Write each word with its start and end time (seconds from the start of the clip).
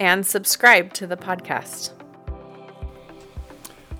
and 0.00 0.26
subscribe 0.26 0.92
to 0.94 1.06
the 1.06 1.16
podcast. 1.16 1.90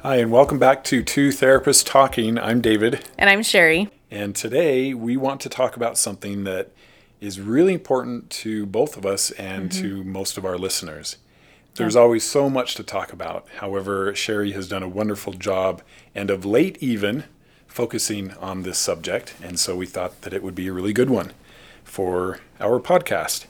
Hi, 0.03 0.17
and 0.17 0.31
welcome 0.31 0.59
back 0.59 0.85
to 0.85 1.03
Two 1.03 1.31
Therapists 1.31 1.85
Talking. 1.85 2.39
I'm 2.39 2.61
David. 2.61 3.05
And 3.19 3.29
I'm 3.29 3.43
Sherie. 3.43 3.89
And 4.11 4.37
today 4.37 4.95
we 4.95 5.17
want 5.17 5.41
to 5.41 5.49
talk 5.49 5.77
about 5.77 5.99
something 5.99 6.45
that 6.45 6.71
is 7.21 7.41
really 7.41 7.75
important 7.75 8.31
to 8.31 8.67
both 8.67 8.97
of 8.97 9.05
us 9.05 9.31
and 9.33 9.71
mm-hmm. 9.71 9.83
to 9.83 10.05
most 10.05 10.39
of 10.39 10.45
our 10.45 10.57
listeners. 10.57 11.17
There's 11.75 11.95
yeah. 11.95 12.01
always 12.01 12.25
so 12.25 12.49
much 12.49 12.75
to 12.77 12.83
talk 12.83 13.13
about. 13.13 13.47
However, 13.57 14.15
Sherie 14.15 14.53
has 14.53 14.69
done 14.69 14.83
a 14.83 14.89
wonderful 14.89 15.33
job, 15.33 15.83
and 16.15 16.31
of 16.31 16.45
late, 16.45 16.79
even 16.81 17.25
focusing 17.67 18.33
on 18.35 18.63
this 18.63 18.79
subject. 18.79 19.35
And 19.43 19.59
so 19.59 19.77
we 19.77 19.87
thought 19.87 20.23
that 20.23 20.33
it 20.33 20.43
would 20.43 20.55
be 20.55 20.69
a 20.69 20.73
really 20.73 20.93
good 20.93 21.11
one 21.11 21.33
for 21.85 22.41
our 22.61 22.81
podcast. 22.81 23.47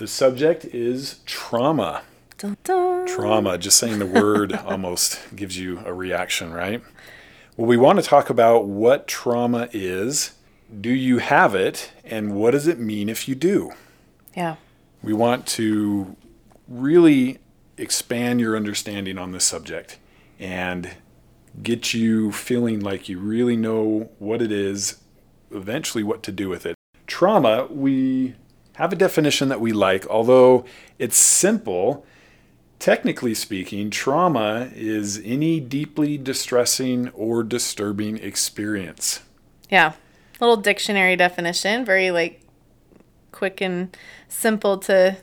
The 0.00 0.08
subject 0.08 0.64
is 0.64 1.20
trauma. 1.26 2.00
Dun, 2.38 2.56
dun. 2.64 3.06
Trauma, 3.06 3.58
just 3.58 3.76
saying 3.76 3.98
the 3.98 4.06
word 4.06 4.50
almost 4.64 5.20
gives 5.36 5.58
you 5.58 5.82
a 5.84 5.92
reaction, 5.92 6.54
right? 6.54 6.82
Well, 7.54 7.66
we 7.66 7.76
want 7.76 7.98
to 7.98 8.02
talk 8.02 8.30
about 8.30 8.64
what 8.64 9.06
trauma 9.06 9.68
is. 9.74 10.30
Do 10.80 10.88
you 10.88 11.18
have 11.18 11.54
it? 11.54 11.92
And 12.02 12.34
what 12.34 12.52
does 12.52 12.66
it 12.66 12.80
mean 12.80 13.10
if 13.10 13.28
you 13.28 13.34
do? 13.34 13.72
Yeah. 14.34 14.56
We 15.02 15.12
want 15.12 15.46
to 15.48 16.16
really 16.66 17.38
expand 17.76 18.40
your 18.40 18.56
understanding 18.56 19.18
on 19.18 19.32
this 19.32 19.44
subject 19.44 19.98
and 20.38 20.92
get 21.62 21.92
you 21.92 22.32
feeling 22.32 22.80
like 22.80 23.10
you 23.10 23.18
really 23.18 23.54
know 23.54 24.08
what 24.18 24.40
it 24.40 24.50
is, 24.50 24.96
eventually, 25.50 26.02
what 26.02 26.22
to 26.22 26.32
do 26.32 26.48
with 26.48 26.64
it. 26.64 26.74
Trauma, 27.06 27.66
we 27.66 28.34
have 28.80 28.94
a 28.94 28.96
definition 28.96 29.50
that 29.50 29.60
we 29.60 29.74
like, 29.74 30.06
although 30.06 30.64
it's 30.98 31.18
simple. 31.18 32.06
Technically 32.78 33.34
speaking, 33.34 33.90
trauma 33.90 34.70
is 34.74 35.20
any 35.22 35.60
deeply 35.60 36.16
distressing 36.16 37.10
or 37.10 37.42
disturbing 37.42 38.16
experience. 38.16 39.20
Yeah. 39.68 39.92
Little 40.40 40.56
dictionary 40.56 41.14
definition, 41.14 41.84
very 41.84 42.10
like 42.10 42.40
quick 43.32 43.60
and 43.60 43.94
simple 44.28 44.78
to 44.78 45.18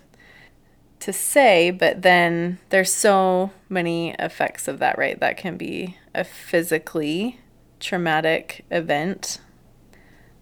to 0.99 1.11
say, 1.11 1.71
but 1.71 2.03
then 2.03 2.59
there's 2.69 2.93
so 2.93 3.49
many 3.69 4.11
effects 4.19 4.67
of 4.67 4.77
that, 4.77 4.99
right? 4.99 5.19
That 5.19 5.37
can 5.37 5.57
be 5.57 5.97
a 6.13 6.23
physically 6.23 7.39
traumatic 7.79 8.65
event, 8.69 9.39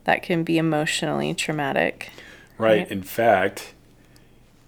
that 0.04 0.22
can 0.22 0.44
be 0.44 0.58
emotionally 0.58 1.34
traumatic. 1.34 2.12
Right. 2.58 2.80
right. 2.80 2.92
In 2.92 3.04
fact, 3.04 3.74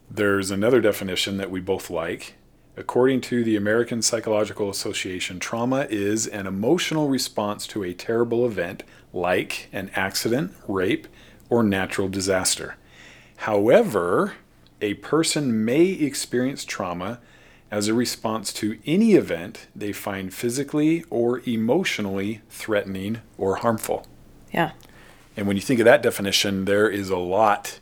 there's 0.09 0.51
another 0.51 0.81
definition 0.81 1.37
that 1.37 1.51
we 1.51 1.59
both 1.59 1.89
like. 1.89 2.35
According 2.75 3.21
to 3.21 3.43
the 3.43 3.55
American 3.55 4.01
Psychological 4.01 4.69
Association, 4.69 5.39
trauma 5.39 5.87
is 5.89 6.27
an 6.27 6.45
emotional 6.45 7.09
response 7.09 7.65
to 7.67 7.83
a 7.83 7.93
terrible 7.93 8.45
event 8.45 8.83
like 9.11 9.67
an 9.73 9.89
accident, 9.95 10.53
rape, 10.67 11.07
or 11.49 11.63
natural 11.63 12.07
disaster. 12.07 12.75
However, 13.37 14.33
a 14.81 14.95
person 14.95 15.65
may 15.65 15.85
experience 15.85 16.63
trauma 16.63 17.19
as 17.71 17.87
a 17.87 17.93
response 17.93 18.53
to 18.53 18.77
any 18.85 19.13
event 19.13 19.67
they 19.75 19.91
find 19.91 20.33
physically 20.33 21.03
or 21.09 21.41
emotionally 21.47 22.41
threatening 22.49 23.21
or 23.37 23.57
harmful. 23.57 24.05
Yeah. 24.53 24.71
And 25.37 25.47
when 25.47 25.55
you 25.55 25.61
think 25.61 25.79
of 25.79 25.85
that 25.85 26.01
definition, 26.01 26.65
there 26.65 26.89
is 26.89 27.09
a 27.09 27.17
lot 27.17 27.79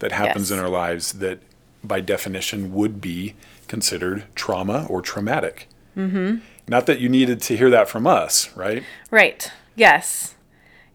that 0.00 0.12
happens 0.12 0.50
yes. 0.50 0.58
in 0.58 0.62
our 0.62 0.68
lives 0.68 1.12
that, 1.14 1.38
by 1.82 2.00
definition, 2.00 2.74
would 2.74 3.00
be 3.00 3.34
considered 3.68 4.24
trauma 4.34 4.86
or 4.90 5.00
traumatic. 5.00 5.68
Mm-hmm. 5.96 6.38
Not 6.68 6.86
that 6.86 6.98
you 7.00 7.08
needed 7.08 7.40
to 7.42 7.56
hear 7.56 7.70
that 7.70 7.88
from 7.88 8.06
us, 8.06 8.54
right? 8.56 8.82
Right. 9.10 9.50
Yes. 9.76 10.34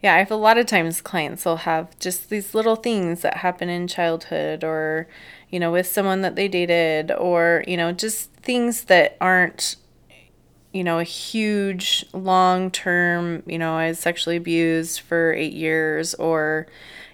Yeah, 0.04 0.16
I 0.16 0.18
have 0.18 0.32
a 0.32 0.36
lot 0.36 0.58
of 0.58 0.66
times 0.66 1.00
clients 1.00 1.46
will 1.46 1.58
have 1.58 1.98
just 2.00 2.30
these 2.30 2.54
little 2.54 2.76
things 2.76 3.22
that 3.22 3.38
happen 3.38 3.70
in 3.70 3.88
childhood 3.88 4.64
or, 4.64 5.08
you 5.50 5.60
know, 5.60 5.72
with 5.72 5.88
someone 5.88 6.22
that 6.22 6.36
they 6.36 6.48
dated 6.48 7.12
or, 7.12 7.64
you 7.68 7.78
know, 7.78 7.92
just 7.92 8.32
things 8.34 8.86
that 8.86 9.16
aren't, 9.22 9.76
you 10.74 10.84
know, 10.84 11.00
a 11.00 11.04
huge 11.04 12.06
long 12.14 12.72
term, 12.72 13.44
you 13.46 13.58
know, 13.58 13.76
I 13.76 13.90
was 13.90 14.00
sexually 14.00 14.38
abused 14.38 15.02
for 15.02 15.34
eight 15.34 15.54
years 15.54 16.14
or, 16.16 16.68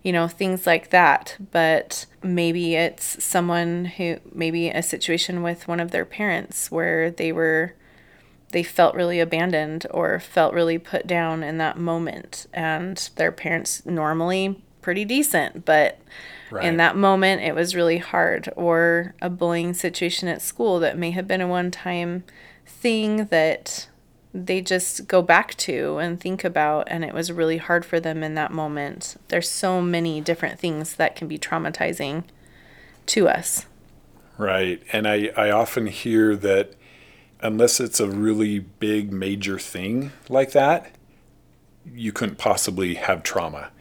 you 0.04 0.12
know, 0.12 0.28
things 0.28 0.68
like 0.68 0.92
that. 0.92 1.38
But 1.52 2.06
maybe 2.22 2.76
it's 2.76 3.24
someone 3.24 3.86
who, 3.86 4.18
maybe 4.32 4.70
a 4.70 4.84
situation 4.84 5.42
with 5.42 5.68
one 5.68 5.80
of 5.80 5.92
their 5.92 6.06
parents 6.06 6.70
where 6.70 7.10
they 7.10 7.32
were, 7.32 7.74
they 8.52 8.64
felt 8.64 8.96
really 8.96 9.20
abandoned 9.20 9.88
or 9.92 10.20
felt 10.20 10.54
really 10.54 10.78
put 10.78 11.08
down 11.08 11.42
in 11.44 11.58
that 11.58 11.78
moment. 11.78 12.48
And 12.54 13.10
their 13.16 13.32
parents 13.32 13.86
normally 13.86 14.62
pretty 14.82 15.04
decent, 15.04 15.66
but 15.66 16.00
Right. 16.50 16.66
In 16.66 16.78
that 16.78 16.96
moment, 16.96 17.42
it 17.42 17.54
was 17.54 17.76
really 17.76 17.98
hard. 17.98 18.50
Or 18.56 19.16
a 19.22 19.30
bullying 19.30 19.74
situation 19.74 20.28
at 20.28 20.42
school 20.42 20.80
that 20.80 20.98
may 20.98 21.12
have 21.12 21.28
been 21.28 21.42
a 21.42 21.48
one 21.48 21.72
time 21.72 22.24
thing 22.68 23.26
that 23.26 23.88
they 24.34 24.62
just 24.62 25.08
go 25.08 25.22
back 25.22 25.56
to 25.56 25.98
and 25.98 26.20
think 26.20 26.44
about, 26.44 26.88
and 26.92 27.04
it 27.04 27.14
was 27.14 27.32
really 27.32 27.58
hard 27.58 27.84
for 27.86 28.00
them 28.00 28.24
in 28.24 28.36
that 28.36 28.52
moment. 28.52 29.16
There's 29.30 29.50
so 29.50 29.82
many 29.82 30.22
different 30.22 30.60
things 30.60 30.96
that 30.96 31.16
can 31.16 31.28
be 31.28 31.40
traumatizing 31.40 32.24
to 33.08 33.28
us. 33.28 33.66
Right. 34.38 34.82
And 34.94 35.08
I, 35.08 35.32
I 35.36 35.50
often 35.50 35.88
hear 35.88 36.36
that 36.36 36.74
unless 37.42 37.80
it's 37.80 38.00
a 38.00 38.08
really 38.08 38.60
big, 38.60 39.12
major 39.12 39.58
thing 39.58 40.12
like 40.30 40.52
that, 40.52 40.92
you 41.92 42.12
couldn't 42.12 42.38
possibly 42.38 42.96
have 42.96 43.24
trauma. 43.24 43.72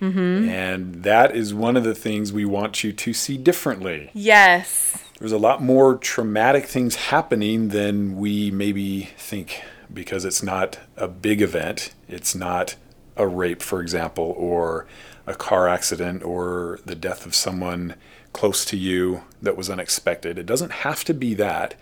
Mm-hmm. 0.00 0.48
And 0.48 1.02
that 1.04 1.34
is 1.34 1.52
one 1.54 1.76
of 1.76 1.84
the 1.84 1.94
things 1.94 2.32
we 2.32 2.44
want 2.44 2.84
you 2.84 2.92
to 2.92 3.12
see 3.12 3.36
differently. 3.36 4.10
Yes. 4.14 5.02
There's 5.18 5.32
a 5.32 5.38
lot 5.38 5.62
more 5.62 5.96
traumatic 5.96 6.66
things 6.66 6.96
happening 6.96 7.68
than 7.68 8.16
we 8.16 8.50
maybe 8.50 9.04
think 9.16 9.62
because 9.92 10.26
it's 10.26 10.42
not 10.42 10.78
a 10.96 11.08
big 11.08 11.40
event. 11.40 11.94
It's 12.06 12.34
not 12.34 12.76
a 13.16 13.26
rape, 13.26 13.62
for 13.62 13.80
example, 13.80 14.34
or 14.36 14.86
a 15.26 15.34
car 15.34 15.68
accident 15.68 16.22
or 16.22 16.80
the 16.84 16.94
death 16.94 17.24
of 17.24 17.34
someone 17.34 17.94
close 18.34 18.66
to 18.66 18.76
you 18.76 19.22
that 19.40 19.56
was 19.56 19.70
unexpected. 19.70 20.38
It 20.38 20.44
doesn't 20.44 20.72
have 20.72 21.02
to 21.04 21.14
be 21.14 21.32
that. 21.34 21.76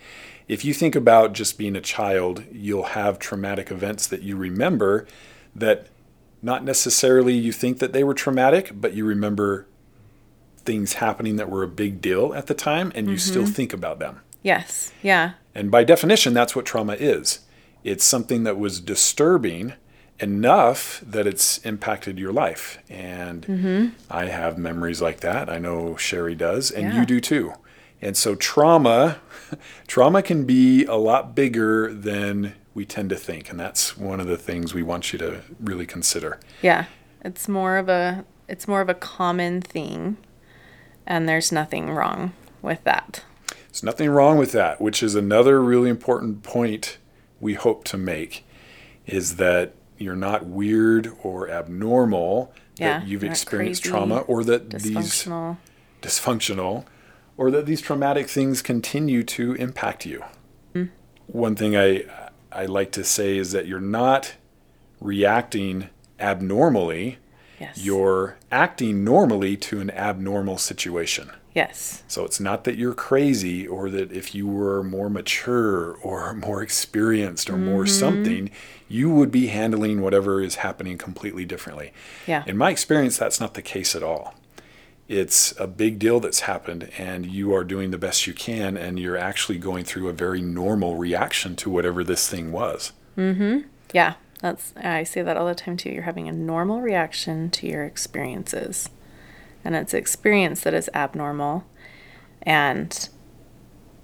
If 0.47 0.65
you 0.65 0.73
think 0.73 0.94
about 0.94 1.33
just 1.33 1.59
being 1.59 1.75
a 1.75 1.81
child, 1.81 2.44
you'll 2.53 2.84
have 2.84 3.19
traumatic 3.19 3.73
events 3.73 4.06
that 4.06 4.23
you 4.23 4.37
remember 4.37 5.09
that 5.56 5.89
not 6.41 6.62
necessarily 6.62 7.34
you 7.34 7.50
think 7.50 7.81
that 7.81 7.93
they 7.93 8.05
were 8.05 8.15
traumatic, 8.15 8.71
but 8.75 8.94
you 8.94 9.05
remember 9.05 9.67
things 10.64 10.94
happening 10.94 11.37
that 11.37 11.50
were 11.50 11.62
a 11.62 11.69
big 11.69 12.00
deal 12.00 12.34
at 12.34 12.46
the 12.46 12.55
time 12.55 12.93
and 12.94 13.06
you 13.08 13.14
mm-hmm. 13.14 13.31
still 13.31 13.46
think 13.46 13.72
about 13.72 13.99
them. 13.99 14.20
Yes. 14.43 14.93
Yeah. 15.02 15.32
And 15.55 15.70
by 15.70 15.84
definition, 15.84 16.34
that's 16.34 16.55
what 16.55 16.66
trauma 16.66 16.94
is 16.94 17.40
it's 17.82 18.05
something 18.05 18.44
that 18.44 18.58
was 18.58 18.81
disturbing 18.81 19.75
enough 20.19 21.02
that 21.06 21.26
it's 21.26 21.58
impacted 21.58 22.19
your 22.19 22.32
life. 22.32 22.78
And 22.88 23.43
mm-hmm. 23.43 23.88
I 24.11 24.26
have 24.26 24.56
memories 24.56 25.02
like 25.02 25.20
that. 25.20 25.50
I 25.50 25.58
know 25.58 25.96
Sherie 25.96 26.34
does, 26.34 26.70
and 26.70 26.93
yeah. 26.93 27.00
you 27.00 27.06
do 27.06 27.20
too. 27.20 27.52
And 28.00 28.17
so 28.17 28.34
trauma 28.34 29.19
trauma 29.87 30.22
can 30.22 30.44
be 30.44 30.84
a 30.87 30.94
lot 30.94 31.34
bigger 31.34 31.93
than 31.93 32.55
we 32.75 32.84
tend 32.84 33.08
to 33.10 33.17
think 33.17 33.50
and 33.50 33.58
that's 33.58 33.96
one 33.96 34.20
of 34.20 34.26
the 34.26 34.37
things 34.37 34.75
we 34.75 34.82
want 34.82 35.12
you 35.12 35.19
to 35.19 35.40
really 35.60 35.87
consider 35.87 36.40
yeah 36.60 36.87
it's 37.25 37.49
more 37.49 37.76
of 37.76 37.88
a 37.88 38.25
it's 38.49 38.69
more 38.69 38.81
of 38.81 38.88
a 38.88 38.94
common 38.94 39.60
thing 39.60 40.17
and 41.06 41.29
there's 41.29 41.53
nothing 41.53 41.91
wrong 41.91 42.33
with 42.62 42.83
that 42.85 43.25
there's 43.69 43.83
nothing 43.83 44.11
wrong 44.11 44.39
with 44.39 44.53
that 44.53 44.81
which 44.81 45.03
is 45.03 45.15
another 45.15 45.62
really 45.62 45.91
important 45.91 46.43
point 46.43 46.99
we 47.41 47.55
hope 47.55 47.85
to 47.85 47.97
make 47.97 48.45
is 49.06 49.37
that 49.37 49.75
you're 49.99 50.17
not 50.17 50.47
weird 50.47 51.12
or 51.23 51.49
abnormal 51.49 52.53
yeah, 52.77 53.01
that 53.01 53.09
you've 53.09 53.25
experienced 53.25 53.85
trauma 53.85 54.19
or 54.21 54.43
that 54.45 54.71
these 54.71 55.27
dysfunctional 56.03 56.85
or 57.37 57.51
that 57.51 57.67
these 57.67 57.81
traumatic 57.81 58.29
things 58.29 58.62
continue 58.62 59.23
to 59.23 59.55
impact 59.55 60.06
you. 60.06 60.25
Mm. 60.75 60.91
One 61.27 61.56
thing 61.56 61.77
I 61.77 62.05
I 62.51 62.67
like 62.67 62.93
to 62.93 63.05
say 63.05 63.37
is 63.37 63.53
that 63.53 63.67
you're 63.67 63.81
not 63.81 64.35
reacting 65.01 65.89
abnormally. 66.19 67.19
Yes. 67.64 67.84
You're 67.84 68.37
acting 68.52 69.05
normally 69.05 69.56
to 69.56 69.81
an 69.81 69.90
abnormal 69.90 70.58
situation. 70.58 71.31
Yes. 71.55 72.02
So 72.08 72.25
it's 72.25 72.40
not 72.40 72.64
that 72.64 72.76
you're 72.76 72.94
crazy 72.94 73.66
or 73.66 73.88
that 73.90 74.12
if 74.12 74.34
you 74.34 74.46
were 74.46 74.82
more 74.82 75.08
mature 75.08 75.94
or 76.02 76.34
more 76.46 76.62
experienced 76.62 77.49
or 77.49 77.55
mm-hmm. 77.55 77.66
more 77.66 77.87
something, 77.87 78.50
you 78.88 79.08
would 79.11 79.31
be 79.31 79.46
handling 79.46 80.02
whatever 80.02 80.40
is 80.40 80.56
happening 80.56 80.99
completely 80.99 81.44
differently. 81.44 81.93
Yeah. 82.26 82.44
In 82.46 82.56
my 82.56 82.70
experience, 82.70 83.16
that's 83.16 83.40
not 83.40 83.55
the 83.55 83.62
case 83.62 83.94
at 83.94 84.02
all. 84.02 84.34
It's 85.06 85.55
a 85.60 85.67
big 85.67 85.99
deal 85.99 86.19
that's 86.19 86.40
happened, 86.40 86.90
and 86.96 87.26
you 87.26 87.55
are 87.55 87.62
doing 87.62 87.90
the 87.90 87.99
best 87.99 88.26
you 88.26 88.32
can, 88.32 88.78
and 88.78 88.99
you're 88.99 89.19
actually 89.19 89.58
going 89.58 89.84
through 89.84 90.08
a 90.08 90.14
very 90.14 90.40
normal 90.40 90.96
reaction 90.96 91.56
to 91.56 91.69
whatever 91.69 92.02
this 92.02 92.26
thing 92.26 92.52
was. 92.52 92.93
Mm 93.17 93.37
hmm. 93.37 93.58
Yeah. 93.93 94.14
That's 94.44 94.75
I 94.76 95.05
say 95.05 95.23
that 95.23 95.38
all 95.38 95.46
the 95.46 95.55
time 95.55 95.79
too. 95.79 95.88
You're 95.88 96.02
having 96.02 96.29
a 96.29 96.32
normal 96.32 96.82
reaction 96.82 97.49
to 97.52 97.67
your 97.67 97.82
experiences. 97.82 98.91
And 99.64 99.75
it's 99.75 99.94
experience 99.94 100.61
that 100.61 100.75
is 100.75 100.91
abnormal. 100.93 101.64
And 102.43 103.08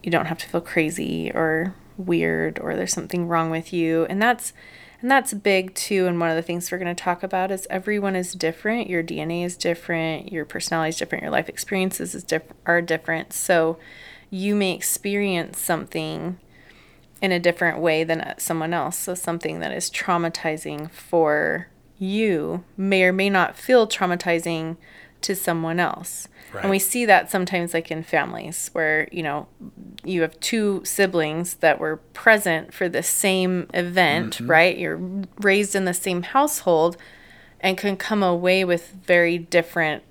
you 0.02 0.10
don't 0.10 0.24
have 0.24 0.38
to 0.38 0.48
feel 0.48 0.62
crazy 0.62 1.30
or 1.30 1.74
weird 1.98 2.58
or 2.58 2.74
there's 2.74 2.94
something 2.94 3.28
wrong 3.28 3.50
with 3.50 3.74
you. 3.74 4.06
And 4.06 4.22
that's 4.22 4.54
and 5.02 5.10
that's 5.10 5.34
big 5.34 5.74
too. 5.74 6.06
And 6.06 6.18
one 6.18 6.30
of 6.30 6.36
the 6.36 6.42
things 6.42 6.72
we're 6.72 6.78
going 6.78 6.96
to 6.96 7.04
talk 7.04 7.22
about 7.22 7.50
is 7.50 7.66
everyone 7.68 8.16
is 8.16 8.32
different. 8.32 8.88
Your 8.88 9.02
dna 9.02 9.44
is 9.44 9.58
different. 9.58 10.32
Your 10.32 10.46
personality 10.46 10.88
is 10.88 10.96
different. 10.96 11.20
Your 11.20 11.32
life 11.32 11.50
experiences 11.50 12.14
is 12.14 12.24
diff- 12.24 12.54
are 12.64 12.80
different. 12.80 13.34
So 13.34 13.76
you 14.30 14.54
may 14.54 14.72
experience 14.72 15.60
something 15.60 16.38
in 17.22 17.32
a 17.32 17.40
different 17.40 17.78
way 17.78 18.02
than 18.04 18.34
someone 18.38 18.72
else 18.72 18.98
so 18.98 19.14
something 19.14 19.60
that 19.60 19.72
is 19.72 19.90
traumatizing 19.90 20.90
for 20.90 21.68
you 21.98 22.64
may 22.76 23.04
or 23.04 23.12
may 23.12 23.28
not 23.28 23.56
feel 23.56 23.86
traumatizing 23.86 24.76
to 25.20 25.36
someone 25.36 25.78
else. 25.78 26.28
Right. 26.52 26.62
And 26.62 26.70
we 26.70 26.78
see 26.78 27.04
that 27.04 27.30
sometimes 27.30 27.74
like 27.74 27.90
in 27.90 28.02
families 28.02 28.70
where, 28.72 29.08
you 29.12 29.22
know, 29.22 29.46
you 30.02 30.22
have 30.22 30.38
two 30.40 30.82
siblings 30.84 31.54
that 31.54 31.78
were 31.78 31.98
present 32.14 32.74
for 32.74 32.88
the 32.88 33.02
same 33.02 33.68
event, 33.74 34.36
mm-hmm. 34.36 34.50
right? 34.50 34.76
You're 34.76 35.00
raised 35.40 35.76
in 35.76 35.84
the 35.84 35.94
same 35.94 36.22
household 36.22 36.96
and 37.60 37.76
can 37.76 37.96
come 37.96 38.22
away 38.22 38.64
with 38.64 38.94
very 39.04 39.38
different 39.38 40.02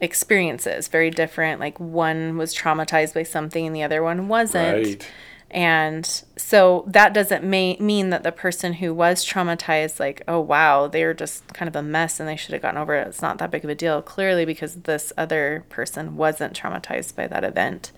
experiences, 0.00 0.88
very 0.88 1.10
different 1.10 1.60
like 1.60 1.80
one 1.80 2.36
was 2.36 2.54
traumatized 2.54 3.14
by 3.14 3.22
something 3.22 3.66
and 3.66 3.74
the 3.74 3.82
other 3.82 4.02
one 4.02 4.28
wasn't. 4.28 4.86
Right. 4.86 5.10
And 5.50 6.04
so 6.36 6.84
that 6.88 7.14
doesn't 7.14 7.44
may- 7.44 7.76
mean 7.78 8.10
that 8.10 8.24
the 8.24 8.32
person 8.32 8.74
who 8.74 8.92
was 8.92 9.24
traumatized, 9.24 10.00
like, 10.00 10.22
oh, 10.26 10.40
wow, 10.40 10.88
they're 10.88 11.14
just 11.14 11.46
kind 11.54 11.68
of 11.68 11.76
a 11.76 11.82
mess 11.82 12.18
and 12.18 12.28
they 12.28 12.36
should 12.36 12.52
have 12.52 12.62
gotten 12.62 12.80
over 12.80 12.94
it. 12.94 13.06
It's 13.06 13.22
not 13.22 13.38
that 13.38 13.50
big 13.50 13.64
of 13.64 13.70
a 13.70 13.74
deal, 13.74 14.02
clearly, 14.02 14.44
because 14.44 14.74
this 14.74 15.12
other 15.16 15.64
person 15.68 16.16
wasn't 16.16 16.58
traumatized 16.58 17.14
by 17.14 17.28
that 17.28 17.44
event. 17.44 17.92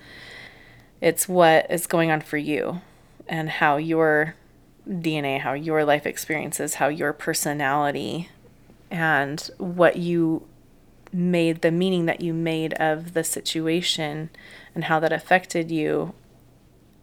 It's 1.01 1.29
what 1.29 1.71
is 1.71 1.87
going 1.87 2.11
on 2.11 2.21
for 2.21 2.37
you 2.37 2.81
and 3.27 3.49
how 3.49 3.77
your 3.77 4.35
DNA, 4.89 5.41
how 5.41 5.53
your 5.55 5.85
life 5.85 6.07
experiences, 6.07 6.75
how 6.75 6.89
your 6.89 7.13
personality, 7.13 8.29
and 8.91 9.51
what 9.59 9.97
you 9.97 10.47
made, 11.13 11.63
the 11.63 11.71
meaning 11.71 12.07
that 12.07 12.21
you 12.21 12.35
made 12.35 12.75
of 12.75 13.15
the 13.15 13.25
situation 13.25 14.31
and 14.75 14.85
how 14.85 15.01
that 15.01 15.13
affected 15.13 15.71
you 15.71 16.15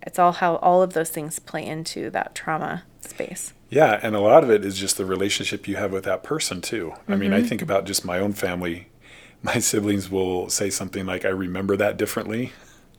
it's 0.06 0.20
all 0.20 0.34
how 0.34 0.56
all 0.58 0.82
of 0.82 0.94
those 0.94 1.10
things 1.10 1.40
play 1.40 1.66
into 1.66 2.10
that 2.12 2.36
trauma 2.36 2.84
space. 3.02 3.54
Yeah, 3.70 4.00
and 4.02 4.16
a 4.16 4.20
lot 4.20 4.44
of 4.44 4.50
it 4.50 4.64
is 4.64 4.78
just 4.78 4.98
the 4.98 5.06
relationship 5.06 5.68
you 5.68 5.76
have 5.76 5.92
with 5.92 6.04
that 6.06 6.24
person 6.24 6.62
too. 6.62 6.92
Mm-hmm. 6.92 7.14
I 7.14 7.16
mean, 7.16 7.34
I 7.34 7.40
mm-hmm. 7.40 7.48
think 7.48 7.62
about 7.62 7.86
just 7.86 8.06
my 8.06 8.20
own 8.20 8.34
family. 8.34 8.88
My 9.42 9.60
siblings 9.60 10.10
will 10.10 10.50
say 10.50 10.72
something 10.72 11.06
like, 11.06 11.24
"I 11.24 11.30
remember 11.30 11.78
that 11.78 11.98
differently." 11.98 12.54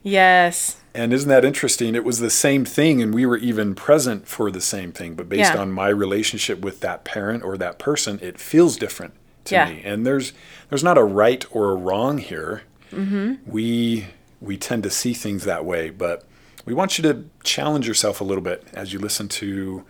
Yes. 0.05 0.77
And 0.95 1.13
isn't 1.13 1.29
that 1.29 1.45
interesting? 1.45 1.97
It 1.97 2.05
was 2.05 2.21
the 2.21 2.31
same 2.31 2.65
thing, 2.65 3.03
and 3.03 3.13
we 3.13 3.27
were 3.27 3.39
even 3.39 3.75
present 3.75 4.29
for 4.29 4.53
the 4.53 4.61
same 4.61 4.93
thing, 4.93 5.17
but 5.17 5.29
based 5.29 5.55
yeah. 5.55 5.61
on 5.61 5.73
my 5.73 5.89
relationship 5.89 6.61
with 6.61 6.79
that 6.81 7.05
parent 7.05 7.43
or 7.43 7.57
that 7.57 7.81
person, 7.81 8.21
it 8.23 8.39
feels 8.39 8.77
different 8.77 9.15
to 9.47 9.57
yeah. 9.57 9.69
me. 9.69 9.83
And 9.85 10.07
there's 10.07 10.33
there's 10.69 10.85
not 10.85 10.97
a 10.97 11.03
right 11.03 11.45
or 11.51 11.73
a 11.73 11.75
wrong 11.75 12.19
here. 12.19 12.63
Mm-hmm. 12.93 13.51
We 13.51 14.07
we 14.41 14.57
tend 14.57 14.85
to 14.85 14.91
see 14.91 15.13
things 15.13 15.45
that 15.45 15.65
way, 15.65 15.91
but 15.91 16.25
we 16.67 16.75
want 16.75 16.99
you 16.99 17.03
to 17.03 17.25
challenge 17.45 17.89
yourself 17.89 18.21
a 18.21 18.25
little 18.25 18.43
bit 18.43 18.65
as 18.75 18.93
you 18.93 18.99
listen 18.99 19.29
to 19.29 19.85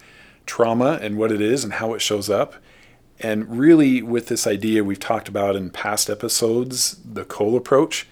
trauma 0.45 0.99
and 1.03 1.17
what 1.17 1.33
it 1.33 1.41
is 1.41 1.65
and 1.65 1.73
how 1.75 1.95
it 1.95 2.01
shows 2.01 2.31
up. 2.31 2.55
And 3.19 3.59
really, 3.59 4.03
with 4.03 4.29
this 4.29 4.47
idea 4.47 4.85
we've 4.85 5.01
talked 5.01 5.27
about 5.29 5.57
in 5.57 5.71
past 5.71 6.11
episodes, 6.11 7.01
the 7.03 7.25
COAL 7.25 7.57
approach, 7.57 8.07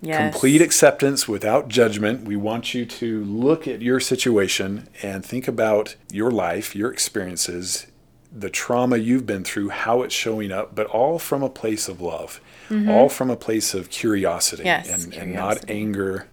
yes. 0.00 0.32
complete 0.32 0.62
acceptance 0.62 1.26
without 1.26 1.66
judgment. 1.66 2.24
We 2.24 2.36
want 2.36 2.74
you 2.74 2.86
to 2.86 3.24
look 3.24 3.66
at 3.66 3.82
your 3.82 3.98
situation 3.98 4.88
and 5.02 5.26
think 5.26 5.48
about 5.48 5.96
your 6.12 6.30
life, 6.30 6.76
your 6.76 6.92
experiences, 6.92 7.88
the 8.30 8.50
trauma 8.50 8.98
you've 8.98 9.26
been 9.26 9.42
through, 9.42 9.70
how 9.70 10.02
it's 10.02 10.14
showing 10.14 10.52
up, 10.52 10.76
but 10.76 10.86
all 10.86 11.18
from 11.18 11.42
a 11.42 11.50
place 11.50 11.88
of 11.88 12.00
love, 12.00 12.40
mm-hmm. 12.68 12.88
all 12.88 13.08
from 13.08 13.30
a 13.30 13.36
place 13.36 13.74
of 13.74 13.90
curiosity, 13.90 14.62
yes, 14.62 14.88
and, 14.88 15.12
curiosity. 15.12 15.20
and 15.20 15.34
not 15.34 15.68
anger 15.68 16.28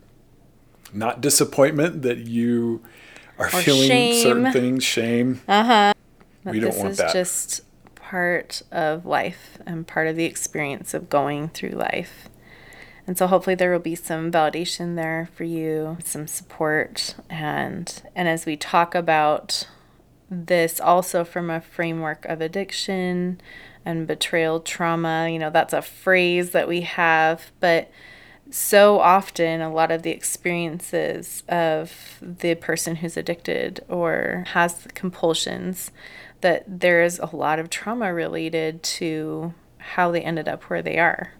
not 0.93 1.21
disappointment 1.21 2.01
that 2.01 2.19
you 2.19 2.81
are 3.37 3.47
or 3.47 3.49
feeling 3.49 3.87
shame. 3.87 4.23
certain 4.23 4.51
things, 4.51 4.83
shame. 4.83 5.41
Uh 5.47 5.63
huh. 5.63 5.93
We 6.45 6.59
don't 6.59 6.75
want 6.77 6.97
that. 6.97 7.13
This 7.13 7.27
is 7.27 7.47
just 7.57 7.61
part 7.95 8.61
of 8.71 9.05
life 9.05 9.57
and 9.65 9.87
part 9.87 10.07
of 10.07 10.15
the 10.15 10.25
experience 10.25 10.93
of 10.93 11.09
going 11.09 11.49
through 11.49 11.71
life. 11.71 12.29
And 13.07 13.17
so 13.17 13.27
hopefully 13.27 13.55
there 13.55 13.71
will 13.71 13.79
be 13.79 13.95
some 13.95 14.31
validation 14.31 14.95
there 14.95 15.29
for 15.35 15.43
you, 15.43 15.97
some 16.03 16.27
support 16.27 17.15
and 17.29 18.01
and 18.15 18.27
as 18.27 18.45
we 18.45 18.57
talk 18.57 18.95
about 18.95 19.67
this 20.29 20.79
also 20.79 21.23
from 21.25 21.49
a 21.49 21.61
framework 21.61 22.25
of 22.25 22.39
addiction 22.41 23.41
and 23.83 24.07
betrayal 24.07 24.59
trauma, 24.59 25.27
you 25.29 25.39
know, 25.39 25.49
that's 25.49 25.73
a 25.73 25.81
phrase 25.81 26.51
that 26.51 26.67
we 26.67 26.81
have, 26.81 27.51
but 27.59 27.91
so 28.51 28.99
often 28.99 29.61
a 29.61 29.71
lot 29.71 29.91
of 29.91 30.03
the 30.03 30.11
experiences 30.11 31.43
of 31.47 32.17
the 32.21 32.53
person 32.55 32.97
who's 32.97 33.15
addicted 33.15 33.83
or 33.87 34.43
has 34.49 34.87
compulsions 34.93 35.91
that 36.41 36.63
there 36.67 37.01
is 37.01 37.17
a 37.19 37.35
lot 37.35 37.59
of 37.59 37.69
trauma 37.69 38.13
related 38.13 38.83
to 38.83 39.53
how 39.77 40.11
they 40.11 40.21
ended 40.21 40.49
up 40.49 40.63
where 40.63 40.81
they 40.81 40.99
are. 40.99 41.33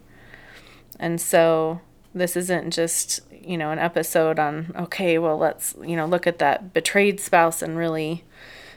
And 1.00 1.20
so 1.20 1.82
this 2.14 2.38
isn't 2.38 2.72
just, 2.72 3.20
you 3.32 3.58
know, 3.58 3.72
an 3.72 3.80
episode 3.80 4.40
on 4.40 4.72
okay, 4.76 5.18
well 5.18 5.38
let's, 5.38 5.76
you 5.82 5.98
know, 5.98 6.06
look 6.06 6.26
at 6.26 6.40
that 6.40 6.74
betrayed 6.74 7.20
spouse 7.20 7.62
and 7.62 7.78
really 7.78 8.24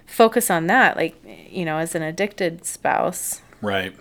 focus 0.06 0.50
on 0.50 0.66
that 0.66 0.96
like, 0.96 1.14
you 1.48 1.64
know, 1.64 1.78
as 1.78 1.94
an 1.94 2.02
addicted 2.02 2.64
spouse. 2.64 3.42
Right 3.62 3.94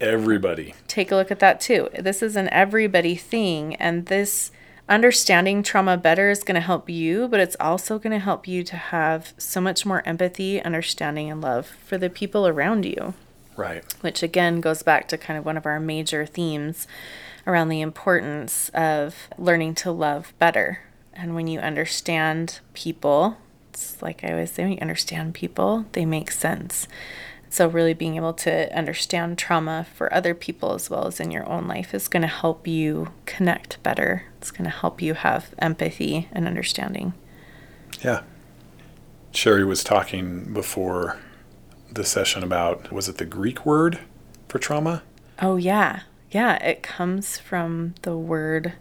everybody. 0.00 0.74
Take 0.86 1.10
a 1.10 1.16
look 1.16 1.30
at 1.30 1.40
that 1.40 1.60
too. 1.60 1.88
This 1.98 2.22
is 2.22 2.36
an 2.36 2.48
everybody 2.50 3.14
thing, 3.14 3.74
and 3.76 4.06
this 4.06 4.50
understanding 4.88 5.62
trauma 5.62 5.96
better 5.96 6.30
is 6.30 6.42
going 6.42 6.54
to 6.54 6.60
help 6.60 6.88
you, 6.88 7.28
but 7.28 7.40
it's 7.40 7.56
also 7.60 7.98
going 7.98 8.12
to 8.12 8.18
help 8.18 8.48
you 8.48 8.62
to 8.64 8.76
have 8.76 9.34
so 9.36 9.60
much 9.60 9.84
more 9.84 10.06
empathy, 10.06 10.62
understanding, 10.62 11.30
and 11.30 11.40
love 11.40 11.66
for 11.66 11.98
the 11.98 12.08
people 12.08 12.46
around 12.46 12.84
you. 12.84 13.14
Right. 13.56 13.84
Which 14.00 14.22
again 14.22 14.60
goes 14.60 14.82
back 14.82 15.08
to 15.08 15.18
kind 15.18 15.38
of 15.38 15.44
one 15.44 15.56
of 15.56 15.66
our 15.66 15.80
major 15.80 16.24
themes 16.24 16.86
around 17.46 17.68
the 17.68 17.80
importance 17.80 18.68
of 18.70 19.28
learning 19.36 19.74
to 19.74 19.90
love 19.90 20.32
better. 20.38 20.80
And 21.12 21.34
when 21.34 21.48
you 21.48 21.58
understand 21.58 22.60
people, 22.72 23.36
it's 23.70 24.00
like 24.00 24.22
I 24.22 24.30
always 24.30 24.52
say, 24.52 24.62
when 24.62 24.72
you 24.72 24.78
understand 24.80 25.34
people, 25.34 25.86
they 25.92 26.06
make 26.06 26.30
sense. 26.30 26.86
So, 27.50 27.66
really 27.66 27.94
being 27.94 28.16
able 28.16 28.34
to 28.34 28.76
understand 28.76 29.38
trauma 29.38 29.86
for 29.94 30.12
other 30.12 30.34
people 30.34 30.74
as 30.74 30.90
well 30.90 31.06
as 31.06 31.18
in 31.18 31.30
your 31.30 31.48
own 31.48 31.66
life 31.66 31.94
is 31.94 32.08
going 32.08 32.22
to 32.22 32.28
help 32.28 32.66
you 32.66 33.12
connect 33.24 33.82
better. 33.82 34.24
It's 34.38 34.50
going 34.50 34.64
to 34.64 34.76
help 34.76 35.00
you 35.00 35.14
have 35.14 35.54
empathy 35.58 36.28
and 36.32 36.46
understanding. 36.46 37.14
Yeah. 38.02 38.22
Sherie 39.32 39.64
was 39.64 39.82
talking 39.82 40.52
before 40.52 41.18
the 41.90 42.04
session 42.04 42.42
about 42.42 42.92
was 42.92 43.08
it 43.08 43.16
the 43.16 43.24
Greek 43.24 43.64
word 43.64 43.98
for 44.48 44.58
trauma? 44.58 45.02
Oh, 45.40 45.56
yeah. 45.56 46.00
Yeah. 46.30 46.62
It 46.62 46.82
comes 46.82 47.38
from 47.38 47.94
the 48.02 48.16
word, 48.16 48.74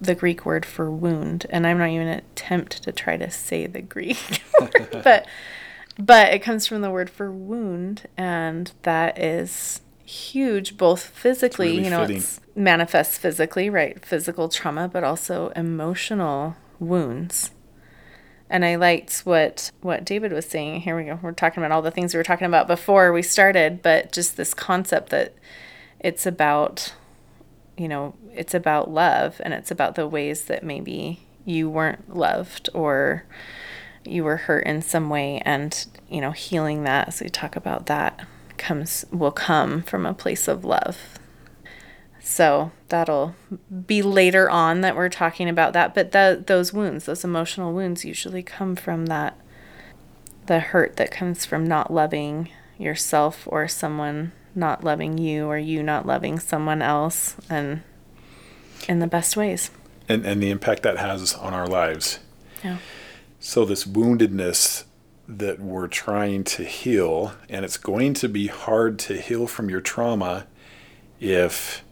the 0.00 0.14
Greek 0.14 0.44
word 0.44 0.66
for 0.66 0.90
wound. 0.90 1.46
And 1.50 1.66
I'm 1.66 1.78
not 1.78 1.90
even 1.90 2.08
attempt 2.08 2.82
to 2.82 2.92
try 2.92 3.16
to 3.16 3.30
say 3.30 3.66
the 3.66 3.82
Greek 3.82 4.42
word, 4.60 5.00
but 5.04 5.26
but 5.98 6.32
it 6.32 6.40
comes 6.40 6.66
from 6.66 6.80
the 6.80 6.90
word 6.90 7.10
for 7.10 7.30
wound, 7.30 8.08
and 8.16 8.72
that 8.82 9.18
is, 9.18 9.80
huge, 10.04 10.76
both 10.76 11.02
physically, 11.02 11.70
really 11.70 11.84
you 11.84 11.90
know, 11.90 12.02
fitting. 12.02 12.16
it's 12.16 12.40
manifests 12.54 13.18
physically, 13.18 13.70
right? 13.70 14.04
Physical 14.04 14.48
trauma, 14.48 14.88
but 14.88 15.04
also 15.04 15.48
emotional 15.50 16.56
wounds. 16.78 17.50
And 18.50 18.64
I 18.64 18.76
liked 18.76 19.20
what 19.20 19.72
what 19.80 20.04
David 20.04 20.32
was 20.32 20.46
saying. 20.46 20.82
Here 20.82 20.96
we 20.96 21.04
go. 21.04 21.18
We're 21.20 21.32
talking 21.32 21.62
about 21.62 21.74
all 21.74 21.82
the 21.82 21.90
things 21.90 22.14
we 22.14 22.18
were 22.18 22.24
talking 22.24 22.46
about 22.46 22.66
before 22.66 23.12
we 23.12 23.22
started, 23.22 23.82
but 23.82 24.12
just 24.12 24.36
this 24.36 24.54
concept 24.54 25.10
that 25.10 25.34
it's 25.98 26.26
about 26.26 26.92
you 27.76 27.88
know, 27.88 28.14
it's 28.32 28.54
about 28.54 28.90
love 28.90 29.40
and 29.44 29.52
it's 29.52 29.70
about 29.70 29.96
the 29.96 30.06
ways 30.06 30.44
that 30.44 30.62
maybe 30.62 31.20
you 31.44 31.68
weren't 31.68 32.14
loved 32.14 32.68
or 32.72 33.24
you 34.04 34.24
were 34.24 34.36
hurt 34.36 34.66
in 34.66 34.82
some 34.82 35.08
way 35.08 35.40
and, 35.44 35.86
you 36.08 36.20
know, 36.20 36.32
healing 36.32 36.84
that. 36.84 37.14
So 37.14 37.24
we 37.24 37.30
talk 37.30 37.56
about 37.56 37.86
that 37.86 38.26
comes 38.56 39.04
will 39.10 39.32
come 39.32 39.82
from 39.82 40.06
a 40.06 40.14
place 40.14 40.48
of 40.48 40.64
love. 40.64 41.18
So 42.20 42.72
that'll 42.88 43.34
be 43.86 44.00
later 44.00 44.48
on 44.48 44.80
that 44.80 44.96
we're 44.96 45.10
talking 45.10 45.48
about 45.48 45.74
that. 45.74 45.94
But 45.94 46.12
the, 46.12 46.42
those 46.46 46.72
wounds, 46.72 47.04
those 47.04 47.24
emotional 47.24 47.74
wounds, 47.74 48.04
usually 48.04 48.42
come 48.42 48.76
from 48.76 49.06
that 49.06 49.38
the 50.46 50.60
hurt 50.60 50.96
that 50.96 51.10
comes 51.10 51.44
from 51.44 51.66
not 51.66 51.92
loving 51.92 52.50
yourself 52.78 53.46
or 53.46 53.68
someone 53.68 54.32
not 54.54 54.84
loving 54.84 55.18
you 55.18 55.46
or 55.46 55.58
you 55.58 55.82
not 55.82 56.06
loving 56.06 56.38
someone 56.38 56.82
else 56.82 57.36
and 57.48 57.82
in 58.88 58.98
the 58.98 59.06
best 59.06 59.36
ways. 59.36 59.70
And, 60.08 60.24
and 60.24 60.42
the 60.42 60.50
impact 60.50 60.82
that 60.82 60.98
has 60.98 61.34
on 61.34 61.54
our 61.54 61.66
lives. 61.66 62.20
Yeah. 62.62 62.78
So, 63.46 63.66
this 63.66 63.84
woundedness 63.84 64.84
that 65.28 65.60
we're 65.60 65.86
trying 65.86 66.44
to 66.44 66.64
heal, 66.64 67.34
and 67.50 67.62
it's 67.62 67.76
going 67.76 68.14
to 68.14 68.28
be 68.28 68.46
hard 68.46 68.98
to 69.00 69.20
heal 69.20 69.46
from 69.46 69.68
your 69.68 69.82
trauma 69.82 70.46
if 71.20 71.84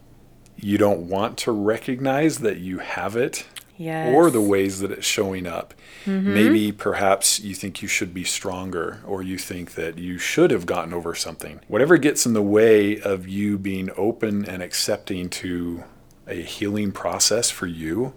you 0.56 0.78
don't 0.78 1.10
want 1.10 1.36
to 1.40 1.52
recognize 1.52 2.38
that 2.38 2.56
you 2.56 2.78
have 2.78 3.16
it 3.16 3.44
Yes. 3.76 4.14
or 4.14 4.30
the 4.30 4.40
ways 4.40 4.80
that 4.80 4.92
it's 4.92 5.06
showing 5.06 5.46
up. 5.46 5.74
Mm-hmm. 6.06 6.32
Maybe 6.32 6.72
perhaps 6.72 7.38
you 7.40 7.54
think 7.54 7.82
you 7.82 7.88
should 7.88 8.14
be 8.14 8.24
stronger 8.24 9.00
or 9.06 9.22
you 9.22 9.36
think 9.36 9.74
that 9.74 9.98
you 9.98 10.16
should 10.16 10.52
have 10.52 10.64
gotten 10.64 10.94
over 10.94 11.14
something. 11.14 11.60
Whatever 11.68 11.98
gets 11.98 12.24
in 12.24 12.32
the 12.32 12.40
way 12.40 12.98
of 12.98 13.28
you 13.28 13.58
being 13.58 13.90
open 13.98 14.46
and 14.46 14.62
accepting 14.62 15.28
to 15.28 15.84
a 16.26 16.40
healing 16.40 16.92
process 16.92 17.50
for 17.50 17.66
you, 17.66 18.14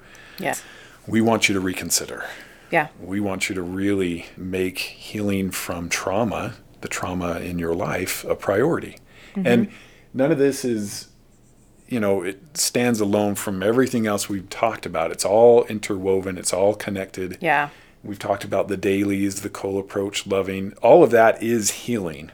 we 1.05 1.19
want 1.19 1.49
you 1.49 1.53
to 1.53 1.59
reconsider. 1.59 2.23
Yeah. 2.71 2.87
We 2.99 3.19
want 3.19 3.49
you 3.49 3.55
to 3.55 3.61
really 3.61 4.25
make 4.37 4.79
healing 4.79 5.51
from 5.51 5.89
trauma, 5.89 6.55
the 6.81 6.87
trauma 6.87 7.39
in 7.39 7.59
your 7.59 7.75
life, 7.75 8.23
a 8.25 8.35
priority. 8.35 8.97
Mm-hmm. 9.35 9.47
And 9.47 9.71
none 10.13 10.31
of 10.31 10.37
this 10.37 10.65
is, 10.65 11.09
you 11.87 11.99
know, 11.99 12.23
it 12.23 12.57
stands 12.57 12.99
alone 12.99 13.35
from 13.35 13.61
everything 13.61 14.07
else 14.07 14.29
we've 14.29 14.49
talked 14.49 14.85
about. 14.85 15.11
It's 15.11 15.25
all 15.25 15.63
interwoven, 15.65 16.37
it's 16.37 16.53
all 16.53 16.75
connected. 16.75 17.37
Yeah. 17.41 17.69
We've 18.03 18.19
talked 18.19 18.43
about 18.43 18.67
the 18.67 18.77
dailies, 18.77 19.41
the 19.41 19.49
COAL 19.49 19.79
approach, 19.79 20.27
loving. 20.27 20.73
All 20.83 21.03
of 21.03 21.11
that 21.11 21.41
is 21.41 21.71
healing. 21.71 22.31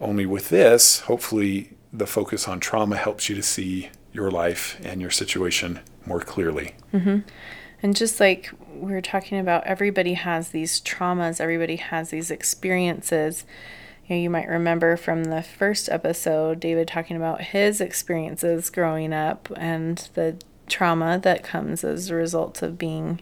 Only 0.00 0.26
with 0.26 0.48
this, 0.48 1.00
hopefully, 1.00 1.72
the 1.92 2.06
focus 2.06 2.46
on 2.46 2.60
trauma 2.60 2.96
helps 2.96 3.28
you 3.28 3.34
to 3.34 3.42
see 3.42 3.90
your 4.12 4.30
life 4.30 4.80
and 4.84 5.00
your 5.00 5.10
situation 5.10 5.80
more 6.06 6.20
clearly. 6.20 6.74
Mm-hmm. 6.92 7.18
And 7.82 7.96
just 7.96 8.20
like 8.20 8.50
we 8.74 8.92
were 8.92 9.00
talking 9.00 9.38
about, 9.38 9.66
everybody 9.66 10.14
has 10.14 10.50
these 10.50 10.80
traumas, 10.80 11.40
everybody 11.40 11.76
has 11.76 12.10
these 12.10 12.30
experiences. 12.30 13.44
You, 14.06 14.16
know, 14.16 14.22
you 14.22 14.30
might 14.30 14.48
remember 14.48 14.96
from 14.96 15.24
the 15.24 15.42
first 15.42 15.88
episode, 15.88 16.60
David 16.60 16.88
talking 16.88 17.16
about 17.16 17.40
his 17.40 17.80
experiences 17.80 18.70
growing 18.70 19.12
up 19.12 19.48
and 19.56 20.08
the 20.14 20.36
trauma 20.68 21.18
that 21.22 21.42
comes 21.42 21.82
as 21.82 22.10
a 22.10 22.14
result 22.14 22.62
of 22.62 22.78
being 22.78 23.20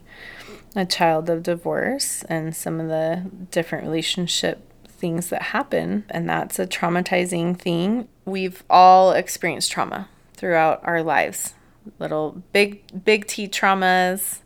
a 0.76 0.84
child 0.84 1.30
of 1.30 1.42
divorce 1.42 2.22
and 2.24 2.54
some 2.54 2.80
of 2.80 2.88
the 2.88 3.30
different 3.50 3.84
relationship 3.84 4.60
things 4.86 5.28
that 5.30 5.42
happen. 5.42 6.04
And 6.10 6.28
that's 6.28 6.58
a 6.58 6.66
traumatizing 6.66 7.58
thing. 7.58 8.08
We've 8.24 8.64
all 8.68 9.12
experienced 9.12 9.70
trauma 9.70 10.08
throughout 10.34 10.80
our 10.84 11.02
lives 11.02 11.54
little 11.98 12.42
big 12.52 13.04
big 13.04 13.26
T 13.26 13.48
traumas, 13.48 14.40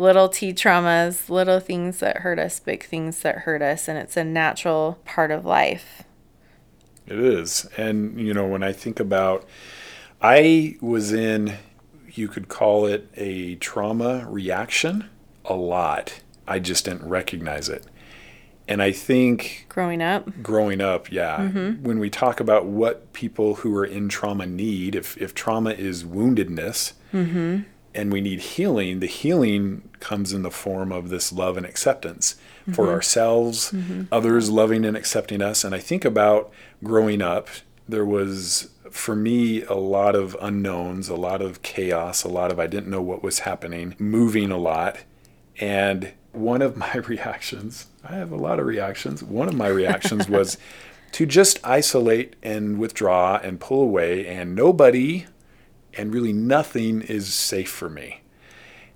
little 0.00 0.28
T 0.28 0.52
traumas, 0.52 1.28
little 1.28 1.60
things 1.60 1.98
that 2.00 2.18
hurt 2.18 2.38
us, 2.38 2.58
big 2.58 2.84
things 2.84 3.20
that 3.20 3.40
hurt 3.40 3.62
us, 3.62 3.86
and 3.86 3.98
it's 3.98 4.16
a 4.16 4.24
natural 4.24 4.98
part 5.04 5.30
of 5.30 5.44
life. 5.44 6.02
It 7.06 7.18
is. 7.18 7.66
And, 7.76 8.18
you 8.18 8.32
know, 8.32 8.46
when 8.46 8.62
I 8.62 8.72
think 8.72 8.98
about, 8.98 9.46
I 10.22 10.76
was 10.80 11.12
in, 11.12 11.54
you 12.12 12.28
could 12.28 12.48
call 12.48 12.86
it 12.86 13.10
a 13.14 13.56
trauma 13.56 14.26
reaction 14.28 15.10
a 15.44 15.54
lot. 15.54 16.20
I 16.46 16.58
just 16.58 16.86
didn't 16.86 17.06
recognize 17.06 17.68
it. 17.68 17.86
And 18.66 18.80
I 18.82 18.92
think 18.92 19.66
Growing 19.68 20.00
up, 20.00 20.42
growing 20.42 20.80
up, 20.80 21.10
yeah, 21.10 21.38
mm-hmm. 21.38 21.82
when 21.82 21.98
we 21.98 22.08
talk 22.08 22.38
about 22.38 22.66
what 22.66 23.12
people 23.12 23.56
who 23.56 23.76
are 23.76 23.84
in 23.84 24.08
trauma 24.08 24.46
need, 24.46 24.94
if, 24.94 25.18
if 25.18 25.34
trauma 25.34 25.70
is 25.70 26.04
woundedness 26.04 26.92
mm-hmm. 27.12 27.62
And 27.94 28.12
we 28.12 28.20
need 28.20 28.40
healing, 28.40 29.00
the 29.00 29.06
healing 29.06 29.88
comes 29.98 30.32
in 30.32 30.42
the 30.42 30.50
form 30.50 30.92
of 30.92 31.08
this 31.08 31.32
love 31.32 31.56
and 31.56 31.66
acceptance 31.66 32.36
for 32.72 32.84
mm-hmm. 32.84 32.94
ourselves, 32.94 33.72
mm-hmm. 33.72 34.04
others 34.12 34.50
loving 34.50 34.84
and 34.84 34.96
accepting 34.96 35.42
us. 35.42 35.64
And 35.64 35.74
I 35.74 35.78
think 35.78 36.04
about 36.04 36.52
growing 36.84 37.20
up, 37.20 37.48
there 37.88 38.04
was 38.04 38.70
for 38.90 39.14
me 39.14 39.62
a 39.62 39.74
lot 39.74 40.14
of 40.14 40.36
unknowns, 40.40 41.08
a 41.08 41.16
lot 41.16 41.42
of 41.42 41.62
chaos, 41.62 42.24
a 42.24 42.28
lot 42.28 42.50
of 42.50 42.58
I 42.58 42.66
didn't 42.66 42.90
know 42.90 43.02
what 43.02 43.22
was 43.22 43.40
happening, 43.40 43.94
moving 43.98 44.50
a 44.50 44.58
lot. 44.58 44.98
And 45.60 46.12
one 46.32 46.62
of 46.62 46.76
my 46.76 46.94
reactions, 46.94 47.86
I 48.04 48.14
have 48.14 48.32
a 48.32 48.36
lot 48.36 48.58
of 48.58 48.66
reactions. 48.66 49.22
One 49.22 49.48
of 49.48 49.54
my 49.54 49.68
reactions 49.68 50.28
was 50.28 50.58
to 51.12 51.26
just 51.26 51.58
isolate 51.64 52.36
and 52.42 52.78
withdraw 52.78 53.40
and 53.42 53.58
pull 53.58 53.82
away, 53.82 54.26
and 54.26 54.54
nobody 54.54 55.26
and 55.94 56.12
really 56.14 56.32
nothing 56.32 57.02
is 57.02 57.32
safe 57.32 57.70
for 57.70 57.90
me. 57.90 58.20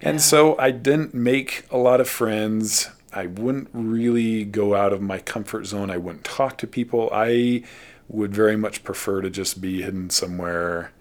And 0.00 0.20
so 0.20 0.58
I 0.58 0.70
didn't 0.70 1.14
make 1.14 1.64
a 1.70 1.78
lot 1.78 2.00
of 2.00 2.08
friends. 2.08 2.90
I 3.12 3.26
wouldn't 3.26 3.68
really 3.72 4.44
go 4.44 4.74
out 4.74 4.92
of 4.92 5.00
my 5.00 5.18
comfort 5.18 5.64
zone. 5.64 5.90
I 5.90 5.96
wouldn't 5.96 6.24
talk 6.24 6.58
to 6.58 6.66
people. 6.66 7.08
I 7.12 7.62
would 8.08 8.34
very 8.34 8.56
much 8.56 8.84
prefer 8.84 9.22
to 9.22 9.30
just 9.30 9.60
be 9.60 9.82
hidden 9.82 10.10
somewhere 10.10 10.92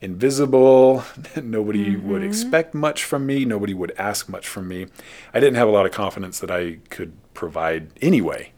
invisible. 0.00 1.04
Nobody 1.42 1.96
would 1.96 2.20
mm-hmm. 2.22 2.28
expect 2.28 2.74
much 2.74 3.04
from 3.04 3.26
me. 3.26 3.44
Nobody 3.44 3.74
would 3.74 3.92
ask 3.98 4.28
much 4.28 4.48
from 4.48 4.68
me. 4.68 4.86
I 5.32 5.40
didn't 5.40 5.56
have 5.56 5.68
a 5.68 5.72
lot 5.72 5.86
of 5.86 5.92
confidence 5.92 6.40
that 6.40 6.50
I 6.50 6.78
could 6.88 7.12
provide 7.34 7.90
anyway. 8.02 8.52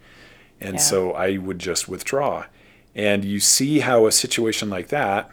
And 0.61 0.75
Yeah. 0.75 0.81
so 0.81 1.13
I 1.13 1.37
would 1.39 1.59
just 1.59 1.89
withdraw. 1.89 2.47
And 2.95 3.25
you 3.25 3.41
see 3.41 3.81
how 3.81 4.07
a 4.07 4.13
situation 4.13 4.71
like 4.71 4.89
that, 4.89 5.31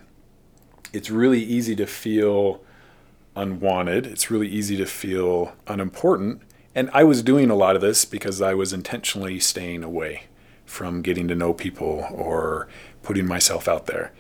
it's 0.93 1.10
really 1.10 1.41
easy 1.43 1.75
to 1.75 1.86
feel 1.86 2.62
unwanted. 3.36 4.05
It's 4.05 4.29
really 4.31 4.48
easy 4.48 4.75
to 4.77 4.86
feel 4.86 5.53
unimportant. 5.67 6.41
And 6.75 6.89
I 6.93 7.03
was 7.03 7.24
doing 7.24 7.50
a 7.50 7.55
lot 7.55 7.75
of 7.75 7.81
this 7.81 8.05
because 8.05 8.41
I 8.41 8.53
was 8.53 8.74
intentionally 8.74 9.39
staying 9.39 9.84
away 9.84 10.24
from 10.65 11.01
getting 11.01 11.27
to 11.27 11.36
know 11.36 11.53
people 11.53 12.05
or 12.12 12.67
putting 13.01 13.25
myself 13.25 13.67
out 13.67 13.88
there. 13.88 14.12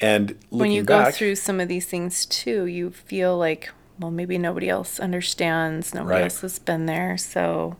And 0.00 0.30
looking 0.50 0.58
when 0.58 0.70
you 0.72 0.82
go 0.82 1.10
through 1.10 1.36
some 1.36 1.58
of 1.58 1.68
these 1.68 1.86
things 1.86 2.26
too, 2.26 2.66
you 2.66 2.90
feel 2.90 3.36
like, 3.36 3.70
well, 3.98 4.10
maybe 4.10 4.36
nobody 4.38 4.68
else 4.68 5.00
understands. 5.00 5.94
Nobody 5.94 6.14
Right. 6.14 6.24
else 6.24 6.42
has 6.42 6.58
been 6.58 6.86
there. 6.86 7.16
So, 7.16 7.76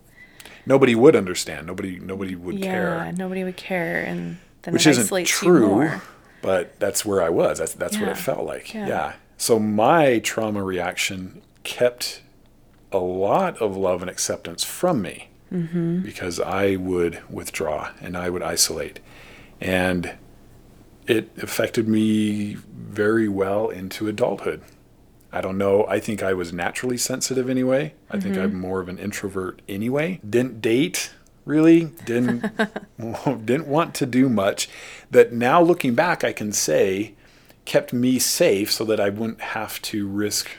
nobody 0.64 0.94
would 0.94 1.14
understand. 1.14 1.66
Nobody 1.66 1.98
nobody 2.00 2.34
would 2.34 2.58
yeah, 2.58 2.64
care. 2.72 2.88
Yeah, 2.96 3.10
nobody 3.12 3.44
would 3.44 3.56
care. 3.56 4.02
And 4.02 4.38
then 4.62 4.72
Which 4.72 4.86
isn't 4.86 5.26
true, 5.26 5.68
more. 5.68 6.02
But 6.42 6.78
that's 6.80 7.04
where 7.04 7.22
I 7.22 7.28
was. 7.28 7.58
That's 7.58 7.74
that's 7.74 7.98
what 7.98 8.08
it 8.08 8.16
felt 8.18 8.44
like. 8.44 8.72
Yeah. 8.74 8.86
yeah. 8.88 9.12
So 9.36 9.58
my 9.58 10.18
trauma 10.20 10.62
reaction 10.62 11.42
kept 11.64 12.22
a 12.92 12.98
lot 12.98 13.58
of 13.58 13.76
love 13.76 14.00
and 14.02 14.10
acceptance 14.10 14.64
from 14.64 15.02
me 15.02 15.28
Mm-hmm. 15.52 16.00
because 16.00 16.40
I 16.40 16.74
would 16.74 17.22
withdraw 17.30 17.90
and 18.00 18.16
I 18.16 18.30
would 18.30 18.42
isolate. 18.42 18.98
And 19.60 20.14
it 21.06 21.30
affected 21.40 21.86
me 21.86 22.54
very 22.54 23.28
well 23.28 23.68
into 23.68 24.08
adulthood. 24.08 24.62
I 25.32 25.40
don't 25.40 25.56
know. 25.56 25.86
I 25.86 26.00
think 26.00 26.20
I 26.20 26.32
was 26.34 26.52
naturally 26.52 26.96
sensitive 26.96 27.48
anyway. 27.48 27.94
I 28.10 28.18
think 28.18 28.36
I'm 28.36 28.58
more 28.58 28.80
of 28.80 28.88
an 28.88 28.98
introvert 28.98 29.62
anyway. 29.68 30.18
Didn't 30.28 30.60
date 30.60 31.12
really. 31.46 31.86
Didn't 32.04 32.44
didn't 33.46 33.66
want 33.68 33.94
to 33.94 34.04
do 34.06 34.28
much. 34.28 34.68
That 35.10 35.32
now 35.32 35.62
looking 35.62 35.94
back, 35.94 36.22
I 36.24 36.32
can 36.34 36.52
say 36.52 37.14
kept 37.64 37.92
me 37.94 38.18
safe 38.18 38.70
so 38.70 38.84
that 38.84 39.00
I 39.00 39.08
wouldn't 39.08 39.40
have 39.40 39.80
to 39.82 40.06
risk 40.06 40.50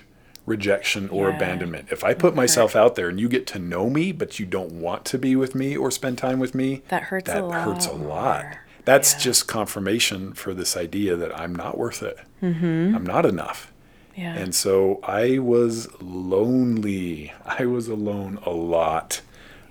rejection 0.46 1.08
or 1.10 1.30
Yeah. 1.30 1.36
abandonment. 1.36 1.88
If 1.92 2.04
I 2.04 2.14
put 2.14 2.34
myself 2.36 2.76
out 2.76 2.96
there 2.96 3.10
and 3.10 3.20
you 3.20 3.30
get 3.30 3.46
to 3.48 3.60
know 3.60 3.90
me, 3.90 4.12
but 4.12 4.40
you 4.40 4.46
don't 4.46 4.72
want 4.82 5.06
to 5.06 5.18
be 5.18 5.36
with 5.36 5.54
me 5.56 5.76
or 5.78 5.92
spend 5.92 6.18
time 6.18 6.40
with 6.40 6.56
me, 6.56 6.82
That 6.88 7.04
hurts 7.04 7.30
a 7.30 7.34
that 7.36 7.44
lot 7.46 7.62
hurts 7.66 7.86
a 7.86 7.92
lot. 7.94 8.44
more. 8.44 8.54
That's 8.86 9.14
Yeah. 9.14 9.20
just 9.20 9.48
confirmation 9.48 10.34
for 10.34 10.54
this 10.54 10.76
idea 10.78 11.16
that 11.18 11.38
I'm 11.38 11.54
not 11.54 11.78
worth 11.78 12.02
it. 12.02 12.18
Mm-hmm. 12.42 12.96
I'm 12.96 13.06
not 13.06 13.26
enough. 13.26 13.72
Yeah. 14.16 14.34
And 14.36 14.56
so 14.56 15.00
I 15.04 15.38
was 15.40 15.88
lonely. 16.02 17.34
I 17.46 17.66
was 17.66 17.88
alone 17.88 18.40
a 18.46 18.50
lot 18.52 19.22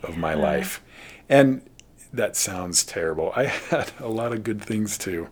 of 0.02 0.16
my 0.16 0.34
life. 0.34 0.82
And 1.28 1.62
that 2.12 2.36
sounds 2.36 2.84
terrible. 2.84 3.32
I 3.36 3.44
had 3.70 3.92
a 4.00 4.08
lot 4.08 4.32
of 4.32 4.44
good 4.44 4.62
things 4.62 4.98
too. 4.98 5.28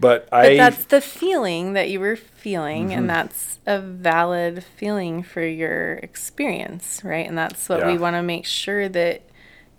But, 0.00 0.28
but 0.40 0.52
I 0.52 0.54
that's 0.54 0.84
the 0.86 1.00
feeling 1.00 1.72
that 1.74 1.90
you 1.90 2.00
were 2.00 2.16
feeling, 2.16 2.90
Mm-hmm. 2.90 2.92
and 2.92 3.10
that's 3.10 3.58
a 3.66 3.80
valid 3.80 4.64
feeling 4.64 5.22
for 5.22 5.42
your 5.44 5.94
experience, 5.94 7.02
right? 7.04 7.26
And 7.26 7.36
that's 7.36 7.68
what 7.68 7.84
we 7.84 7.98
want 7.98 8.14
to 8.16 8.22
make 8.22 8.46
sure 8.46 8.88
that 8.88 9.22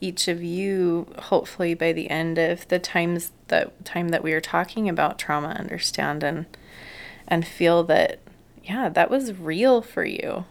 each 0.02 0.28
of 0.28 0.44
you, 0.44 1.08
hopefully 1.18 1.74
by 1.74 1.94
the 1.94 2.10
end 2.10 2.38
of 2.38 2.68
the 2.70 2.80
times 2.80 3.32
that 3.48 3.86
time 3.86 4.10
that 4.10 4.24
we 4.24 4.34
are 4.34 4.42
talking 4.42 4.90
about 4.90 5.20
trauma, 5.20 5.50
understand 5.60 6.24
and 6.24 6.46
and 7.28 7.48
feel 7.48 7.84
that, 7.86 8.20
yeah, 8.64 8.90
that 8.90 9.10
was 9.10 9.34
real 9.34 9.82
for 9.82 10.04
you. 10.06 10.46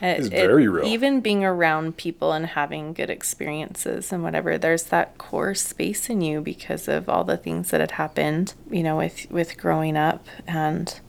It, 0.00 0.18
was 0.18 0.28
very 0.28 0.68
real. 0.68 0.86
Even 0.86 1.20
being 1.20 1.44
around 1.44 1.96
people 1.96 2.32
and 2.32 2.46
having 2.46 2.94
good 2.94 3.10
experiences 3.10 4.12
and 4.12 4.22
whatever, 4.22 4.58
there's 4.58 4.84
that 4.84 5.18
core 5.18 5.54
space 5.54 6.10
in 6.10 6.20
you 6.20 6.40
because 6.40 6.88
of 6.88 7.08
all 7.08 7.24
the 7.24 7.36
things 7.36 7.70
that 7.70 7.80
had 7.80 7.92
happened, 7.92 8.54
you 8.70 8.82
know, 8.82 8.96
with 8.96 9.30
with 9.30 9.56
growing 9.56 9.96
up 9.96 10.26
and 10.46 11.00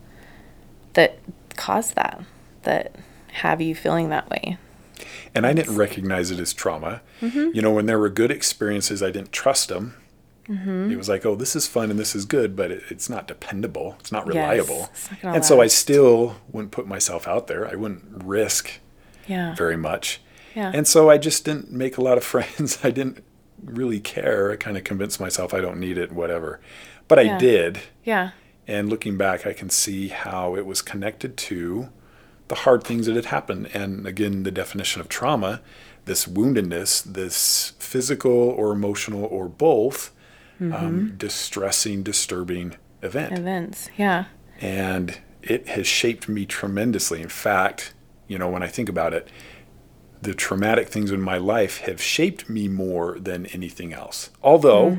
that 0.94 1.20
caused 1.55 1.96
that, 1.96 2.24
that 2.63 2.96
have 3.34 3.62
you 3.62 3.75
feeling 3.75 4.10
that 4.10 4.29
way. 4.29 4.58
and 5.34 5.46
I 5.46 5.53
didn't 5.53 5.75
recognize 5.75 6.32
it 6.32 6.39
as 6.39 6.53
trauma. 6.53 7.01
Mm-hmm. 7.22 7.50
You 7.53 7.62
know, 7.62 7.72
when 7.72 7.86
there 7.86 8.00
were 8.00 8.10
good 8.10 8.32
experiences, 8.32 9.03
I 9.03 9.12
didn't 9.12 9.32
trust 9.32 9.67
them. 9.70 9.96
Mm-hmm. 10.48 10.92
It 10.92 10.98
was 10.98 11.10
like, 11.10 11.25
oh, 11.25 11.36
this 11.36 11.56
is 11.56 11.68
fun 11.68 11.90
and 11.90 12.00
this 12.00 12.16
is 12.16 12.25
good, 12.25 12.56
but 12.56 12.72
it, 12.72 12.84
it's 12.90 13.10
not 13.10 13.28
dependable. 13.28 13.96
It's 14.00 14.12
not 14.12 14.28
reliable. 14.28 14.90
it's 14.94 15.10
not 15.24 15.36
and 15.36 15.46
so 15.46 15.60
I 15.62 15.68
still 15.68 16.36
wouldn't 16.52 16.72
put 16.72 16.88
myself 16.88 17.28
out 17.28 17.48
there. 17.48 17.68
I 17.68 17.75
wouldn't 17.75 18.24
risk 18.24 18.72
Yeah. 19.28 19.56
very 19.56 19.78
much. 19.78 20.22
Yeah. 20.56 20.72
And 20.74 20.88
so 20.88 21.10
I 21.10 21.18
just 21.18 21.46
didn't 21.46 21.72
make 21.72 21.98
a 21.98 22.02
lot 22.02 22.18
of 22.18 22.24
friends. 22.34 22.80
I 22.84 22.92
didn't 22.92 23.24
really 23.64 24.00
care. 24.00 24.52
I 24.52 24.56
kind 24.58 24.78
of 24.78 24.84
convinced 24.84 25.20
myself 25.20 25.54
I 25.54 25.62
don't 25.62 25.80
need 25.80 25.98
it, 25.98 26.12
whatever. 26.12 26.60
But 27.08 27.20
I 27.20 27.24
Yeah. 27.24 27.38
did. 27.38 27.80
yeah. 28.04 28.30
And 28.68 28.90
looking 28.90 29.16
back, 29.16 29.46
I 29.46 29.54
can 29.54 29.70
see 29.70 30.08
how 30.08 30.56
it 30.56 30.66
was 30.66 30.82
connected 30.82 31.38
to 31.38 31.90
the 32.48 32.56
hard 32.56 32.84
things 32.84 33.06
that 33.06 33.16
had 33.16 33.25
happened. 33.25 33.70
And 33.75 34.08
again, 34.08 34.44
the 34.44 34.52
definition 34.52 35.02
of 35.02 35.10
trauma 35.10 35.62
this 36.06 36.28
woundedness, 36.28 37.04
this 37.04 37.74
physical 37.80 38.32
or 38.32 38.72
emotional 38.72 39.24
or 39.25 39.50
both 39.50 40.12
um, 40.60 41.16
distressing, 41.18 42.04
disturbing 42.04 42.76
event. 43.02 43.38
Events. 43.38 43.90
Yeah. 43.98 44.26
And 44.62 45.20
it 45.42 45.68
has 45.70 45.86
shaped 45.88 46.28
me 46.30 46.46
tremendously. 46.46 47.22
In 47.22 47.30
fact, 47.30 47.94
you 48.28 48.38
know, 48.38 48.50
when 48.50 48.64
I 48.64 48.68
think 48.68 48.90
about 48.90 49.14
it, 49.14 49.28
the 50.22 50.34
traumatic 50.34 50.88
things 50.90 51.12
in 51.12 51.22
my 51.22 51.38
life 51.38 51.80
have 51.82 52.02
shaped 52.02 52.50
me 52.50 52.68
more 52.68 53.20
than 53.20 53.46
anything 53.48 53.94
else. 53.94 54.32
Although 54.42 54.98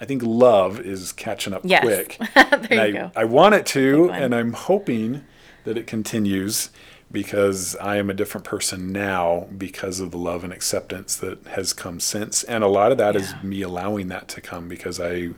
I 0.00 0.04
think 0.04 0.22
love 0.24 0.80
is 0.80 1.12
catching 1.12 1.52
up 1.52 1.60
Yes. 1.64 1.82
quick. 1.82 2.18
there 2.34 2.46
And 2.54 2.70
you 2.72 2.80
I, 2.80 2.90
go. 2.90 3.12
I 3.14 3.24
want 3.24 3.54
it 3.54 3.64
to, 3.66 4.10
and 4.10 4.34
I'm 4.34 4.54
hoping 4.54 5.24
that 5.64 5.76
it 5.78 5.86
continues 5.86 6.70
because 7.12 7.76
I 7.76 7.96
am 7.96 8.10
a 8.10 8.14
different 8.14 8.44
person 8.44 8.92
now 8.92 9.46
because 9.56 10.00
of 10.00 10.10
the 10.10 10.18
love 10.18 10.44
and 10.44 10.52
acceptance 10.52 11.16
that 11.16 11.46
has 11.48 11.72
come 11.72 12.00
since. 12.00 12.42
And 12.44 12.64
a 12.64 12.68
lot 12.68 12.92
of 12.92 12.98
that 12.98 13.16
is 13.16 13.32
Yeah. 13.32 13.42
me 13.42 13.62
allowing 13.62 14.08
that 14.08 14.28
to 14.28 14.40
come 14.40 14.68
because 14.68 15.00
I 15.00 15.30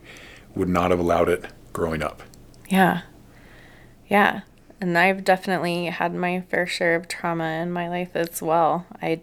would 0.55 0.69
not 0.69 0.91
have 0.91 0.99
allowed 0.99 1.29
it 1.29 1.45
growing 1.73 2.01
up. 2.01 2.23
Yeah. 2.69 3.01
Yeah. 4.07 4.41
And 4.81 4.97
I've 4.97 5.23
definitely 5.23 5.85
had 5.85 6.13
my 6.13 6.41
fair 6.49 6.65
share 6.65 6.95
of 6.95 7.07
trauma 7.07 7.61
in 7.61 7.71
my 7.71 7.87
life 7.89 8.15
as 8.15 8.41
well. 8.41 8.85
I 9.01 9.21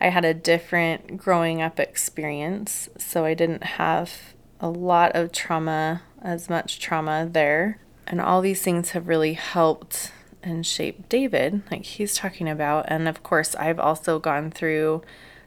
I 0.00 0.08
had 0.08 0.24
a 0.24 0.34
different 0.34 1.16
growing 1.16 1.62
up 1.62 1.78
experience, 1.80 2.88
so 2.98 3.24
I 3.24 3.32
didn't 3.34 3.62
have 3.64 4.34
a 4.60 4.68
lot 4.68 5.12
of 5.14 5.32
trauma, 5.32 6.02
as 6.20 6.50
much 6.50 6.80
trauma 6.80 7.28
there. 7.30 7.78
And 8.06 8.20
all 8.20 8.40
these 8.40 8.60
things 8.60 8.90
have 8.90 9.08
really 9.08 9.34
helped 9.34 10.10
and 10.44 10.64
shaped 10.64 11.08
David, 11.08 11.62
like 11.70 11.84
he's 11.84 12.14
talking 12.14 12.48
about. 12.48 12.84
And 12.88 13.08
of 13.08 13.22
course, 13.22 13.54
I've 13.56 13.80
also 13.80 14.18
gone 14.18 14.50
through 14.50 15.02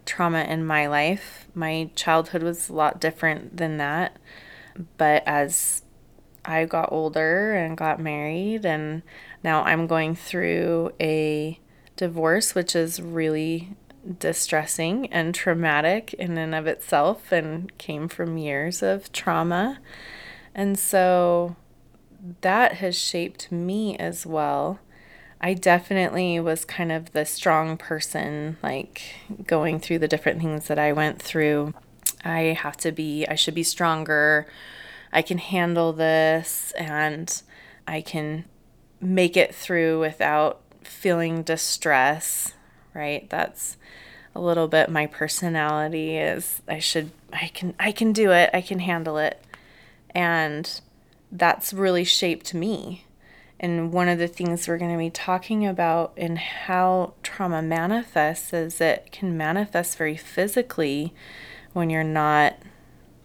trauma 0.06 0.42
in 0.42 0.66
my 0.66 0.88
life. 0.88 1.48
My 1.54 1.90
childhood 1.96 2.44
was 2.44 2.70
a 2.70 2.74
lot 2.74 3.00
different 3.00 3.58
than 3.58 3.78
that. 3.78 4.18
But 4.98 5.24
as 5.26 5.84
I 6.44 6.66
got 6.66 6.92
older 6.92 7.54
and 7.54 7.78
got 7.78 8.00
married, 8.00 8.66
and 8.66 9.04
now 9.44 9.64
I'm 9.64 9.88
going 9.88 10.16
through 10.16 10.92
a 11.00 11.60
divorce, 11.96 12.56
which 12.56 12.76
is 12.76 13.02
really 13.02 13.76
distressing 14.20 15.12
and 15.12 15.36
traumatic 15.36 16.14
in 16.14 16.38
and 16.38 16.56
of 16.56 16.66
itself 16.66 17.32
and 17.32 17.78
came 17.78 18.08
from 18.08 18.38
years 18.38 18.82
of 18.82 19.12
trauma. 19.12 19.80
And 20.56 20.80
so 20.80 21.56
that 22.42 22.74
has 22.74 22.98
shaped 22.98 23.52
me 23.52 23.98
as 23.98 24.26
well. 24.26 24.80
I 25.40 25.54
definitely 25.54 26.40
was 26.40 26.66
kind 26.66 26.92
of 26.92 27.12
the 27.12 27.26
strong 27.26 27.78
person, 27.78 28.58
like 28.64 29.02
going 29.46 29.80
through 29.80 30.00
the 30.00 30.08
different 30.08 30.42
things 30.42 30.68
that 30.68 30.80
I 30.80 30.94
went 30.94 31.22
through. 31.22 31.74
I 32.26 32.58
have 32.60 32.78
to 32.78 32.92
be, 32.92 33.26
I 33.28 33.36
should 33.36 33.54
be 33.54 33.64
stronger. 33.64 34.48
I 35.14 35.22
can 35.22 35.38
handle 35.38 35.94
this 35.94 36.72
and 36.78 37.42
I 37.88 38.02
can 38.02 38.46
make 39.00 39.38
it 39.38 39.54
through 39.54 40.00
without 40.00 40.62
feeling 40.84 41.44
distress, 41.44 42.54
right? 42.94 43.30
That's 43.30 43.78
a 44.36 44.42
little 44.42 44.68
bit 44.68 44.90
my 44.90 45.08
personality 45.08 46.16
is 46.16 46.62
I 46.68 46.78
should 46.78 47.10
I 47.34 47.48
can 47.48 47.74
I 47.80 47.92
can 47.92 48.14
do 48.14 48.32
it. 48.32 48.52
I 48.54 48.62
can 48.62 48.80
handle 48.80 49.18
it. 49.18 49.44
And 50.12 50.80
that's 51.32 51.74
really 51.74 52.04
shaped 52.04 52.54
me. 52.54 53.04
And 53.60 53.92
one 53.92 54.08
of 54.08 54.20
the 54.20 54.28
things 54.28 54.68
we're 54.68 54.78
going 54.78 54.92
to 54.92 54.98
be 54.98 55.10
talking 55.10 55.66
about 55.66 56.14
in 56.16 56.36
how 56.36 57.14
trauma 57.24 57.62
manifests 57.62 58.54
is 58.54 58.80
it 58.80 59.10
can 59.12 59.36
manifest 59.36 59.98
very 59.98 60.16
physically 60.16 61.14
when 61.74 61.90
you're 61.90 62.04
not 62.04 62.58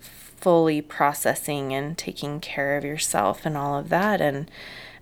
fully 0.01 0.81
processing 0.83 1.73
and 1.73 1.97
taking 1.97 2.41
care 2.41 2.77
of 2.77 2.85
yourself 2.85 3.47
and 3.47 3.57
all 3.57 3.79
of 3.79 3.91
that 3.91 4.21
and 4.21 4.51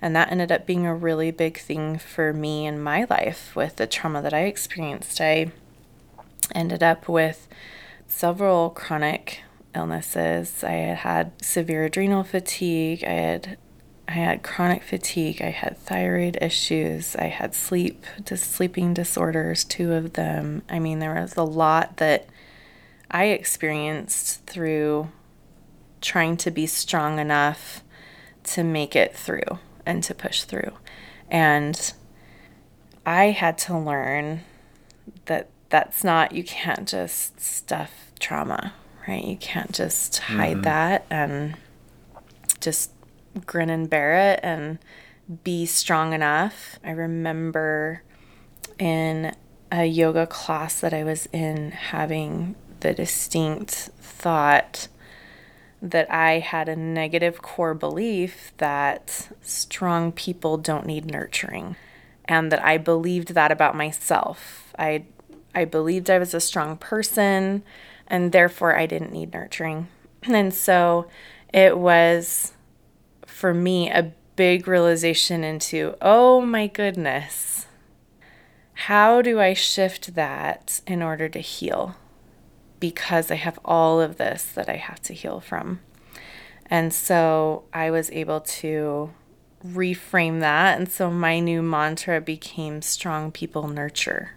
and 0.02 0.16
that 0.16 0.30
ended 0.30 0.50
up 0.50 0.66
being 0.66 0.86
a 0.86 0.94
really 0.94 1.30
big 1.30 1.58
thing 1.58 1.98
for 1.98 2.32
me 2.32 2.66
in 2.66 2.80
my 2.80 3.06
life 3.10 3.54
with 3.54 3.76
the 3.76 3.86
trauma 3.86 4.22
that 4.22 4.32
I 4.32 4.44
experienced. 4.44 5.20
I 5.20 5.52
ended 6.54 6.82
up 6.82 7.08
with 7.08 7.46
several 8.06 8.70
chronic 8.70 9.42
illnesses. 9.74 10.64
I 10.64 10.72
had 10.72 10.96
had 10.98 11.44
severe 11.44 11.84
adrenal 11.84 12.24
fatigue. 12.24 13.04
I 13.04 13.12
had 13.12 13.58
I 14.10 14.14
had 14.14 14.42
chronic 14.42 14.82
fatigue. 14.82 15.40
I 15.40 15.50
had 15.50 15.78
thyroid 15.78 16.36
issues. 16.42 17.14
I 17.14 17.26
had 17.26 17.54
sleep 17.54 18.04
dis- 18.24 18.42
sleeping 18.42 18.92
disorders, 18.92 19.62
two 19.62 19.92
of 19.92 20.14
them. 20.14 20.62
I 20.68 20.80
mean, 20.80 20.98
there 20.98 21.14
was 21.14 21.36
a 21.36 21.44
lot 21.44 21.98
that 21.98 22.26
I 23.08 23.26
experienced 23.26 24.44
through 24.46 25.12
trying 26.00 26.36
to 26.38 26.50
be 26.50 26.66
strong 26.66 27.20
enough 27.20 27.84
to 28.42 28.64
make 28.64 28.96
it 28.96 29.14
through 29.14 29.60
and 29.86 30.02
to 30.02 30.12
push 30.12 30.42
through. 30.42 30.72
And 31.30 31.92
I 33.06 33.26
had 33.26 33.58
to 33.58 33.78
learn 33.78 34.40
that 35.26 35.50
that's 35.68 36.02
not, 36.02 36.32
you 36.32 36.42
can't 36.42 36.88
just 36.88 37.40
stuff 37.40 38.10
trauma, 38.18 38.72
right? 39.06 39.24
You 39.24 39.36
can't 39.36 39.70
just 39.70 40.18
hide 40.18 40.54
mm-hmm. 40.54 40.62
that 40.62 41.06
and 41.10 41.54
just 42.58 42.90
grin 43.46 43.70
and 43.70 43.88
bear 43.88 44.32
it 44.32 44.40
and 44.42 44.78
be 45.44 45.66
strong 45.66 46.12
enough. 46.12 46.78
I 46.84 46.90
remember 46.90 48.02
in 48.78 49.34
a 49.70 49.84
yoga 49.84 50.26
class 50.26 50.80
that 50.80 50.92
I 50.92 51.04
was 51.04 51.26
in 51.32 51.70
having 51.70 52.56
the 52.80 52.92
distinct 52.92 53.90
thought 54.00 54.88
that 55.82 56.10
I 56.12 56.40
had 56.40 56.68
a 56.68 56.76
negative 56.76 57.40
core 57.40 57.74
belief 57.74 58.52
that 58.58 59.28
strong 59.40 60.12
people 60.12 60.58
don't 60.58 60.86
need 60.86 61.06
nurturing 61.06 61.76
and 62.26 62.52
that 62.52 62.62
I 62.62 62.78
believed 62.78 63.34
that 63.34 63.50
about 63.50 63.76
myself. 63.76 64.74
I 64.78 65.04
I 65.54 65.64
believed 65.64 66.10
I 66.10 66.18
was 66.18 66.32
a 66.32 66.40
strong 66.40 66.76
person 66.76 67.62
and 68.06 68.32
therefore 68.32 68.76
I 68.76 68.86
didn't 68.86 69.12
need 69.12 69.32
nurturing. 69.32 69.88
And 70.22 70.52
so 70.52 71.08
it 71.52 71.78
was 71.78 72.52
for 73.40 73.54
me 73.54 73.90
a 73.90 74.12
big 74.36 74.68
realization 74.68 75.42
into, 75.42 75.96
oh 76.02 76.42
my 76.42 76.66
goodness. 76.66 77.66
How 78.74 79.22
do 79.22 79.40
I 79.40 79.54
shift 79.54 80.14
that 80.14 80.82
in 80.86 81.02
order 81.02 81.26
to 81.30 81.38
heal? 81.38 81.96
Because 82.80 83.30
I 83.30 83.36
have 83.36 83.58
all 83.64 83.98
of 83.98 84.18
this 84.18 84.44
that 84.44 84.68
I 84.68 84.76
have 84.76 85.00
to 85.04 85.14
heal 85.14 85.40
from. 85.40 85.80
And 86.66 86.92
so 86.92 87.64
I 87.72 87.90
was 87.90 88.10
able 88.10 88.40
to 88.40 89.10
reframe 89.66 90.40
that. 90.40 90.78
And 90.78 90.90
so 90.90 91.10
my 91.10 91.40
new 91.40 91.62
mantra 91.62 92.20
became 92.20 92.82
strong 92.82 93.32
people 93.32 93.68
nurture. 93.68 94.32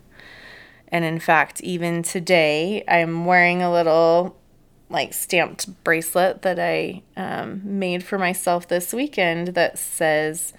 And 0.88 1.04
in 1.04 1.20
fact, 1.20 1.60
even 1.60 2.04
today, 2.04 2.86
I'm 2.88 3.26
wearing 3.26 3.62
a 3.62 3.72
little 3.72 4.38
like 4.94 5.14
stamped 5.14 5.84
bracelet 5.84 6.44
that 6.44 6.60
I 6.60 7.02
um, 7.18 7.62
made 7.66 8.04
for 8.04 8.20
myself 8.20 8.68
this 8.68 8.94
weekend 8.94 9.50
that 9.50 9.80
says 9.80 10.54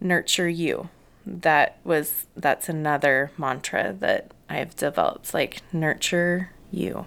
nurture 0.00 0.48
you. 0.48 0.88
That 1.26 1.78
was 1.82 2.26
that's 2.36 2.68
another 2.68 3.32
mantra 3.36 3.94
that 3.98 4.30
I've 4.48 4.76
developed 4.76 5.34
like 5.34 5.60
nurture 5.72 6.50
you. 6.70 7.06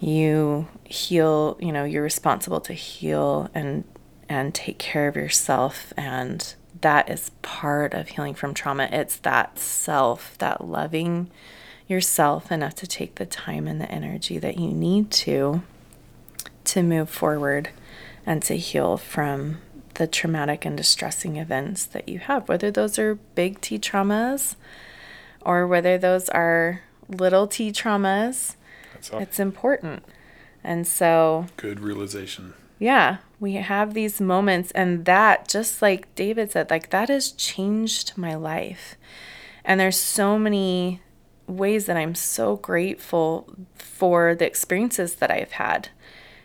You 0.00 0.66
heal, 0.82 1.56
you 1.60 1.70
know, 1.70 1.84
you're 1.84 2.02
responsible 2.02 2.60
to 2.62 2.72
heal 2.72 3.48
and 3.54 3.84
and 4.28 4.54
take 4.54 4.78
care 4.78 5.06
of 5.06 5.14
yourself 5.14 5.92
and 5.96 6.54
that 6.80 7.08
is 7.08 7.30
part 7.42 7.94
of 7.94 8.08
healing 8.08 8.34
from 8.34 8.54
trauma. 8.54 8.88
It's 8.90 9.16
that 9.18 9.58
self, 9.60 10.36
that 10.38 10.66
loving 10.66 11.30
yourself 11.92 12.50
enough 12.50 12.74
to 12.76 12.86
take 12.86 13.14
the 13.16 13.26
time 13.26 13.68
and 13.68 13.80
the 13.80 13.90
energy 13.90 14.38
that 14.38 14.58
you 14.58 14.68
need 14.68 15.10
to 15.10 15.62
to 16.64 16.82
move 16.82 17.10
forward 17.10 17.70
and 18.24 18.42
to 18.42 18.56
heal 18.56 18.96
from 18.96 19.58
the 19.94 20.06
traumatic 20.06 20.64
and 20.64 20.76
distressing 20.76 21.36
events 21.36 21.84
that 21.84 22.08
you 22.08 22.18
have, 22.18 22.48
whether 22.48 22.70
those 22.70 22.98
are 22.98 23.16
big 23.34 23.60
T 23.60 23.78
traumas 23.78 24.56
or 25.42 25.66
whether 25.66 25.98
those 25.98 26.28
are 26.30 26.82
little 27.08 27.46
T 27.46 27.70
traumas. 27.70 28.56
It's 29.12 29.38
important. 29.38 30.04
And 30.64 30.86
so, 30.86 31.46
good 31.56 31.80
realization. 31.80 32.54
Yeah, 32.78 33.18
we 33.38 33.54
have 33.54 33.94
these 33.94 34.20
moments, 34.20 34.70
and 34.72 35.04
that, 35.04 35.48
just 35.48 35.82
like 35.82 36.12
David 36.14 36.52
said, 36.52 36.70
like 36.70 36.90
that 36.90 37.08
has 37.08 37.32
changed 37.32 38.16
my 38.16 38.34
life. 38.34 38.96
And 39.64 39.78
there's 39.78 39.98
so 39.98 40.38
many 40.38 41.00
ways 41.52 41.86
that 41.86 41.96
I'm 41.96 42.14
so 42.14 42.56
grateful 42.56 43.54
for 43.74 44.34
the 44.34 44.46
experiences 44.46 45.16
that 45.16 45.30
I've 45.30 45.52
had. 45.52 45.88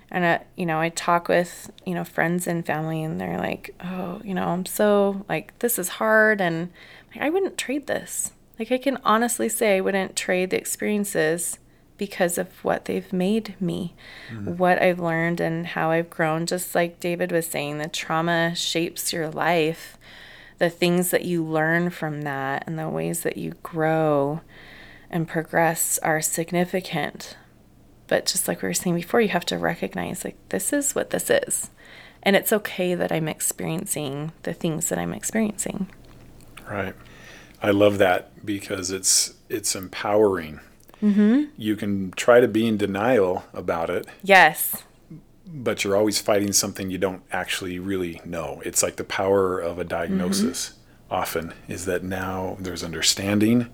And, 0.10 0.24
uh, 0.24 0.40
you 0.56 0.66
know, 0.66 0.80
I 0.80 0.90
talk 0.90 1.28
with, 1.28 1.70
you 1.86 1.94
know, 1.94 2.06
friends 2.06 2.48
and 2.48 2.66
family, 2.66 3.04
and 3.04 3.20
they're 3.20 3.38
like, 3.38 3.76
oh, 3.84 4.22
you 4.24 4.34
know, 4.34 4.48
I'm 4.48 4.66
so, 4.66 5.26
like, 5.28 5.58
this 5.60 5.78
is 5.78 5.90
hard. 5.90 6.40
And 6.40 6.70
like, 7.14 7.24
I 7.24 7.30
wouldn't 7.30 7.58
trade 7.58 7.88
this. 7.88 8.32
Like, 8.58 8.72
I 8.72 8.78
can 8.78 8.98
honestly 9.04 9.50
say 9.50 9.78
I 9.78 9.82
wouldn't 9.82 10.16
trade 10.16 10.50
the 10.50 10.58
experiences 10.58 11.60
because 11.98 12.38
of 12.38 12.64
what 12.64 12.86
they've 12.86 13.12
made 13.12 13.56
me, 13.60 13.96
mm-hmm. 14.32 14.56
what 14.56 14.82
I've 14.82 15.00
learned, 15.00 15.42
and 15.42 15.68
how 15.68 15.92
I've 15.92 16.10
grown. 16.10 16.46
Just 16.46 16.74
like 16.74 17.00
David 17.00 17.32
was 17.32 17.48
saying, 17.48 17.80
the 17.80 17.90
trauma 17.90 18.56
shapes 18.56 19.12
your 19.12 19.30
life. 19.30 19.98
The 20.60 20.70
things 20.72 21.12
that 21.12 21.26
you 21.26 21.44
learn 21.44 21.92
from 21.92 22.24
that 22.24 22.64
and 22.66 22.80
the 22.80 22.90
ways 22.90 23.22
that 23.22 23.38
you 23.38 23.54
grow 23.62 24.42
and 25.10 25.28
progress 25.28 25.98
are 26.00 26.22
significant. 26.22 27.38
But 28.08 28.26
just 28.26 28.48
like 28.48 28.62
we 28.62 28.68
were 28.68 28.74
saying 28.74 28.96
before, 28.96 29.22
you 29.22 29.30
have 29.30 29.46
to 29.48 29.58
recognize 29.58 30.24
like 30.24 30.38
this 30.50 30.72
is 30.72 30.96
what 30.96 31.10
this 31.10 31.30
is. 31.30 31.70
And 32.24 32.36
it's 32.36 32.54
okay 32.54 32.96
that 32.96 33.12
I'm 33.12 33.28
experiencing 33.28 34.32
the 34.44 34.54
things 34.54 34.90
that 34.90 34.98
I'm 34.98 35.14
experiencing. 35.14 35.90
Right. 36.70 36.96
I 37.62 37.72
love 37.72 37.98
that 37.98 38.46
because 38.46 38.92
it's 38.92 39.34
it's 39.50 39.76
empowering. 39.76 40.60
Mm-hmm. 41.02 41.52
You 41.58 41.76
can 41.76 42.12
try 42.12 42.40
to 42.40 42.48
be 42.48 42.68
in 42.68 42.78
denial 42.78 43.46
about 43.54 43.90
it. 43.90 44.08
Yes. 44.24 44.84
But 45.46 45.84
you're 45.84 45.96
always 45.96 46.20
fighting 46.20 46.52
something 46.52 46.90
you 46.90 46.98
don't 46.98 47.24
actually 47.32 47.80
really 47.80 48.20
know. 48.26 48.62
It's 48.66 48.84
like 48.84 48.98
the 48.98 49.04
power 49.04 49.60
of 49.60 49.80
a 49.80 49.84
diagnosis 49.84 50.70
mm-hmm. 50.70 51.14
often 51.14 51.54
is 51.68 51.86
that 51.86 52.04
now 52.04 52.58
there's 52.60 52.84
understanding 52.84 53.70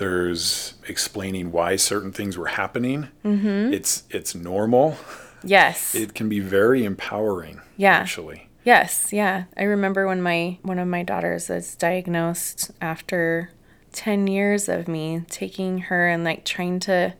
there's 0.00 0.74
explaining 0.88 1.52
why 1.52 1.76
certain 1.76 2.10
things 2.10 2.38
were 2.38 2.46
happening. 2.46 3.08
Mm-hmm. 3.22 3.72
It's 3.72 4.04
it's 4.08 4.34
normal. 4.34 4.96
Yes. 5.44 5.94
It 5.94 6.14
can 6.14 6.28
be 6.28 6.40
very 6.40 6.84
empowering. 6.84 7.60
Yeah. 7.76 7.98
Actually. 7.98 8.48
Yes. 8.64 9.12
Yeah. 9.12 9.44
I 9.56 9.64
remember 9.64 10.06
when 10.06 10.22
my 10.22 10.58
one 10.62 10.78
of 10.78 10.88
my 10.88 11.02
daughters 11.02 11.50
was 11.50 11.76
diagnosed 11.76 12.70
after 12.80 13.50
ten 13.92 14.26
years 14.26 14.70
of 14.70 14.88
me 14.88 15.22
taking 15.28 15.78
her 15.82 16.08
and 16.08 16.24
like 16.24 16.46
trying 16.46 16.80
to 16.80 17.14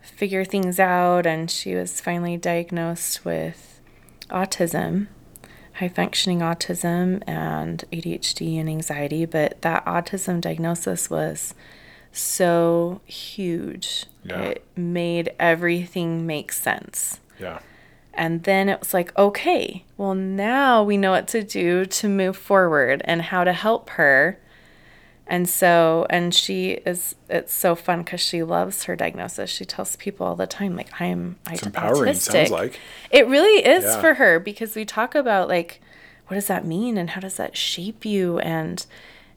figure 0.00 0.44
things 0.44 0.80
out, 0.80 1.26
and 1.26 1.50
she 1.50 1.74
was 1.74 2.00
finally 2.00 2.38
diagnosed 2.38 3.24
with 3.24 3.80
autism 4.30 5.08
high 5.74 5.88
functioning 5.88 6.38
autism 6.38 7.22
and 7.26 7.84
ADHD 7.92 8.58
and 8.58 8.66
anxiety, 8.66 9.26
but 9.26 9.60
that 9.60 9.84
autism 9.84 10.40
diagnosis 10.40 11.10
was 11.10 11.54
so 12.18 13.00
huge. 13.04 14.06
Yeah. 14.24 14.40
It 14.40 14.64
made 14.76 15.32
everything 15.38 16.26
make 16.26 16.52
sense. 16.52 17.20
Yeah. 17.38 17.60
And 18.14 18.44
then 18.44 18.68
it 18.68 18.80
was 18.80 18.94
like, 18.94 19.16
okay, 19.18 19.84
well, 19.96 20.14
now 20.14 20.82
we 20.82 20.96
know 20.96 21.10
what 21.10 21.28
to 21.28 21.42
do 21.42 21.84
to 21.84 22.08
move 22.08 22.36
forward 22.36 23.02
and 23.04 23.22
how 23.22 23.44
to 23.44 23.52
help 23.52 23.90
her. 23.90 24.38
And 25.26 25.48
so, 25.48 26.06
and 26.08 26.34
she 26.34 26.72
is, 26.86 27.14
it's 27.28 27.52
so 27.52 27.74
fun 27.74 28.02
because 28.02 28.20
she 28.20 28.42
loves 28.42 28.84
her 28.84 28.96
diagnosis. 28.96 29.50
She 29.50 29.64
tells 29.64 29.96
people 29.96 30.26
all 30.26 30.36
the 30.36 30.46
time, 30.46 30.76
like, 30.76 31.00
I'm 31.00 31.36
it's 31.50 31.66
empowering, 31.66 32.14
autistic. 32.14 32.32
sounds 32.32 32.50
like. 32.50 32.80
It 33.10 33.26
really 33.26 33.66
is 33.66 33.84
yeah. 33.84 34.00
for 34.00 34.14
her 34.14 34.40
because 34.40 34.74
we 34.74 34.84
talk 34.84 35.14
about, 35.14 35.48
like, 35.48 35.82
what 36.28 36.36
does 36.36 36.46
that 36.46 36.64
mean 36.64 36.96
and 36.96 37.10
how 37.10 37.20
does 37.20 37.36
that 37.36 37.56
shape 37.56 38.04
you? 38.04 38.38
And, 38.38 38.86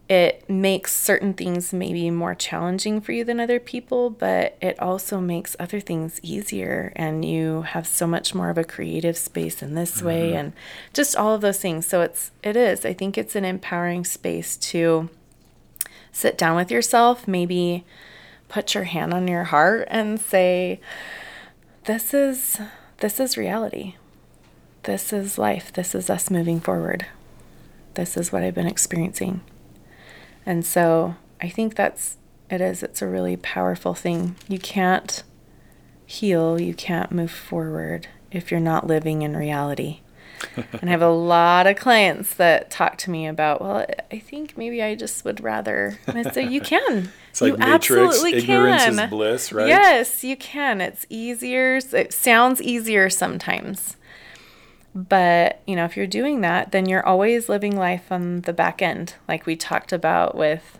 it 0.10 0.50
makes 0.50 0.91
certain 0.91 1.36
things 1.36 1.72
maybe 1.72 2.10
more 2.10 2.34
challenging 2.34 3.00
for 3.00 3.12
you 3.12 3.24
than 3.24 3.39
other 3.39 3.60
people, 3.60 4.10
but 4.10 4.58
it 4.60 4.80
also 4.80 5.22
makes 5.22 5.56
other 5.60 5.80
things 5.80 6.19
easier. 6.24 6.91
And 6.95 7.24
you 7.24 7.62
have 7.62 7.86
so 7.86 8.08
much 8.08 8.34
more 8.34 8.50
of 8.50 8.58
a 8.58 8.63
creative 8.63 9.15
space 9.15 9.62
in 9.62 9.76
this 9.76 9.98
mm-hmm. 9.98 10.08
way, 10.08 10.34
and 10.34 10.54
just 10.93 11.15
all 11.15 11.36
of 11.36 11.41
those 11.41 11.60
things. 11.60 11.86
So 11.86 12.02
it's, 12.02 12.32
it 12.41 12.56
is, 12.56 12.86
I 12.86 12.93
think 12.93 13.17
it's 13.17 13.36
an 13.36 13.45
empowering 13.45 14.04
space 14.04 14.58
to 14.58 15.10
sit 16.12 16.39
down 16.39 16.56
with 16.56 16.72
yourself, 16.72 17.28
maybe 17.28 17.86
put 18.48 18.74
your 18.74 18.86
hand 18.86 19.13
on 19.13 19.28
your 19.28 19.43
heart 19.43 19.88
and 19.91 20.19
say, 20.19 20.80
this 21.86 22.15
is, 22.15 22.60
this 22.98 23.19
is 23.19 23.38
reality. 23.38 23.93
This 24.84 25.13
is 25.13 25.38
life. 25.38 25.72
This 25.72 25.93
is 25.93 26.10
us 26.10 26.32
moving 26.32 26.60
forward. 26.60 27.06
This 27.93 28.17
is 28.17 28.32
what 28.32 28.41
I've 28.41 28.56
been 28.56 28.65
experiencing. 28.65 29.41
And 30.50 30.66
so 30.66 31.14
I 31.40 31.48
think 31.48 31.76
that's 31.76 32.18
it 32.50 32.60
is. 32.60 32.82
It's 32.82 33.04
a 33.04 33.08
really 33.08 33.38
powerful 33.38 33.94
thing. 33.94 34.36
You 34.48 34.58
can't 34.58 35.22
heal, 36.08 36.60
you 36.60 36.74
can't 36.74 37.12
move 37.12 37.30
forward 37.30 38.08
if 38.32 38.50
you're 38.50 38.60
not 38.60 38.88
living 38.88 39.22
in 39.22 39.38
reality. 39.38 40.00
and 40.56 40.90
I 40.90 40.90
have 40.90 41.04
a 41.04 41.10
lot 41.36 41.68
of 41.68 41.78
clients 41.78 42.34
that 42.34 42.72
talk 42.72 42.98
to 43.00 43.12
me 43.12 43.28
about, 43.28 43.62
well, 43.62 43.86
I 44.12 44.18
think 44.18 44.58
maybe 44.58 44.82
I 44.82 44.96
just 44.96 45.24
would 45.24 45.40
rather. 45.44 46.00
And 46.08 46.18
I 46.18 46.32
say, 46.32 46.48
you 46.48 46.62
can. 46.62 47.12
It's 47.30 47.42
like 47.42 47.52
you 47.54 47.58
Matrix, 47.60 48.16
absolutely 48.16 48.40
ignorance 48.40 48.84
can. 48.86 49.00
is 49.00 49.10
bliss, 49.12 49.52
right? 49.52 49.68
Yes, 49.68 50.24
you 50.24 50.36
can. 50.36 50.82
It's 50.82 51.06
easier. 51.10 51.80
It 51.94 52.12
sounds 52.12 52.60
easier 52.60 53.08
sometimes. 53.12 53.98
But, 54.95 55.62
you 55.67 55.75
know, 55.75 55.86
if 55.86 55.95
you're 55.95 56.08
doing 56.08 56.41
that, 56.41 56.71
then 56.71 56.88
you're 56.88 57.06
always 57.06 57.47
living 57.47 57.78
life 57.78 58.12
on 58.12 58.41
the 58.41 58.54
back 58.54 58.82
end, 58.82 59.15
like 59.28 59.45
we 59.45 59.56
talked 59.56 59.93
about 59.93 60.36
with 60.36 60.80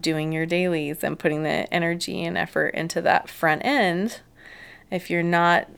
doing 0.00 0.32
your 0.32 0.46
dailies 0.46 1.02
and 1.02 1.18
putting 1.18 1.42
the 1.42 1.72
energy 1.74 2.24
and 2.24 2.38
effort 2.38 2.68
into 2.68 3.02
that 3.02 3.28
front 3.28 3.64
end. 3.64 4.20
If 4.90 5.10
you're 5.10 5.22
not 5.22 5.68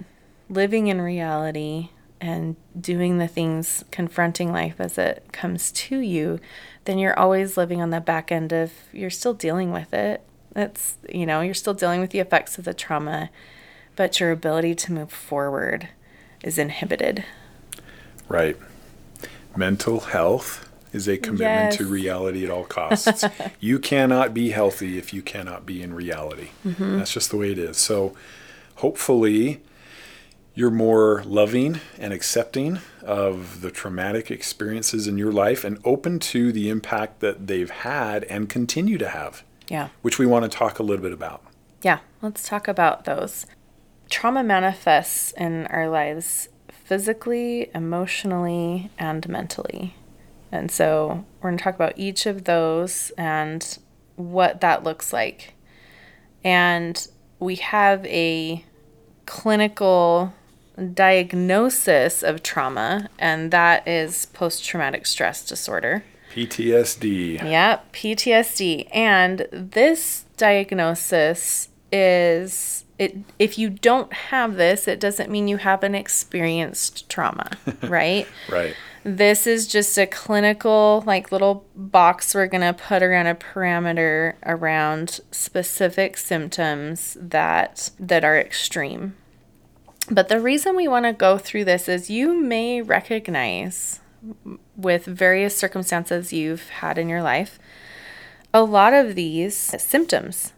living 0.49 0.89
in 0.89 1.01
reality 1.01 1.89
and 2.21 2.57
doing 2.79 3.17
the 3.17 3.27
things, 3.27 3.83
confronting 3.91 4.53
life 4.53 4.75
as 4.79 4.99
it 4.99 5.25
comes 5.33 5.73
to 5.73 5.99
you, 6.01 6.39
then 6.85 6.99
you're 6.99 7.19
always 7.19 7.57
living 7.57 7.81
on 7.81 7.91
the 7.91 8.01
back 8.01 8.31
end 8.31 8.53
of 8.53 8.73
you're 8.93 9.09
still 9.09 9.33
dealing 9.33 9.73
with 9.73 9.95
it. 9.95 10.23
That's, 10.53 10.99
you 11.09 11.25
know, 11.25 11.41
you're 11.41 11.55
still 11.55 11.75
dealing 11.75 12.01
with 12.01 12.11
the 12.11 12.19
effects 12.19 12.59
of 12.59 12.65
the 12.67 12.75
trauma, 12.75 13.31
but 13.97 14.21
your 14.21 14.33
ability 14.33 14.75
to 14.75 14.93
move 14.93 15.11
forward 15.11 15.89
is 16.43 16.59
inhibited. 16.59 17.25
Right. 18.31 18.57
Mental 19.57 19.99
health 19.99 20.71
is 20.93 21.09
a 21.09 21.19
commitment 21.19 21.73
yes. 21.73 21.77
to 21.79 21.87
reality 21.87 22.45
at 22.45 22.51
all 22.51 22.65
costs. 22.65 23.25
you 23.61 23.81
cannot 23.81 24.33
be 24.33 24.51
healthy 24.51 24.99
if 24.99 25.13
you 25.13 25.21
cannot 25.21 25.67
be 25.67 25.83
in 25.83 25.93
reality. 25.93 26.51
Mm-hmm. 26.65 26.99
That's 26.99 27.13
just 27.13 27.31
the 27.31 27.37
way 27.37 27.51
it 27.51 27.59
is. 27.59 27.77
So, 27.77 28.15
hopefully, 28.77 29.61
you're 30.55 30.71
more 30.71 31.25
loving 31.27 31.81
and 31.99 32.13
accepting 32.13 32.79
of 33.03 33.63
the 33.63 33.71
traumatic 33.73 34.31
experiences 34.31 35.09
in 35.09 35.19
your 35.19 35.33
life 35.33 35.65
and 35.65 35.79
open 35.85 36.21
to 36.21 36.53
the 36.53 36.69
impact 36.69 37.19
that 37.21 37.49
they've 37.49 37.71
had 37.71 38.23
and 38.25 38.49
continue 38.49 38.97
to 38.99 39.09
have. 39.09 39.43
Yeah. 39.69 39.89
Which 40.03 40.21
we 40.21 40.27
want 40.27 40.45
to 40.45 40.49
talk 40.49 40.79
a 40.79 40.85
little 40.85 41.03
bit 41.03 41.13
about. 41.13 41.43
Yeah, 41.83 41.99
let's 42.23 42.49
talk 42.49 42.69
about 42.69 43.07
those. 43.07 43.47
Trauma 44.09 44.45
manifests 44.45 45.33
in 45.33 45.67
our 45.67 45.89
lives 45.89 46.49
physically, 46.91 47.71
emotionally, 47.73 48.91
and 48.99 49.29
mentally. 49.29 49.95
And 50.51 50.73
so 50.73 51.25
we're 51.41 51.51
going 51.51 51.59
to 51.59 51.63
talk 51.63 51.77
about 51.77 51.93
each 51.97 52.27
of 52.27 52.47
those 52.47 53.13
and 53.17 53.79
what 54.17 54.61
that 54.61 54.83
looks 54.83 55.13
like. 55.13 55.55
And 56.43 57.07
we 57.39 57.55
have 57.55 58.05
a 58.07 58.65
clinical 59.25 60.35
diagnosis 60.93 62.25
of 62.25 62.43
trauma, 62.43 63.09
and 63.21 63.53
that 63.53 63.87
is 63.87 64.27
post 64.27 64.65
traumatic 64.65 65.07
stress 65.07 65.47
disorder. 65.47 66.03
PTSD. 66.35 67.35
Yeah, 67.35 67.79
PTSD. 67.93 68.89
And 68.93 69.47
this 69.53 70.25
diagnosis 70.37 71.69
is 71.93 72.85
it 72.99 73.17
if 73.39 73.59
you 73.59 73.71
don't 73.71 74.13
have 74.13 74.57
this, 74.57 74.87
it 74.87 75.01
doesn't 75.01 75.31
mean 75.31 75.49
you 75.49 75.57
haven't 75.57 75.95
experienced 75.95 77.09
trauma, 77.09 77.51
right? 77.83 78.27
right. 78.51 78.75
This 79.03 79.47
is 79.47 79.67
just 79.67 79.97
a 79.97 80.07
clinical 80.07 81.03
like 81.07 81.33
little 81.33 81.65
box 81.75 82.35
we're 82.35 82.47
going 82.47 82.61
to 82.61 82.75
put 82.75 83.03
around 83.03 83.27
a 83.27 83.35
parameter 83.35 84.35
around 84.45 85.21
specific 85.31 86.19
symptoms 86.19 87.17
that 87.21 87.91
that 87.99 88.25
are 88.25 88.39
extreme. 88.39 89.17
But 90.11 90.29
the 90.29 90.41
reason 90.41 90.77
we 90.77 90.89
want 90.89 91.07
to 91.07 91.13
go 91.13 91.39
through 91.39 91.65
this 91.65 91.89
is 91.89 92.11
you 92.11 92.39
may 92.39 92.83
recognize 92.83 94.01
with 94.77 95.07
various 95.07 95.57
circumstances 95.57 96.33
you've 96.33 96.69
had 96.69 96.99
in 96.99 97.09
your 97.09 97.23
life 97.23 97.59
a 98.53 98.63
lot 98.63 98.93
of 98.93 99.15
these 99.15 99.57
symptoms 99.57 100.53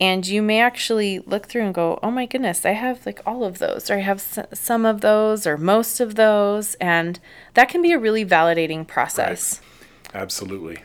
and 0.00 0.26
you 0.26 0.40
may 0.40 0.60
actually 0.60 1.18
look 1.18 1.46
through 1.46 1.64
and 1.64 1.74
go, 1.74 1.98
oh 2.02 2.10
my 2.10 2.24
goodness, 2.24 2.64
I 2.64 2.70
have 2.70 3.04
like 3.04 3.20
all 3.26 3.44
of 3.44 3.58
those, 3.58 3.90
or 3.90 3.96
I 3.96 4.00
have 4.00 4.18
s- 4.18 4.46
some 4.54 4.86
of 4.86 5.02
those, 5.02 5.46
or 5.46 5.58
most 5.58 6.00
of 6.00 6.14
those. 6.14 6.74
And 6.76 7.20
that 7.52 7.68
can 7.68 7.82
be 7.82 7.92
a 7.92 7.98
really 7.98 8.24
validating 8.24 8.86
process. 8.86 9.60
Right. 10.14 10.22
Absolutely. 10.22 10.78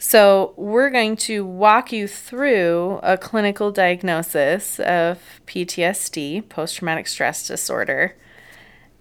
So, 0.00 0.54
we're 0.56 0.90
going 0.90 1.16
to 1.16 1.44
walk 1.44 1.92
you 1.92 2.06
through 2.06 3.00
a 3.02 3.18
clinical 3.18 3.72
diagnosis 3.72 4.78
of 4.80 5.20
PTSD, 5.46 6.48
post 6.48 6.76
traumatic 6.76 7.08
stress 7.08 7.46
disorder. 7.46 8.16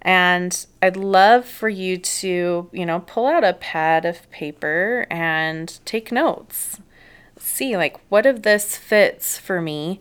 And 0.01 0.65
I'd 0.81 0.97
love 0.97 1.45
for 1.45 1.69
you 1.69 1.97
to, 1.97 2.69
you 2.71 2.85
know, 2.85 2.99
pull 3.01 3.27
out 3.27 3.43
a 3.43 3.53
pad 3.53 4.05
of 4.05 4.29
paper 4.31 5.05
and 5.09 5.79
take 5.85 6.11
notes 6.11 6.79
see 7.39 7.77
like 7.77 7.97
what 8.09 8.25
of 8.25 8.43
this 8.43 8.77
fits 8.77 9.37
for 9.37 9.61
me 9.61 9.99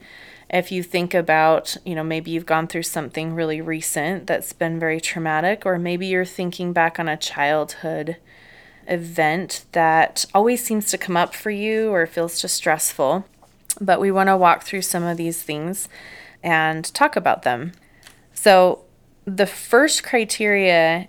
if 0.49 0.71
you 0.71 0.83
think 0.83 1.13
about, 1.13 1.77
you 1.85 1.95
know, 1.95 2.05
maybe 2.05 2.31
you've 2.31 2.47
gone 2.47 2.69
through 2.69 2.85
something 2.85 3.35
really 3.35 3.61
recent 3.61 4.27
that's 4.27 4.53
been 4.53 4.79
very 4.79 5.01
traumatic, 5.01 5.67
or 5.67 5.79
maybe 5.79 6.07
you're 6.07 6.25
thinking 6.25 6.73
back 6.73 7.01
on 7.01 7.09
a 7.09 7.17
childhood 7.17 8.17
event 8.87 9.65
that 9.73 10.25
always 10.33 10.65
seems 10.65 10.91
to 10.91 10.99
come 10.99 11.17
up 11.17 11.35
for 11.35 11.51
you 11.51 11.91
or 11.91 12.07
feels 12.07 12.41
just 12.41 12.55
stressful. 12.55 13.27
But 13.81 14.01
we 14.01 14.13
want 14.13 14.29
to 14.29 14.37
walk 14.37 14.63
through 14.63 14.83
some 14.83 15.03
of 15.03 15.17
these 15.17 15.43
things 15.43 15.89
and 16.43 16.85
talk 16.95 17.17
about 17.17 17.43
them. 17.43 17.73
So, 18.33 18.85
the 19.25 19.47
first 19.47 20.05
criteria 20.05 21.09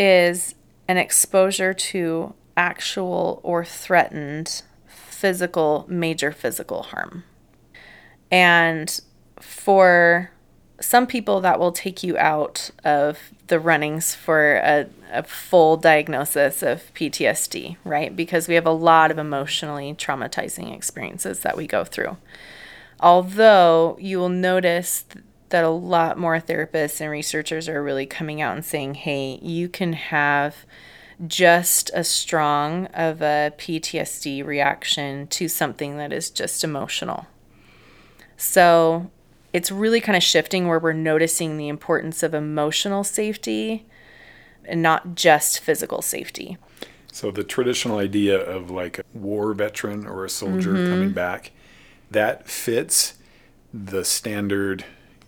is 0.00 0.56
an 0.88 0.96
exposure 0.96 1.72
to 1.72 2.34
actual 2.56 3.40
or 3.44 3.64
threatened 3.64 4.62
physical, 5.22 5.86
major 5.88 6.32
physical 6.32 6.82
harm. 6.82 7.22
And 8.28 9.00
for 9.38 10.32
some 10.80 11.06
people, 11.06 11.40
that 11.42 11.60
will 11.60 11.70
take 11.70 12.02
you 12.02 12.18
out 12.18 12.72
of 12.82 13.30
the 13.46 13.60
runnings 13.60 14.16
for 14.16 14.54
a, 14.54 14.88
a 15.12 15.22
full 15.22 15.76
diagnosis 15.76 16.60
of 16.60 16.92
PTSD, 16.94 17.76
right? 17.84 18.16
Because 18.16 18.48
we 18.48 18.56
have 18.56 18.66
a 18.66 18.72
lot 18.72 19.12
of 19.12 19.18
emotionally 19.18 19.94
traumatizing 19.94 20.74
experiences 20.74 21.38
that 21.40 21.56
we 21.56 21.68
go 21.68 21.84
through. 21.84 22.16
Although 22.98 23.96
you 24.00 24.18
will 24.18 24.28
notice 24.28 25.04
that 25.50 25.62
a 25.62 25.68
lot 25.68 26.18
more 26.18 26.40
therapists 26.40 27.00
and 27.00 27.12
researchers 27.12 27.68
are 27.68 27.80
really 27.80 28.06
coming 28.06 28.40
out 28.40 28.56
and 28.56 28.64
saying, 28.64 28.94
hey, 28.94 29.38
you 29.40 29.68
can 29.68 29.92
have 29.92 30.66
just 31.26 31.90
as 31.90 32.08
strong 32.08 32.86
of 32.86 33.22
a 33.22 33.52
PTSD 33.58 34.44
reaction 34.44 35.26
to 35.28 35.48
something 35.48 35.96
that 35.96 36.12
is 36.12 36.30
just 36.30 36.64
emotional. 36.64 37.26
So 38.36 39.10
it's 39.52 39.70
really 39.70 40.00
kind 40.00 40.16
of 40.16 40.22
shifting 40.22 40.66
where 40.66 40.78
we're 40.78 40.92
noticing 40.92 41.56
the 41.56 41.68
importance 41.68 42.22
of 42.22 42.34
emotional 42.34 43.04
safety 43.04 43.86
and 44.64 44.82
not 44.82 45.14
just 45.14 45.60
physical 45.60 46.02
safety. 46.02 46.56
So 47.12 47.30
the 47.30 47.44
traditional 47.44 47.98
idea 47.98 48.40
of 48.40 48.70
like 48.70 48.98
a 48.98 49.04
war 49.12 49.52
veteran 49.52 50.06
or 50.06 50.24
a 50.24 50.30
soldier 50.30 50.72
mm-hmm. 50.72 50.90
coming 50.90 51.12
back, 51.12 51.52
that 52.10 52.48
fits 52.48 53.14
the 53.72 54.04
standard 54.04 54.84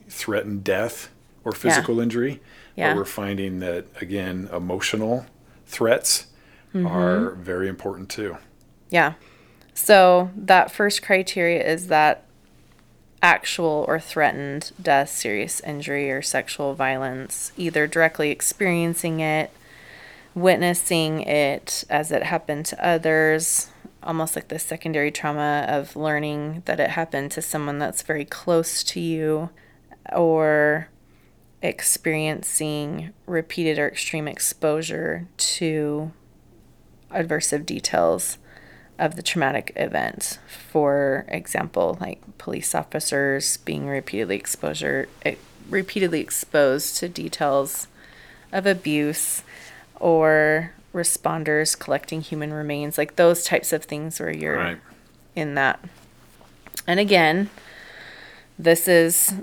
threatened 0.09 0.64
death 0.64 1.11
or 1.44 1.53
physical 1.53 1.97
yeah. 1.97 2.03
injury. 2.03 2.40
Yeah. 2.77 2.90
But 2.90 2.97
we're 2.97 3.05
finding 3.05 3.61
that 3.61 3.87
again, 4.01 4.49
emotional 4.53 5.27
threats 5.66 6.27
mm-hmm. 6.74 6.87
are 6.87 7.31
very 7.33 7.68
important 7.68 8.09
too. 8.09 8.37
Yeah. 8.90 9.14
So 9.74 10.31
that 10.37 10.70
first 10.70 11.03
criteria 11.03 11.64
is 11.64 11.88
that 11.88 12.24
actual 13.22 13.85
or 13.88 13.98
threatened 13.98 14.70
death, 14.81 15.09
serious 15.09 15.61
injury, 15.61 16.11
or 16.11 16.22
sexual 16.22 16.74
violence, 16.74 17.53
either 17.57 17.87
directly 17.87 18.31
experiencing 18.31 19.20
it, 19.20 19.50
witnessing 20.35 21.22
it 21.22 21.85
as 21.88 22.12
it 22.12 22.24
happened 22.24 22.66
to 22.66 22.87
others, 22.87 23.70
almost 24.03 24.37
like 24.37 24.48
the 24.48 24.59
secondary 24.59 25.11
trauma 25.11 25.64
of 25.68 25.96
learning 25.96 26.62
that 26.66 26.79
it 26.79 26.90
happened 26.90 27.31
to 27.31 27.40
someone 27.40 27.79
that's 27.79 28.03
very 28.03 28.27
close 28.27 28.85
to 28.85 29.00
you, 29.00 29.48
or 30.12 30.88
experiencing 31.64 33.11
repeated 33.27 33.79
or 33.79 33.88
extreme 33.88 34.29
exposure 34.29 35.27
to 35.38 36.12
adversive 37.11 37.64
details 37.64 38.37
of 38.98 39.16
the 39.16 39.22
traumatic 39.22 39.72
event. 39.74 40.38
For 40.46 41.24
example, 41.29 41.96
like 42.00 42.20
police 42.37 42.74
officers 42.74 43.57
being 43.57 43.87
repeatedly 43.87 44.37
exposure 44.37 45.09
eh, 45.22 45.37
repeatedly 45.70 46.20
exposed 46.20 46.98
to 46.98 47.09
details 47.09 47.88
of 48.53 48.66
abuse 48.66 49.42
or 49.96 50.72
responders 50.92 51.77
collecting 51.79 52.20
human 52.20 52.53
remains, 52.53 52.98
like 52.98 53.16
those 53.16 53.42
types 53.42 53.72
of 53.72 53.85
things 53.85 54.20
where 54.20 54.31
you're 54.31 54.59
right. 54.59 54.79
in 55.35 55.55
that. 55.55 55.81
And 56.87 57.00
again, 57.00 57.48
this 58.59 58.87
is 58.87 59.35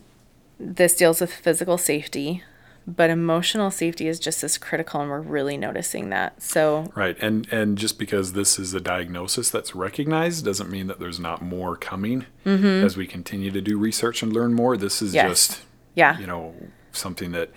this 0.62 0.95
deals 0.95 1.21
with 1.21 1.34
physical 1.34 1.78
safety, 1.78 2.43
but 2.88 3.10
emotional 3.10 3.71
safety 3.71 4.08
is 4.08 4.19
just 4.19 4.43
as 4.43 4.58
critical 4.58 5.02
and 5.02 5.10
we're 5.10 5.21
really 5.21 5.58
noticing 5.58 6.10
that. 6.10 6.41
So 6.41 6.91
Right. 6.95 7.17
And 7.21 7.47
and 7.52 7.78
just 7.78 8.00
because 8.00 8.34
this 8.34 8.58
is 8.58 8.74
a 8.74 8.80
diagnosis 8.80 9.50
that's 9.50 9.76
recognized 9.76 10.45
doesn't 10.45 10.69
mean 10.69 10.88
that 10.88 11.00
there's 11.00 11.19
not 11.19 11.41
more 11.41 11.76
coming 11.76 12.26
mm-hmm. 12.45 12.86
as 12.86 12.97
we 12.97 13.06
continue 13.08 13.52
to 13.52 13.62
do 13.62 13.78
research 13.78 14.24
and 14.24 14.34
learn 14.34 14.54
more. 14.54 14.78
This 14.78 15.02
is 15.02 15.13
yes. 15.13 15.30
just 15.30 15.62
yeah. 15.95 16.17
you 16.19 16.28
know, 16.28 16.56
something 16.91 17.32
that 17.32 17.52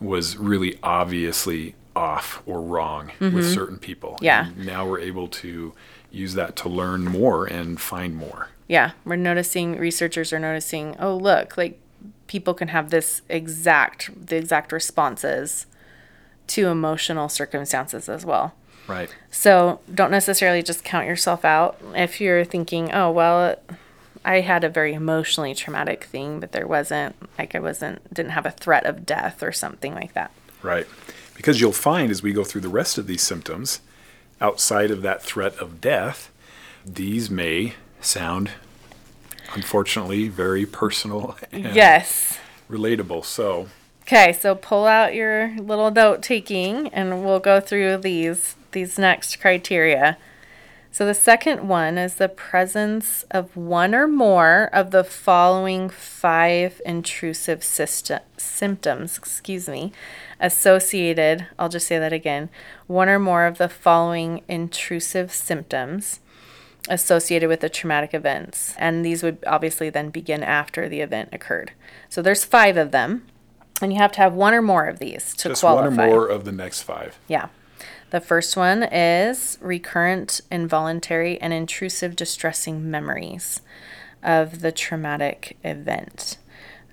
was 0.00 0.36
really 0.36 0.78
obviously 0.82 1.74
off 1.96 2.42
or 2.46 2.60
wrong 2.60 3.12
mm-hmm. 3.20 3.34
with 3.34 3.52
certain 3.52 3.78
people. 3.78 4.18
Yeah. 4.20 4.46
And 4.48 4.66
now 4.66 4.86
we're 4.88 5.00
able 5.00 5.28
to 5.28 5.72
use 6.10 6.34
that 6.34 6.56
to 6.56 6.68
learn 6.68 7.04
more 7.04 7.46
and 7.46 7.80
find 7.80 8.16
more. 8.16 8.48
Yeah, 8.66 8.92
we're 9.04 9.16
noticing 9.16 9.76
researchers 9.76 10.32
are 10.32 10.38
noticing, 10.38 10.96
oh 10.98 11.16
look, 11.16 11.58
like 11.58 11.78
people 12.26 12.54
can 12.54 12.68
have 12.68 12.90
this 12.90 13.22
exact 13.28 14.26
the 14.26 14.36
exact 14.36 14.72
responses 14.72 15.66
to 16.46 16.68
emotional 16.68 17.28
circumstances 17.28 18.08
as 18.08 18.24
well. 18.24 18.54
Right. 18.86 19.14
So 19.30 19.80
don't 19.92 20.10
necessarily 20.10 20.62
just 20.62 20.84
count 20.84 21.06
yourself 21.06 21.44
out 21.44 21.80
if 21.94 22.20
you're 22.20 22.44
thinking, 22.44 22.92
oh 22.92 23.10
well, 23.10 23.56
I 24.24 24.40
had 24.40 24.64
a 24.64 24.68
very 24.68 24.94
emotionally 24.94 25.54
traumatic 25.54 26.04
thing, 26.04 26.40
but 26.40 26.52
there 26.52 26.66
wasn't 26.66 27.16
like 27.38 27.54
I 27.54 27.60
wasn't 27.60 28.12
didn't 28.12 28.32
have 28.32 28.46
a 28.46 28.50
threat 28.50 28.86
of 28.86 29.06
death 29.06 29.42
or 29.42 29.52
something 29.52 29.94
like 29.94 30.14
that. 30.14 30.30
Right. 30.62 30.86
Because 31.34 31.60
you'll 31.60 31.72
find 31.72 32.10
as 32.10 32.22
we 32.22 32.32
go 32.32 32.44
through 32.44 32.62
the 32.62 32.68
rest 32.68 32.96
of 32.96 33.06
these 33.06 33.22
symptoms, 33.22 33.80
outside 34.40 34.90
of 34.90 35.02
that 35.02 35.22
threat 35.22 35.56
of 35.56 35.80
death, 35.80 36.30
these 36.84 37.30
may 37.30 37.74
sound 38.00 38.50
unfortunately 39.52 40.28
very 40.28 40.64
personal 40.66 41.36
yes. 41.52 42.38
relatable 42.70 43.24
so. 43.24 43.68
Okay 44.02 44.32
so 44.32 44.54
pull 44.54 44.86
out 44.86 45.14
your 45.14 45.54
little 45.58 45.90
note 45.90 46.22
taking 46.22 46.88
and 46.88 47.24
we'll 47.24 47.40
go 47.40 47.60
through 47.60 47.98
these 47.98 48.56
these 48.72 48.98
next 48.98 49.40
criteria. 49.40 50.18
So 50.94 51.04
the 51.04 51.12
second 51.14 51.66
one 51.66 51.98
is 51.98 52.14
the 52.14 52.28
presence 52.28 53.24
of 53.28 53.56
one 53.56 53.96
or 53.96 54.06
more 54.06 54.70
of 54.72 54.92
the 54.92 55.02
following 55.02 55.88
five 55.88 56.80
intrusive 56.86 57.64
system, 57.64 58.20
symptoms, 58.36 59.18
excuse 59.18 59.68
me, 59.68 59.92
associated, 60.38 61.48
I'll 61.58 61.68
just 61.68 61.88
say 61.88 61.98
that 61.98 62.12
again, 62.12 62.48
one 62.86 63.08
or 63.08 63.18
more 63.18 63.44
of 63.46 63.58
the 63.58 63.68
following 63.68 64.42
intrusive 64.46 65.32
symptoms 65.32 66.20
associated 66.88 67.48
with 67.48 67.60
the 67.60 67.68
traumatic 67.68 68.12
events. 68.14 68.74
And 68.78 69.04
these 69.04 69.22
would 69.22 69.38
obviously 69.46 69.90
then 69.90 70.10
begin 70.10 70.42
after 70.42 70.88
the 70.88 71.00
event 71.00 71.30
occurred. 71.32 71.72
So 72.08 72.20
there's 72.22 72.44
5 72.44 72.76
of 72.76 72.90
them, 72.90 73.26
and 73.80 73.92
you 73.92 73.98
have 73.98 74.12
to 74.12 74.20
have 74.20 74.34
one 74.34 74.54
or 74.54 74.62
more 74.62 74.86
of 74.86 74.98
these 74.98 75.34
to 75.36 75.48
Just 75.48 75.62
qualify. 75.62 75.88
one 75.88 75.98
or 75.98 76.12
more 76.12 76.26
of 76.28 76.44
the 76.44 76.52
next 76.52 76.82
five. 76.82 77.18
Yeah. 77.26 77.48
The 78.10 78.20
first 78.20 78.56
one 78.56 78.84
is 78.84 79.58
recurrent, 79.60 80.40
involuntary, 80.50 81.40
and 81.40 81.52
intrusive 81.52 82.14
distressing 82.14 82.88
memories 82.88 83.60
of 84.22 84.60
the 84.60 84.70
traumatic 84.70 85.56
event. 85.64 86.38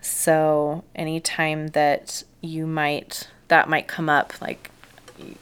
So, 0.02 0.84
anytime 0.96 1.68
that 1.70 2.24
you 2.42 2.66
might, 2.66 3.28
that 3.50 3.70
might 3.70 3.88
come 3.88 4.10
up, 4.10 4.34
like 4.42 4.72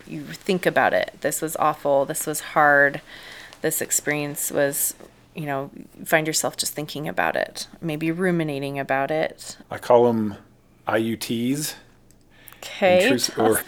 you 0.05 0.23
think 0.23 0.65
about 0.65 0.93
it. 0.93 1.15
This 1.21 1.41
was 1.41 1.55
awful. 1.55 2.05
This 2.05 2.27
was 2.27 2.41
hard. 2.41 2.99
This 3.61 3.81
experience 3.81 4.51
was, 4.51 4.93
you 5.35 5.45
know, 5.45 5.69
find 6.05 6.25
yourself 6.27 6.55
just 6.57 6.73
thinking 6.73 7.07
about 7.07 7.35
it, 7.35 7.67
maybe 7.81 8.11
ruminating 8.11 8.79
about 8.79 9.11
it. 9.11 9.57
I 9.69 9.77
call 9.77 10.05
them 10.07 10.35
IUTs, 10.87 11.75
Okay. 12.57 13.03
intrusive, 13.03 13.37
or 13.39 13.61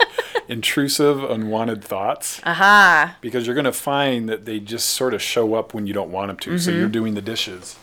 intrusive 0.48 1.24
unwanted 1.24 1.84
thoughts. 1.84 2.42
Aha. 2.46 3.18
because 3.22 3.46
you're 3.46 3.56
going 3.56 3.66
to 3.66 3.72
find 3.72 4.28
that 4.30 4.46
they 4.46 4.60
just 4.60 4.90
sort 4.90 5.14
of 5.14 5.22
show 5.22 5.54
up 5.56 5.74
when 5.74 5.88
you 5.88 5.94
don't 5.94 6.12
want 6.12 6.28
them 6.30 6.38
to. 6.38 6.58
So 6.60 6.72
Mm-hmm. 6.72 6.80
you're 6.80 6.90
doing 6.90 7.14
the 7.14 7.22
dishes. 7.22 7.78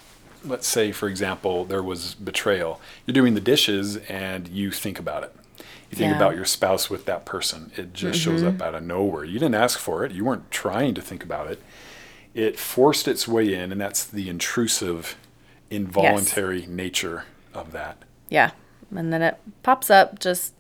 Let's 0.45 0.67
say, 0.69 0.93
for 0.93 1.09
example, 1.09 1.65
there 1.65 1.83
was 1.83 2.15
betrayal. 2.15 2.81
You're 3.07 3.15
doing 3.15 3.35
the 3.35 3.41
dishes 3.41 3.97
and 4.09 4.49
you 4.49 4.71
think 4.71 4.99
about 4.99 5.25
it. 5.25 5.35
You 5.91 5.97
think 5.97 6.11
Yeah. 6.11 6.17
about 6.17 6.37
your 6.37 6.45
spouse 6.45 6.91
with 6.91 7.07
that 7.07 7.25
person. 7.25 7.73
It 7.77 7.93
just 7.95 8.21
shows 8.21 8.43
Mm-hmm. 8.43 8.61
up 8.61 8.63
out 8.69 8.75
of 8.75 8.83
nowhere. 8.83 9.25
You 9.25 9.39
didn't 9.39 9.55
ask 9.55 9.79
for 9.79 10.05
it. 10.05 10.13
You 10.13 10.25
weren't 10.25 10.51
trying 10.51 10.95
to 10.95 11.01
think 11.01 11.25
about 11.25 11.51
it. 11.51 11.63
It 12.39 12.57
forced 12.57 13.09
its 13.09 13.27
way 13.27 13.53
in, 13.53 13.73
and 13.73 13.81
that's 13.81 14.05
the 14.05 14.29
intrusive, 14.29 15.17
involuntary 15.71 16.67
nature 16.69 17.25
of 17.53 17.73
that. 17.73 18.05
Yeah. 18.29 18.53
And 18.95 19.13
then 19.13 19.23
it 19.23 19.41
pops 19.65 19.91
up 19.91 20.21
just 20.21 20.55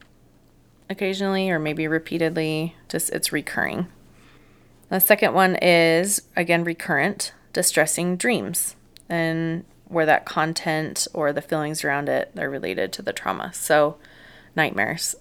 occasionally 0.90 1.48
or 1.50 1.60
maybe 1.60 1.86
repeatedly, 1.86 2.74
just 2.88 3.10
it's 3.10 3.32
recurring. 3.32 3.86
The 4.88 4.98
second 4.98 5.34
one 5.34 5.54
is 5.62 6.22
again 6.34 6.64
recurrent, 6.64 7.32
distressing 7.52 8.16
dreams, 8.16 8.74
and 9.08 9.64
where 9.86 10.06
that 10.06 10.24
content 10.24 11.06
or 11.14 11.32
the 11.32 11.40
feelings 11.40 11.84
around 11.84 12.08
it 12.08 12.32
are 12.36 12.50
related 12.50 12.92
to 12.94 13.02
the 13.02 13.12
trauma. 13.12 13.52
So, 13.54 13.98
nightmares 14.56 15.14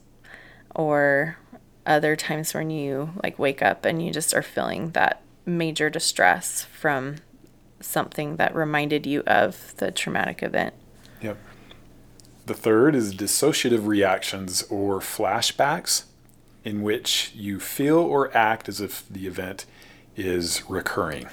or 0.73 1.37
other 1.85 2.15
times 2.15 2.55
when 2.55 2.71
you 2.71 3.11
like 3.23 3.37
wake 3.37 3.61
up 3.61 3.85
and 3.85 4.03
you 4.03 4.11
just 4.11 4.33
are 4.33 4.41
feeling 4.41 4.89
that 4.91 5.21
major 5.47 5.89
distress 5.89 6.63
from 6.63 7.15
something 7.79 8.35
that 8.35 8.53
reminded 8.53 9.05
you 9.07 9.21
of 9.21 9.75
the 9.77 9.91
traumatic 9.91 10.43
event. 10.43 10.73
Yep. 11.21 11.37
The 12.45 12.53
third 12.53 12.95
is 12.95 13.15
dissociative 13.15 13.87
reactions 13.87 14.63
or 14.69 14.99
flashbacks, 14.99 16.03
in 16.63 16.81
which 16.81 17.31
you 17.33 17.59
feel 17.59 17.97
or 17.97 18.35
act 18.35 18.67
as 18.67 18.81
if 18.81 19.07
the 19.09 19.25
event 19.25 19.65
is 20.15 20.63
recurring, 20.69 21.27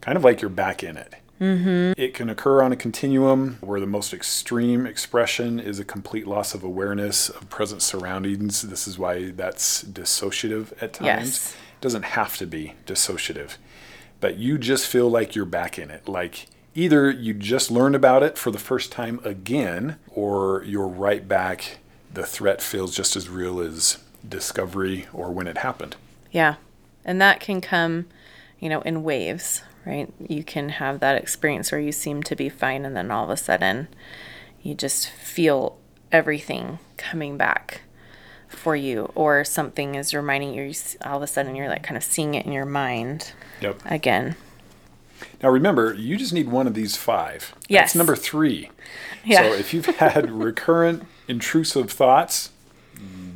kind 0.00 0.16
of 0.16 0.24
like 0.24 0.40
you're 0.40 0.48
back 0.48 0.84
in 0.84 0.96
it. 0.96 1.14
Mm-hmm. 1.40 2.00
It 2.00 2.14
can 2.14 2.30
occur 2.30 2.62
on 2.62 2.70
a 2.70 2.76
continuum 2.76 3.58
where 3.60 3.80
the 3.80 3.86
most 3.86 4.14
extreme 4.14 4.86
expression 4.86 5.58
is 5.58 5.80
a 5.80 5.84
complete 5.84 6.26
loss 6.26 6.54
of 6.54 6.62
awareness 6.62 7.28
of 7.28 7.50
present 7.50 7.82
surroundings. 7.82 8.62
This 8.62 8.86
is 8.86 8.98
why 8.98 9.32
that's 9.32 9.82
dissociative 9.82 10.80
at 10.80 10.94
times. 10.94 11.06
Yes. 11.06 11.56
Doesn't 11.84 12.02
have 12.02 12.38
to 12.38 12.46
be 12.46 12.72
dissociative, 12.86 13.58
but 14.18 14.38
you 14.38 14.56
just 14.56 14.86
feel 14.86 15.10
like 15.10 15.34
you're 15.34 15.44
back 15.44 15.78
in 15.78 15.90
it. 15.90 16.08
Like 16.08 16.46
either 16.74 17.10
you 17.10 17.34
just 17.34 17.70
learned 17.70 17.94
about 17.94 18.22
it 18.22 18.38
for 18.38 18.50
the 18.50 18.58
first 18.58 18.90
time 18.90 19.20
again, 19.22 19.98
or 20.08 20.64
you're 20.64 20.88
right 20.88 21.28
back. 21.28 21.80
The 22.10 22.24
threat 22.24 22.62
feels 22.62 22.96
just 22.96 23.16
as 23.16 23.28
real 23.28 23.60
as 23.60 23.98
discovery 24.26 25.08
or 25.12 25.30
when 25.30 25.46
it 25.46 25.58
happened. 25.58 25.96
Yeah. 26.32 26.54
And 27.04 27.20
that 27.20 27.40
can 27.40 27.60
come, 27.60 28.06
you 28.58 28.70
know, 28.70 28.80
in 28.80 29.02
waves, 29.02 29.60
right? 29.84 30.10
You 30.26 30.42
can 30.42 30.70
have 30.70 31.00
that 31.00 31.22
experience 31.22 31.70
where 31.70 31.82
you 31.82 31.92
seem 31.92 32.22
to 32.22 32.34
be 32.34 32.48
fine 32.48 32.86
and 32.86 32.96
then 32.96 33.10
all 33.10 33.24
of 33.24 33.30
a 33.30 33.36
sudden 33.36 33.88
you 34.62 34.74
just 34.74 35.10
feel 35.10 35.76
everything 36.10 36.78
coming 36.96 37.36
back 37.36 37.82
for 38.48 38.76
you 38.76 39.10
or 39.14 39.44
something 39.44 39.94
is 39.94 40.14
reminding 40.14 40.54
you 40.54 40.72
all 41.04 41.16
of 41.16 41.22
a 41.22 41.26
sudden 41.26 41.54
you're 41.54 41.68
like 41.68 41.82
kind 41.82 41.96
of 41.96 42.02
seeing 42.04 42.34
it 42.34 42.46
in 42.46 42.52
your 42.52 42.64
mind 42.66 43.32
Yep. 43.60 43.80
again. 43.86 44.36
Now 45.42 45.50
remember, 45.50 45.94
you 45.94 46.16
just 46.16 46.32
need 46.32 46.48
one 46.48 46.66
of 46.66 46.74
these 46.74 46.96
five. 46.96 47.54
Yes. 47.68 47.88
That's 47.88 47.94
number 47.96 48.16
three. 48.16 48.70
Yeah. 49.24 49.42
So 49.42 49.54
if 49.54 49.72
you've 49.74 49.86
had 49.86 50.30
recurrent 50.30 51.04
intrusive 51.28 51.90
thoughts, 51.90 52.50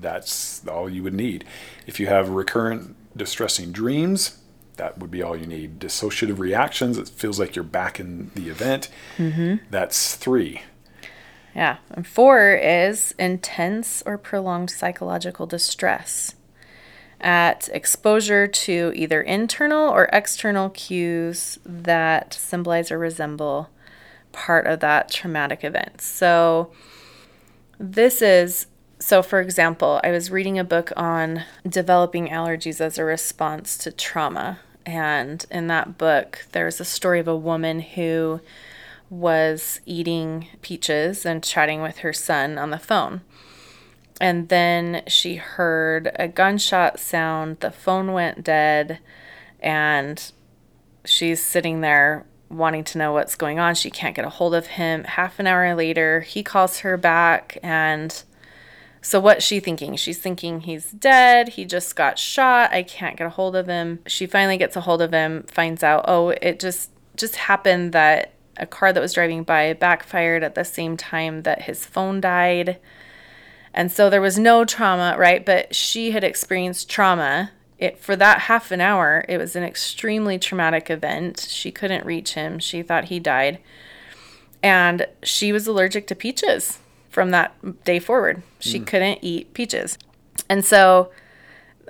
that's 0.01 0.67
all 0.67 0.89
you 0.89 1.03
would 1.03 1.15
need. 1.15 1.45
If 1.87 1.99
you 1.99 2.07
have 2.07 2.29
recurrent 2.29 2.95
distressing 3.17 3.73
dreams, 3.73 4.39
that 4.77 4.99
would 4.99 5.11
be 5.11 5.23
all 5.23 5.37
you 5.37 5.47
need. 5.47 5.81
Dissociative 5.81 6.39
reactions, 6.39 6.99
it 6.99 7.09
feels 7.09 7.41
like 7.41 7.57
you're 7.57 7.65
back 7.65 7.99
in 7.99 8.31
the 8.35 8.49
event. 8.49 8.89
Mm-hmm. 9.17 9.65
That's 9.71 10.15
three. 10.15 10.63
Yeah. 11.59 11.79
And 11.91 12.07
four 12.07 12.55
is 12.55 13.17
intense 13.19 14.05
or 14.07 14.17
prolonged 14.17 14.71
psychological 14.71 15.45
distress 15.45 16.37
at 17.21 17.69
exposure 17.73 18.47
to 18.47 18.93
either 18.95 19.21
internal 19.21 19.89
or 19.89 20.09
external 20.13 20.71
cues 20.71 21.59
that 21.67 22.33
symbolize 22.33 22.93
or 22.93 22.99
resemble 23.01 23.71
part 24.31 24.69
of 24.69 24.79
that 24.79 25.11
traumatic 25.11 25.65
event. 25.65 26.01
So, 26.01 26.71
this 27.77 28.23
is 28.23 28.67
so, 29.01 29.21
for 29.21 29.41
example, 29.41 30.01
I 30.05 30.13
was 30.13 30.31
reading 30.31 30.61
a 30.61 30.65
book 30.65 30.93
on 30.97 31.43
developing 31.69 32.29
allergies 32.29 32.81
as 32.81 32.99
a 32.99 33.05
response 33.05 33.77
to 33.79 33.91
trauma. 33.91 34.61
And 34.87 35.45
in 35.51 35.67
that 35.67 35.99
book, 35.99 36.47
there's 36.53 36.81
a 36.81 36.85
story 36.85 37.19
of 37.19 37.27
a 37.27 37.37
woman 37.37 37.81
who 37.81 38.43
was 39.11 39.81
eating 39.87 40.49
peaches 40.63 41.25
and 41.25 41.43
chatting 41.43 41.83
with 41.83 41.99
her 41.99 42.13
son 42.13 42.59
on 42.59 42.71
the 42.71 42.79
phone. 42.79 43.23
And 44.21 44.49
then 44.49 45.03
she 45.07 45.37
heard 45.37 46.11
a 46.17 46.29
gunshot 46.29 46.99
sound, 46.99 47.61
the 47.61 47.71
phone 47.71 48.13
went 48.13 48.43
dead, 48.43 48.99
and 49.61 50.33
she's 51.05 51.45
sitting 51.45 51.81
there 51.81 52.27
wanting 52.49 52.83
to 52.83 52.99
know 52.99 53.13
what's 53.13 53.35
going 53.35 53.59
on. 53.59 53.75
She 53.75 53.91
can't 53.91 54.17
get 54.17 54.25
a 54.25 54.31
hold 54.31 54.55
of 54.55 54.67
him. 54.67 55.05
Half 55.05 55.39
an 55.39 55.47
hour 55.47 55.75
later, 55.75 56.21
he 56.21 56.43
calls 56.43 56.81
her 56.81 56.97
back 56.97 57.59
and 57.63 58.23
so 59.01 59.21
what's 59.21 59.45
she 59.45 59.61
thinking? 59.61 59.95
She's 59.97 60.19
thinking 60.19 60.61
he's 60.61 60.91
dead. 60.91 61.51
He 61.51 61.65
just 61.65 61.95
got 61.95 62.19
shot. 62.19 62.73
I 62.73 62.83
can't 62.83 63.17
get 63.17 63.29
a 63.29 63.31
hold 63.31 63.55
of 63.55 63.67
him. 63.67 64.01
She 64.07 64.27
finally 64.27 64.57
gets 64.57 64.77
a 64.77 64.81
hold 64.81 65.01
of 65.01 65.13
him, 65.13 65.45
finds 65.45 65.83
out, 65.83 66.05
oh, 66.09 66.31
it 66.31 66.59
just 66.59 66.91
just 67.17 67.37
happened 67.37 67.93
that 67.93 68.33
a 68.59 68.67
car 68.67 68.93
that 68.93 69.01
was 69.01 69.13
driving 69.13 69.43
by 69.43 69.73
backfired 69.73 70.43
at 70.43 70.55
the 70.55 70.65
same 70.65 70.97
time 70.97 71.43
that 71.43 71.63
his 71.63 71.85
phone 71.85 72.21
died. 72.21 72.79
And 73.75 73.93
so 73.93 74.11
there 74.11 74.21
was 74.21 74.39
no 74.39 74.65
trauma, 74.65 75.15
right? 75.19 75.45
But 75.45 75.75
she 75.75 76.11
had 76.13 76.25
experienced 76.25 76.91
trauma. 76.91 77.53
It 77.79 77.99
for 77.99 78.17
that 78.17 78.43
half 78.43 78.71
an 78.71 78.81
hour, 78.81 79.25
it 79.29 79.39
was 79.39 79.55
an 79.55 79.63
extremely 79.63 80.39
traumatic 80.39 80.91
event. 80.91 81.47
She 81.49 81.71
couldn't 81.71 82.05
reach 82.05 82.35
him. 82.35 82.59
She 82.59 82.83
thought 82.83 83.05
he 83.05 83.21
died. 83.21 83.59
And 84.63 85.07
she 85.23 85.53
was 85.53 85.67
allergic 85.67 86.07
to 86.09 86.17
peaches 86.17 86.79
from 87.09 87.31
that 87.31 87.85
day 87.85 87.99
forward. 87.99 88.43
She 88.59 88.79
hmm. 88.79 88.85
couldn't 88.85 89.19
eat 89.23 89.55
peaches. 89.55 89.97
And 90.49 90.65
so 90.65 91.11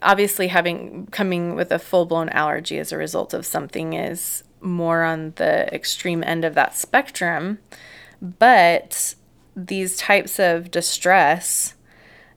obviously 0.02 0.48
having 0.48 1.06
coming 1.06 1.54
with 1.54 1.72
a 1.72 1.78
full-blown 1.78 2.28
allergy 2.30 2.78
as 2.78 2.92
a 2.92 2.96
result 2.96 3.34
of 3.34 3.44
something 3.44 3.94
is 3.94 4.44
more 4.60 5.02
on 5.02 5.32
the 5.36 5.72
extreme 5.74 6.22
end 6.24 6.44
of 6.44 6.54
that 6.54 6.76
spectrum. 6.76 7.58
But 8.20 9.14
these 9.54 9.96
types 9.96 10.38
of 10.38 10.70
distress 10.70 11.74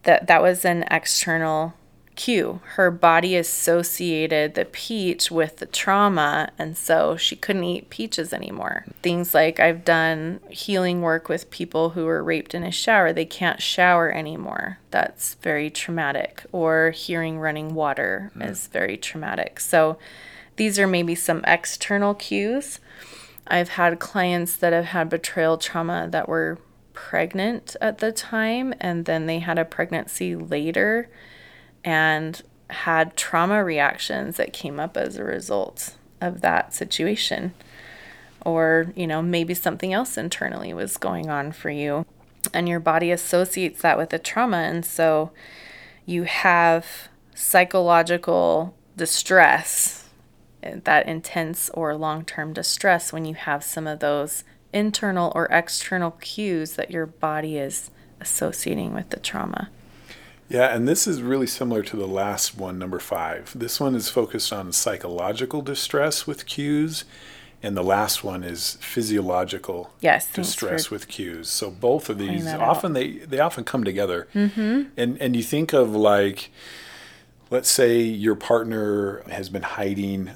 that 0.03 0.27
that 0.27 0.41
was 0.41 0.65
an 0.65 0.83
external 0.89 1.75
cue. 2.15 2.59
Her 2.75 2.91
body 2.91 3.35
associated 3.35 4.53
the 4.53 4.65
peach 4.65 5.31
with 5.31 5.57
the 5.57 5.65
trauma, 5.65 6.51
and 6.57 6.77
so 6.77 7.15
she 7.15 7.35
couldn't 7.35 7.63
eat 7.63 7.89
peaches 7.89 8.33
anymore. 8.33 8.85
Things 9.01 9.33
like 9.33 9.59
I've 9.59 9.85
done 9.85 10.39
healing 10.49 11.01
work 11.01 11.29
with 11.29 11.49
people 11.49 11.91
who 11.91 12.05
were 12.05 12.23
raped 12.23 12.53
in 12.53 12.63
a 12.63 12.71
shower, 12.71 13.13
they 13.13 13.25
can't 13.25 13.61
shower 13.61 14.11
anymore. 14.11 14.79
That's 14.91 15.35
very 15.35 15.69
traumatic. 15.69 16.43
Or 16.51 16.91
hearing 16.91 17.39
running 17.39 17.73
water 17.73 18.31
hmm. 18.33 18.43
is 18.43 18.67
very 18.67 18.97
traumatic. 18.97 19.59
So 19.59 19.97
these 20.61 20.77
are 20.77 20.85
maybe 20.85 21.15
some 21.15 21.43
external 21.47 22.13
cues. 22.13 22.79
I've 23.47 23.69
had 23.69 23.97
clients 23.97 24.55
that 24.57 24.73
have 24.73 24.85
had 24.85 25.09
betrayal 25.09 25.57
trauma 25.57 26.07
that 26.11 26.29
were 26.29 26.59
pregnant 26.93 27.75
at 27.81 27.97
the 27.97 28.11
time 28.11 28.71
and 28.79 29.05
then 29.05 29.25
they 29.25 29.39
had 29.39 29.57
a 29.57 29.65
pregnancy 29.65 30.35
later 30.35 31.09
and 31.83 32.43
had 32.69 33.17
trauma 33.17 33.63
reactions 33.63 34.37
that 34.37 34.53
came 34.53 34.79
up 34.79 34.95
as 34.95 35.17
a 35.17 35.23
result 35.23 35.95
of 36.21 36.41
that 36.41 36.75
situation. 36.75 37.55
Or, 38.45 38.93
you 38.95 39.07
know, 39.07 39.23
maybe 39.23 39.55
something 39.55 39.91
else 39.91 40.15
internally 40.15 40.75
was 40.75 40.97
going 40.97 41.27
on 41.27 41.53
for 41.53 41.71
you 41.71 42.05
and 42.53 42.69
your 42.69 42.79
body 42.79 43.09
associates 43.09 43.81
that 43.81 43.97
with 43.97 44.13
a 44.13 44.19
trauma. 44.19 44.57
And 44.57 44.85
so 44.85 45.31
you 46.05 46.25
have 46.25 47.09
psychological 47.33 48.75
distress, 48.95 50.00
that 50.61 51.07
intense 51.07 51.69
or 51.73 51.95
long 51.95 52.25
term 52.25 52.53
distress, 52.53 53.11
when 53.11 53.25
you 53.25 53.35
have 53.35 53.63
some 53.63 53.87
of 53.87 53.99
those 53.99 54.43
internal 54.73 55.31
or 55.35 55.45
external 55.51 56.11
cues 56.11 56.73
that 56.73 56.91
your 56.91 57.05
body 57.05 57.57
is 57.57 57.91
associating 58.19 58.93
with 58.93 59.09
the 59.09 59.19
trauma. 59.19 59.69
Yeah, 60.49 60.75
and 60.75 60.85
this 60.85 61.07
is 61.07 61.21
really 61.21 61.47
similar 61.47 61.81
to 61.83 61.95
the 61.95 62.07
last 62.07 62.57
one, 62.57 62.77
number 62.77 62.99
five. 62.99 63.53
This 63.57 63.79
one 63.79 63.95
is 63.95 64.09
focused 64.09 64.51
on 64.51 64.73
psychological 64.73 65.61
distress 65.61 66.27
with 66.27 66.45
cues, 66.45 67.05
and 67.63 67.77
the 67.77 67.83
last 67.83 68.23
one 68.23 68.43
is 68.43 68.77
physiological 68.81 69.93
yes, 70.01 70.31
distress 70.31 70.91
with 70.91 71.07
cues. 71.07 71.47
So 71.47 71.71
both 71.71 72.09
of 72.09 72.17
these 72.17 72.47
often 72.47 72.91
they 72.91 73.19
they 73.19 73.39
often 73.39 73.63
come 73.63 73.85
together, 73.85 74.27
mm-hmm. 74.35 74.89
and 74.97 75.21
and 75.21 75.35
you 75.37 75.43
think 75.43 75.71
of 75.71 75.95
like, 75.95 76.51
let's 77.49 77.69
say 77.69 78.01
your 78.01 78.35
partner 78.35 79.23
has 79.29 79.47
been 79.47 79.63
hiding 79.63 80.31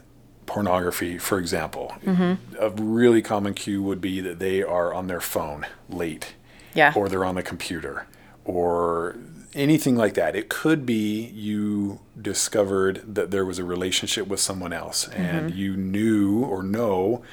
pornography, 0.45 1.17
for 1.17 1.39
example. 1.39 1.93
Mm-hmm. 2.03 2.55
A 2.59 2.69
really 2.69 3.21
common 3.21 3.53
cue 3.53 3.81
would 3.81 4.01
be 4.01 4.21
that 4.21 4.39
they 4.39 4.61
are 4.63 4.93
on 4.93 5.07
their 5.07 5.21
phone 5.21 5.65
late, 5.89 6.35
yeah, 6.73 6.93
or 6.95 7.09
they're 7.09 7.25
on 7.25 7.35
the 7.35 7.43
computer, 7.43 8.07
or 8.43 9.17
anything 9.53 9.95
like 9.95 10.13
that. 10.15 10.35
It 10.35 10.49
could 10.49 10.85
be 10.85 11.27
you 11.27 11.99
discovered 12.21 13.15
that 13.15 13.31
there 13.31 13.45
was 13.45 13.57
a 13.57 13.63
relationship 13.63 14.27
with 14.27 14.39
someone 14.39 14.73
else 14.73 15.07
and 15.07 15.49
mm-hmm. 15.49 15.57
you 15.57 15.77
knew 15.77 16.43
or 16.43 16.61
know 16.61 17.23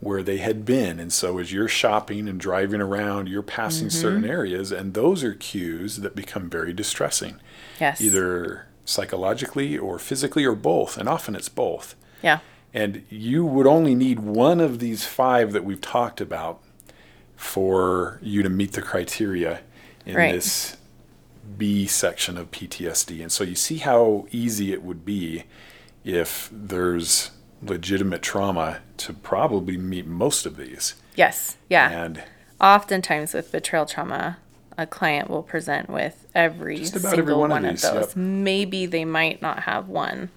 where 0.00 0.22
they 0.22 0.36
had 0.36 0.64
been. 0.64 1.00
And 1.00 1.12
so 1.12 1.38
as 1.38 1.52
you're 1.52 1.68
shopping 1.68 2.28
and 2.28 2.38
driving 2.38 2.80
around, 2.80 3.28
you're 3.28 3.42
passing 3.42 3.88
mm-hmm. 3.88 4.00
certain 4.00 4.24
areas, 4.24 4.70
and 4.70 4.94
those 4.94 5.24
are 5.24 5.34
cues 5.34 5.98
that 5.98 6.14
become 6.14 6.48
very 6.48 6.72
distressing. 6.72 7.40
Yes. 7.80 8.00
Either 8.00 8.66
psychologically 8.84 9.78
or 9.78 9.98
physically 9.98 10.44
or 10.44 10.54
both. 10.54 10.98
And 10.98 11.08
often 11.08 11.34
it's 11.34 11.48
both. 11.48 11.96
Yeah. 12.22 12.40
And 12.74 13.04
you 13.08 13.46
would 13.46 13.68
only 13.68 13.94
need 13.94 14.18
one 14.18 14.60
of 14.60 14.80
these 14.80 15.06
five 15.06 15.52
that 15.52 15.64
we've 15.64 15.80
talked 15.80 16.20
about 16.20 16.60
for 17.36 18.18
you 18.20 18.42
to 18.42 18.48
meet 18.48 18.72
the 18.72 18.82
criteria 18.82 19.60
in 20.04 20.16
right. 20.16 20.32
this 20.32 20.76
B 21.56 21.86
section 21.86 22.36
of 22.36 22.50
PTSD. 22.50 23.22
And 23.22 23.30
so 23.30 23.44
you 23.44 23.54
see 23.54 23.78
how 23.78 24.26
easy 24.32 24.72
it 24.72 24.82
would 24.82 25.04
be 25.04 25.44
if 26.04 26.50
there's 26.52 27.30
legitimate 27.62 28.22
trauma 28.22 28.80
to 28.98 29.12
probably 29.12 29.76
meet 29.76 30.06
most 30.06 30.44
of 30.44 30.56
these. 30.56 30.94
Yes. 31.14 31.56
Yeah. 31.70 31.90
And 31.90 32.24
oftentimes 32.60 33.34
with 33.34 33.52
betrayal 33.52 33.86
trauma, 33.86 34.38
a 34.76 34.86
client 34.86 35.30
will 35.30 35.42
present 35.42 35.88
with 35.88 36.26
every 36.34 36.84
single 36.84 37.12
every 37.12 37.34
one, 37.34 37.50
one, 37.50 37.64
of, 37.64 37.70
these, 37.70 37.84
of 37.84 37.94
those. 37.94 38.06
Yep. 38.08 38.16
Maybe 38.16 38.86
they 38.86 39.04
might 39.04 39.40
not 39.40 39.60
have 39.60 39.88
one, 39.88 40.30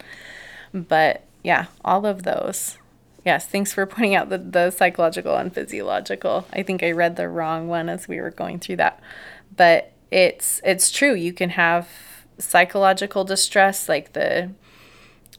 but 0.72 1.24
yeah, 1.48 1.68
all 1.86 2.06
of 2.06 2.24
those. 2.24 2.78
Yes, 3.24 3.48
thanks 3.48 3.72
for 3.72 3.86
pointing 3.86 4.16
out 4.16 4.28
the, 4.28 4.38
the 4.38 4.70
psychological 4.70 5.38
and 5.38 5.54
physiological. 5.54 6.46
I 6.52 6.62
think 6.62 6.84
I 6.84 6.92
read 6.92 7.16
the 7.16 7.30
wrong 7.30 7.70
one 7.70 7.88
as 7.88 8.06
we 8.06 8.20
were 8.20 8.32
going 8.32 8.60
through 8.60 8.76
that. 8.78 9.00
But 9.56 9.94
it's 10.12 10.60
it's 10.66 10.92
true. 10.92 11.14
You 11.14 11.32
can 11.32 11.52
have 11.52 11.88
psychological 12.38 13.24
distress 13.24 13.88
like 13.88 14.12
the 14.12 14.50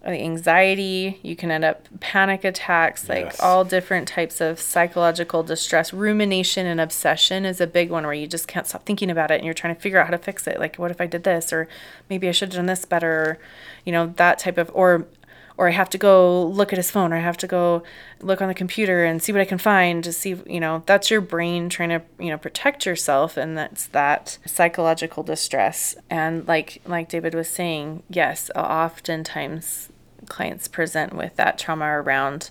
the 0.02 0.12
anxiety 0.12 1.18
you 1.22 1.36
can 1.36 1.50
end 1.50 1.64
up 1.64 1.86
panic 2.00 2.44
attacks 2.44 3.08
like 3.08 3.26
yes. 3.26 3.40
all 3.40 3.64
different 3.64 4.08
types 4.08 4.40
of 4.40 4.58
psychological 4.60 5.42
distress 5.42 5.92
rumination 5.92 6.66
and 6.66 6.80
obsession 6.80 7.44
is 7.44 7.60
a 7.60 7.66
big 7.66 7.90
one 7.90 8.04
where 8.04 8.14
you 8.14 8.26
just 8.26 8.46
can't 8.46 8.66
stop 8.66 8.86
thinking 8.86 9.10
about 9.10 9.30
it 9.30 9.34
and 9.34 9.44
you're 9.44 9.52
trying 9.52 9.74
to 9.74 9.80
figure 9.80 9.98
out 9.98 10.06
how 10.06 10.12
to 10.12 10.18
fix 10.18 10.46
it 10.46 10.58
like 10.60 10.76
what 10.76 10.90
if 10.90 11.00
i 11.00 11.06
did 11.06 11.24
this 11.24 11.52
or 11.52 11.68
maybe 12.08 12.28
i 12.28 12.32
should 12.32 12.48
have 12.48 12.56
done 12.56 12.66
this 12.66 12.84
better 12.84 13.12
or, 13.12 13.38
you 13.84 13.92
know 13.92 14.06
that 14.16 14.38
type 14.38 14.56
of 14.56 14.70
or 14.72 15.06
or 15.58 15.68
I 15.68 15.72
have 15.72 15.90
to 15.90 15.98
go 15.98 16.46
look 16.46 16.72
at 16.72 16.76
his 16.76 16.90
phone 16.90 17.12
or 17.12 17.16
I 17.16 17.20
have 17.20 17.36
to 17.38 17.48
go 17.48 17.82
look 18.22 18.40
on 18.40 18.46
the 18.46 18.54
computer 18.54 19.04
and 19.04 19.20
see 19.20 19.32
what 19.32 19.40
I 19.40 19.44
can 19.44 19.58
find 19.58 20.04
to 20.04 20.12
see, 20.12 20.36
you 20.46 20.60
know, 20.60 20.84
that's 20.86 21.10
your 21.10 21.20
brain 21.20 21.68
trying 21.68 21.88
to, 21.88 22.00
you 22.20 22.30
know, 22.30 22.38
protect 22.38 22.86
yourself 22.86 23.36
and 23.36 23.58
that's 23.58 23.86
that 23.88 24.38
psychological 24.46 25.24
distress. 25.24 25.96
And 26.08 26.46
like 26.46 26.80
like 26.86 27.08
David 27.08 27.34
was 27.34 27.48
saying, 27.48 28.04
yes, 28.08 28.50
uh, 28.54 28.60
oftentimes 28.60 29.90
clients 30.28 30.68
present 30.68 31.12
with 31.12 31.34
that 31.36 31.58
trauma 31.58 31.86
around 31.86 32.50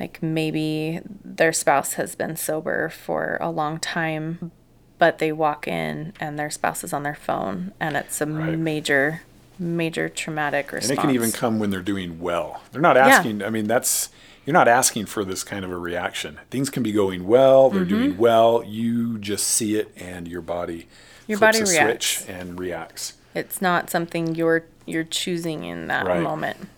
like 0.00 0.20
maybe 0.22 1.00
their 1.24 1.52
spouse 1.52 1.92
has 1.94 2.16
been 2.16 2.34
sober 2.34 2.88
for 2.88 3.38
a 3.40 3.50
long 3.50 3.78
time 3.78 4.50
but 4.98 5.18
they 5.18 5.30
walk 5.30 5.68
in 5.68 6.12
and 6.18 6.38
their 6.38 6.50
spouse 6.50 6.82
is 6.82 6.92
on 6.92 7.02
their 7.02 7.14
phone 7.14 7.72
and 7.78 7.96
it's 7.96 8.20
a 8.20 8.26
right. 8.26 8.58
major 8.58 9.22
major 9.60 10.08
traumatic 10.08 10.72
response. 10.72 10.90
And 10.90 10.98
it 10.98 11.02
can 11.02 11.10
even 11.14 11.30
come 11.30 11.58
when 11.58 11.70
they're 11.70 11.82
doing 11.82 12.18
well. 12.18 12.62
They're 12.72 12.80
not 12.80 12.96
asking, 12.96 13.40
yeah. 13.40 13.46
I 13.46 13.50
mean, 13.50 13.66
that's, 13.66 14.08
you're 14.44 14.54
not 14.54 14.68
asking 14.68 15.06
for 15.06 15.24
this 15.24 15.44
kind 15.44 15.64
of 15.64 15.70
a 15.70 15.78
reaction. 15.78 16.40
Things 16.50 16.70
can 16.70 16.82
be 16.82 16.92
going 16.92 17.26
well, 17.26 17.70
they're 17.70 17.82
mm-hmm. 17.84 17.88
doing 17.88 18.16
well, 18.16 18.64
you 18.64 19.18
just 19.18 19.46
see 19.46 19.76
it 19.76 19.92
and 19.96 20.26
your 20.26 20.40
body 20.40 20.88
your 21.26 21.38
body 21.38 21.62
reacts. 21.62 21.76
switch 22.18 22.28
and 22.28 22.58
reacts. 22.58 23.14
It's 23.34 23.62
not 23.62 23.88
something 23.88 24.34
you're 24.34 24.64
you're 24.86 25.04
choosing 25.04 25.64
in 25.64 25.86
that 25.86 26.06
right. 26.06 26.20
moment. 26.20 26.68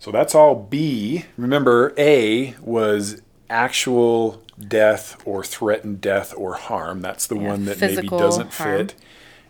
So 0.00 0.10
that's 0.10 0.34
all 0.34 0.56
B. 0.56 1.26
Remember 1.36 1.94
A 1.96 2.56
was 2.60 3.22
actual 3.48 4.42
death 4.58 5.20
or 5.24 5.44
threatened 5.44 6.00
death 6.00 6.34
or 6.36 6.54
harm. 6.54 7.00
That's 7.00 7.28
the 7.28 7.36
yeah, 7.36 7.48
one 7.48 7.64
that 7.66 7.80
maybe 7.80 8.08
doesn't 8.08 8.54
harm. 8.54 8.88
fit 8.88 8.94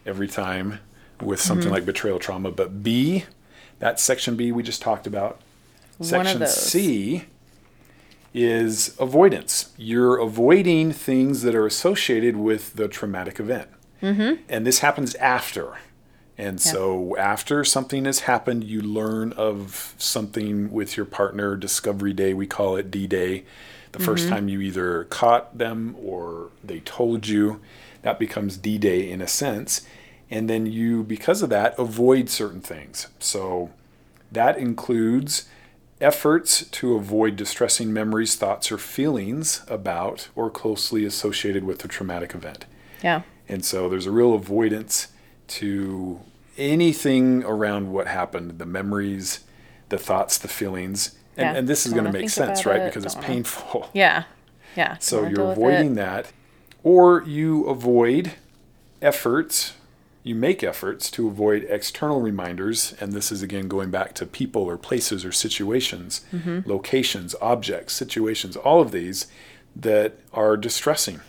every 0.05 0.29
time 0.29 0.81
with 1.23 1.41
something 1.41 1.67
mm-hmm. 1.67 1.75
like 1.75 1.87
betrayal 1.87 2.19
trauma. 2.19 2.51
But 2.51 2.83
B, 2.83 3.25
that 3.79 3.99
section 3.99 4.37
B 4.37 4.53
we 4.53 4.63
just 4.63 4.83
talked 4.83 5.07
about. 5.07 5.41
Section 6.01 6.47
C 6.47 7.25
is 8.35 8.97
avoidance. 8.99 9.73
You're 9.77 10.19
avoiding 10.19 10.93
things 10.93 11.43
that 11.43 11.55
are 11.55 11.67
associated 11.67 12.37
with 12.37 12.75
the 12.75 12.89
traumatic 12.89 13.39
event. 13.39 13.69
Mm-hmm. 14.03 14.43
And 14.49 14.67
this 14.67 14.81
happens 14.81 15.15
after. 15.17 15.79
And 16.39 16.59
yeah. 16.65 16.73
so, 16.73 17.17
after 17.19 17.63
something 17.63 18.07
has 18.07 18.21
happened, 18.21 18.65
you 18.65 18.81
learn 18.81 19.33
of 19.35 19.95
something 19.99 20.73
with 20.73 20.97
your 20.97 21.07
partner, 21.07 21.57
Discovery 21.57 22.13
Day, 22.13 22.33
we 22.35 22.47
call 22.47 22.77
it 22.77 22.91
D 22.91 23.07
Day. 23.07 23.45
The 23.93 23.99
mm-hmm. 23.99 24.07
first 24.07 24.29
time 24.29 24.49
you 24.49 24.61
either 24.61 25.05
caught 25.05 25.59
them 25.59 25.95
or 26.03 26.51
they 26.65 26.81
told 26.81 27.29
you, 27.29 27.61
that 28.01 28.19
becomes 28.19 28.57
D 28.57 28.79
Day 28.79 29.11
in 29.11 29.21
a 29.21 29.29
sense 29.29 29.83
and 30.33 30.49
then 30.49 30.65
you 30.65 31.05
because 31.05 31.43
of 31.43 31.51
that 31.51 31.79
avoid 31.79 32.31
certain 32.31 32.63
things. 32.63 33.09
So 33.19 33.71
that 34.33 34.57
includes 34.57 35.47
efforts 36.01 36.65
to 36.71 36.95
avoid 36.95 37.37
distressing 37.37 37.93
memories 37.93 38.35
thoughts 38.35 38.73
or 38.73 38.79
feelings 38.79 39.63
about 39.69 40.31
or 40.35 40.51
closely 40.51 41.05
associated 41.05 41.65
with 41.65 41.81
the 41.81 41.89
traumatic 41.89 42.35
event. 42.35 42.65
Yeah. 43.05 43.23
And 43.47 43.63
so 43.63 43.91
there's 43.91 44.07
a 44.07 44.11
real 44.11 44.33
avoidance 44.33 45.09
to 45.49 46.21
anything 46.57 47.45
around 47.45 47.93
what 47.93 48.07
happened 48.07 48.59
the 48.59 48.67
memories 48.67 49.41
the 49.91 49.99
thoughts 49.99 50.39
the 50.39 50.49
feelings. 50.49 51.15
And, 51.37 51.45
yeah. 51.45 51.59
and 51.59 51.69
this 51.69 51.85
is 51.85 51.93
going 51.93 52.07
to 52.07 52.13
make 52.13 52.31
sense 52.31 52.65
right? 52.65 52.81
it. 52.81 52.85
because 52.87 53.05
Don't 53.05 53.19
it's 53.19 53.27
painful. 53.27 53.91
Yeah. 53.93 54.25
Yeah. 54.77 54.97
So 54.97 55.27
you're 55.27 55.53
avoiding 55.53 55.95
that 55.97 56.33
or 56.83 57.23
you 57.25 57.67
avoid 57.67 58.33
efforts 59.03 59.75
you 60.23 60.35
make 60.35 60.63
efforts 60.63 61.11
to 61.13 61.27
avoid 61.27 61.67
external 61.69 62.21
reminders, 62.21 62.95
and 63.01 63.13
this 63.13 63.33
is 63.33 63.43
again 63.43 63.69
going 63.69 63.91
back 63.91 64.15
to 64.15 64.27
people 64.27 64.63
or 64.63 64.77
places 64.77 65.25
or 65.25 65.33
situations, 65.33 66.25
mm-hmm. 66.33 66.61
locations, 66.65 67.35
objects, 67.41 67.95
situations, 67.95 68.57
all 68.57 68.81
of 68.81 68.93
these 68.93 69.27
that 69.75 70.19
are 70.33 70.57
distressing. 70.57 71.21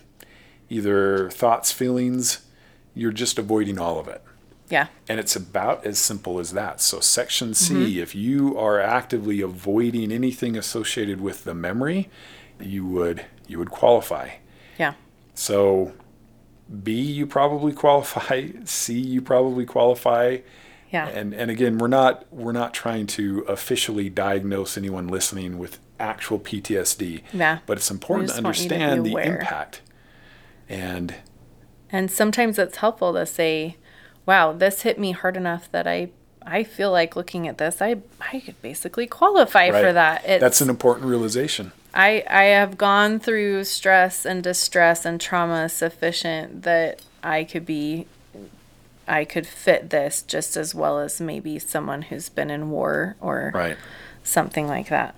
Either 0.69 1.29
thoughts, 1.29 1.71
feelings, 1.71 2.45
you're 2.93 3.11
just 3.11 3.39
avoiding 3.39 3.79
all 3.79 3.99
of 3.99 4.07
it. 4.07 4.23
Yeah. 4.69 4.87
And 5.09 5.19
it's 5.19 5.35
about 5.35 5.85
as 5.85 5.99
simple 5.99 6.39
as 6.39 6.53
that. 6.53 6.79
So, 6.79 6.99
section 6.99 7.53
C, 7.53 7.73
mm-hmm. 7.73 7.99
if 7.99 8.15
you 8.15 8.57
are 8.57 8.79
actively 8.79 9.41
avoiding 9.41 10.11
anything 10.11 10.55
associated 10.55 11.19
with 11.19 11.43
the 11.43 11.53
memory, 11.53 12.09
you 12.59 12.85
would 12.85 13.25
you 13.47 13.59
would 13.59 13.71
qualify. 13.71 14.29
Yeah. 14.77 14.93
So 15.33 15.93
B, 16.81 16.99
you 17.01 17.27
probably 17.27 17.73
qualify. 17.73 18.49
C, 18.65 18.99
you 18.99 19.21
probably 19.21 19.65
qualify. 19.65 20.39
Yeah. 20.91 21.07
And 21.07 21.33
and 21.33 21.49
again, 21.49 21.77
we're 21.77 21.87
not 21.87 22.25
we're 22.31 22.51
not 22.51 22.73
trying 22.73 23.07
to 23.07 23.39
officially 23.47 24.09
diagnose 24.09 24.77
anyone 24.77 25.07
listening 25.07 25.57
with 25.57 25.79
actual 25.99 26.39
PTSD. 26.39 27.23
Yeah. 27.33 27.59
But 27.65 27.77
it's 27.77 27.89
important 27.91 28.29
to 28.29 28.35
you 28.35 28.41
to 28.41 28.47
understand 28.47 29.05
the 29.05 29.15
impact. 29.17 29.81
And 30.69 31.15
And 31.89 32.09
sometimes 32.09 32.57
it's 32.59 32.77
helpful 32.77 33.13
to 33.13 33.25
say, 33.25 33.77
wow, 34.25 34.53
this 34.53 34.83
hit 34.83 34.99
me 34.99 35.11
hard 35.11 35.35
enough 35.37 35.71
that 35.71 35.87
I 35.87 36.11
I 36.45 36.63
feel 36.63 36.91
like 36.91 37.15
looking 37.15 37.47
at 37.47 37.57
this, 37.57 37.81
I 37.81 37.97
I 38.19 38.39
could 38.39 38.61
basically 38.61 39.07
qualify 39.07 39.71
for 39.71 39.93
that. 39.93 40.23
It's, 40.25 40.41
that's 40.41 40.61
an 40.61 40.69
important 40.69 41.07
realization. 41.07 41.71
I 41.93 42.23
I 42.29 42.43
have 42.45 42.77
gone 42.77 43.19
through 43.19 43.63
stress 43.65 44.25
and 44.25 44.43
distress 44.43 45.05
and 45.05 45.19
trauma 45.21 45.69
sufficient 45.69 46.63
that 46.63 47.01
I 47.23 47.43
could 47.43 47.65
be 47.65 48.07
I 49.07 49.25
could 49.25 49.45
fit 49.45 49.89
this 49.89 50.21
just 50.21 50.55
as 50.55 50.73
well 50.73 50.99
as 50.99 51.19
maybe 51.19 51.59
someone 51.59 52.03
who's 52.03 52.29
been 52.29 52.49
in 52.49 52.69
war 52.69 53.15
or 53.19 53.51
Right. 53.53 53.77
something 54.23 54.67
like 54.67 54.87
that. 54.89 55.15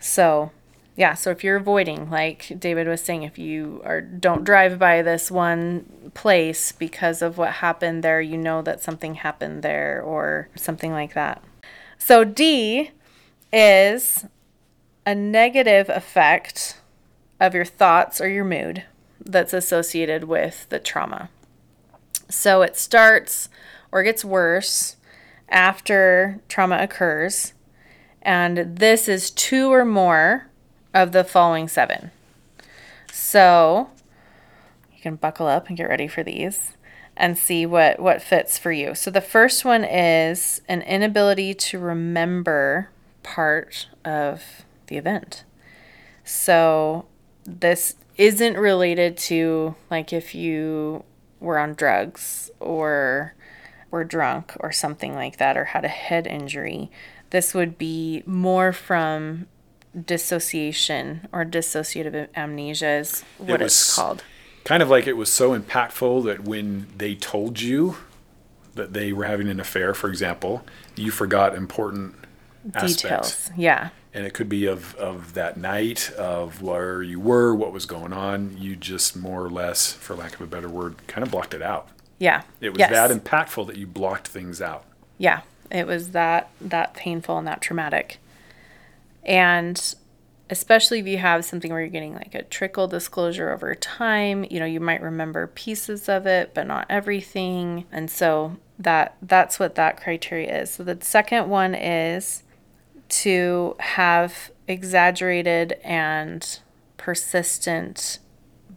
So, 0.00 0.50
yeah, 0.96 1.14
so 1.14 1.30
if 1.30 1.42
you're 1.42 1.56
avoiding, 1.56 2.08
like 2.08 2.52
David 2.58 2.86
was 2.86 3.00
saying, 3.00 3.24
if 3.24 3.36
you 3.36 3.82
are 3.84 4.00
don't 4.00 4.44
drive 4.44 4.78
by 4.78 5.02
this 5.02 5.30
one 5.30 6.10
place 6.14 6.70
because 6.70 7.20
of 7.20 7.36
what 7.36 7.54
happened 7.54 8.04
there, 8.04 8.20
you 8.20 8.38
know 8.38 8.62
that 8.62 8.82
something 8.82 9.14
happened 9.16 9.62
there 9.62 10.00
or 10.00 10.48
something 10.54 10.92
like 10.92 11.14
that. 11.14 11.42
So 11.98 12.22
D 12.22 12.90
is 13.52 14.24
a 15.04 15.14
negative 15.14 15.88
effect 15.88 16.78
of 17.40 17.54
your 17.54 17.64
thoughts 17.64 18.20
or 18.20 18.28
your 18.28 18.44
mood 18.44 18.84
that's 19.20 19.52
associated 19.52 20.24
with 20.24 20.66
the 20.68 20.78
trauma. 20.78 21.28
So 22.28 22.62
it 22.62 22.76
starts 22.76 23.48
or 23.90 24.02
gets 24.04 24.24
worse 24.24 24.96
after 25.48 26.40
trauma 26.48 26.78
occurs 26.80 27.52
and 28.22 28.76
this 28.76 29.08
is 29.08 29.30
two 29.30 29.72
or 29.72 29.84
more 29.84 30.48
of 30.94 31.12
the 31.12 31.24
following 31.24 31.68
seven. 31.68 32.12
So 33.12 33.90
you 34.94 35.02
can 35.02 35.16
buckle 35.16 35.46
up 35.46 35.68
and 35.68 35.76
get 35.76 35.88
ready 35.88 36.08
for 36.08 36.22
these 36.22 36.74
and 37.16 37.36
see 37.36 37.66
what, 37.66 38.00
what 38.00 38.22
fits 38.22 38.56
for 38.56 38.72
you. 38.72 38.94
So 38.94 39.10
the 39.10 39.20
first 39.20 39.64
one 39.64 39.84
is 39.84 40.62
an 40.68 40.82
inability 40.82 41.52
to 41.54 41.78
remember 41.78 42.88
part 43.22 43.88
of 44.04 44.64
the 44.86 44.96
event. 44.96 45.44
So 46.24 47.06
this 47.44 47.96
isn't 48.16 48.56
related 48.56 49.16
to 49.16 49.74
like 49.90 50.12
if 50.12 50.34
you 50.34 51.04
were 51.40 51.58
on 51.58 51.74
drugs 51.74 52.50
or 52.60 53.34
were 53.90 54.04
drunk 54.04 54.54
or 54.60 54.72
something 54.72 55.14
like 55.14 55.36
that 55.38 55.56
or 55.56 55.66
had 55.66 55.84
a 55.84 55.88
head 55.88 56.26
injury. 56.26 56.90
This 57.30 57.54
would 57.54 57.78
be 57.78 58.22
more 58.26 58.72
from 58.72 59.46
dissociation 60.06 61.28
or 61.32 61.44
dissociative 61.44 62.28
amnesia 62.36 62.88
is 62.98 63.22
what 63.38 63.60
was- 63.60 63.72
it's 63.72 63.96
called. 63.96 64.22
Kind 64.64 64.82
of 64.82 64.88
like 64.88 65.06
it 65.06 65.16
was 65.16 65.30
so 65.30 65.58
impactful 65.58 66.24
that 66.24 66.44
when 66.44 66.86
they 66.96 67.14
told 67.14 67.60
you 67.60 67.96
that 68.74 68.92
they 68.94 69.12
were 69.12 69.24
having 69.24 69.48
an 69.48 69.60
affair, 69.60 69.92
for 69.94 70.08
example, 70.08 70.64
you 70.96 71.10
forgot 71.10 71.54
important 71.54 72.14
aspects. 72.74 73.02
Details. 73.02 73.50
Yeah. 73.56 73.90
and 74.16 74.24
it 74.24 74.32
could 74.32 74.48
be 74.48 74.64
of, 74.66 74.94
of 74.94 75.34
that 75.34 75.56
night 75.56 76.10
of 76.12 76.62
where 76.62 77.02
you 77.02 77.18
were 77.20 77.52
what 77.54 77.72
was 77.72 77.84
going 77.84 78.12
on 78.12 78.56
you 78.56 78.74
just 78.76 79.16
more 79.16 79.44
or 79.44 79.50
less 79.50 79.92
for 79.92 80.14
lack 80.14 80.34
of 80.34 80.40
a 80.40 80.46
better 80.46 80.68
word 80.68 80.94
kind 81.08 81.22
of 81.26 81.30
blocked 81.32 81.52
it 81.52 81.60
out 81.60 81.88
Yeah. 82.20 82.42
it 82.60 82.70
was 82.70 82.78
Yes. 82.78 82.90
that 82.90 83.10
impactful 83.10 83.66
that 83.66 83.76
you 83.76 83.86
blocked 83.88 84.28
things 84.28 84.62
out 84.62 84.84
Yeah, 85.18 85.40
it 85.70 85.86
was 85.88 86.10
that 86.12 86.48
that 86.60 86.94
painful 86.94 87.36
and 87.38 87.46
that 87.48 87.60
traumatic. 87.60 88.18
And 89.24 89.94
especially 90.50 90.98
if 91.00 91.06
you 91.06 91.18
have 91.18 91.44
something 91.44 91.70
where 91.70 91.80
you're 91.80 91.88
getting 91.88 92.14
like 92.14 92.34
a 92.34 92.42
trickle 92.42 92.86
disclosure 92.86 93.50
over 93.50 93.74
time, 93.74 94.44
you 94.50 94.60
know, 94.60 94.66
you 94.66 94.80
might 94.80 95.02
remember 95.02 95.46
pieces 95.48 96.08
of 96.08 96.26
it, 96.26 96.52
but 96.54 96.66
not 96.66 96.86
everything. 96.90 97.86
And 97.90 98.10
so 98.10 98.56
that 98.78 99.16
that's 99.22 99.58
what 99.58 99.74
that 99.76 99.96
criteria 99.96 100.62
is. 100.62 100.70
So 100.70 100.84
the 100.84 100.98
second 101.00 101.48
one 101.48 101.74
is 101.74 102.42
to 103.08 103.76
have 103.78 104.50
exaggerated 104.68 105.74
and 105.82 106.58
persistent 106.96 108.18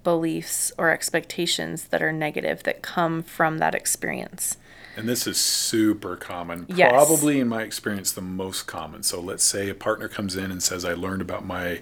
beliefs 0.04 0.72
or 0.78 0.90
expectations 0.90 1.86
that 1.86 2.02
are 2.02 2.14
negative 2.14 2.64
that 2.64 2.82
come 2.82 3.22
from 3.22 3.58
that 3.58 3.76
experience. 3.76 4.58
And 4.98 5.08
this 5.08 5.28
is 5.28 5.38
super 5.38 6.16
common 6.16 6.66
Yes. 6.68 6.92
probably 6.92 7.40
in 7.40 7.48
my 7.48 7.62
experience 7.62 8.12
the 8.12 8.22
most 8.22 8.64
common 8.68 9.04
so 9.04 9.22
let's 9.22 9.44
say 9.44 9.70
a 9.70 9.76
partner 9.76 10.08
comes 10.08 10.36
in 10.36 10.52
and 10.52 10.62
says 10.62 10.84
i 10.84 10.94
learned 10.94 11.22
about 11.22 11.46
my 11.46 11.82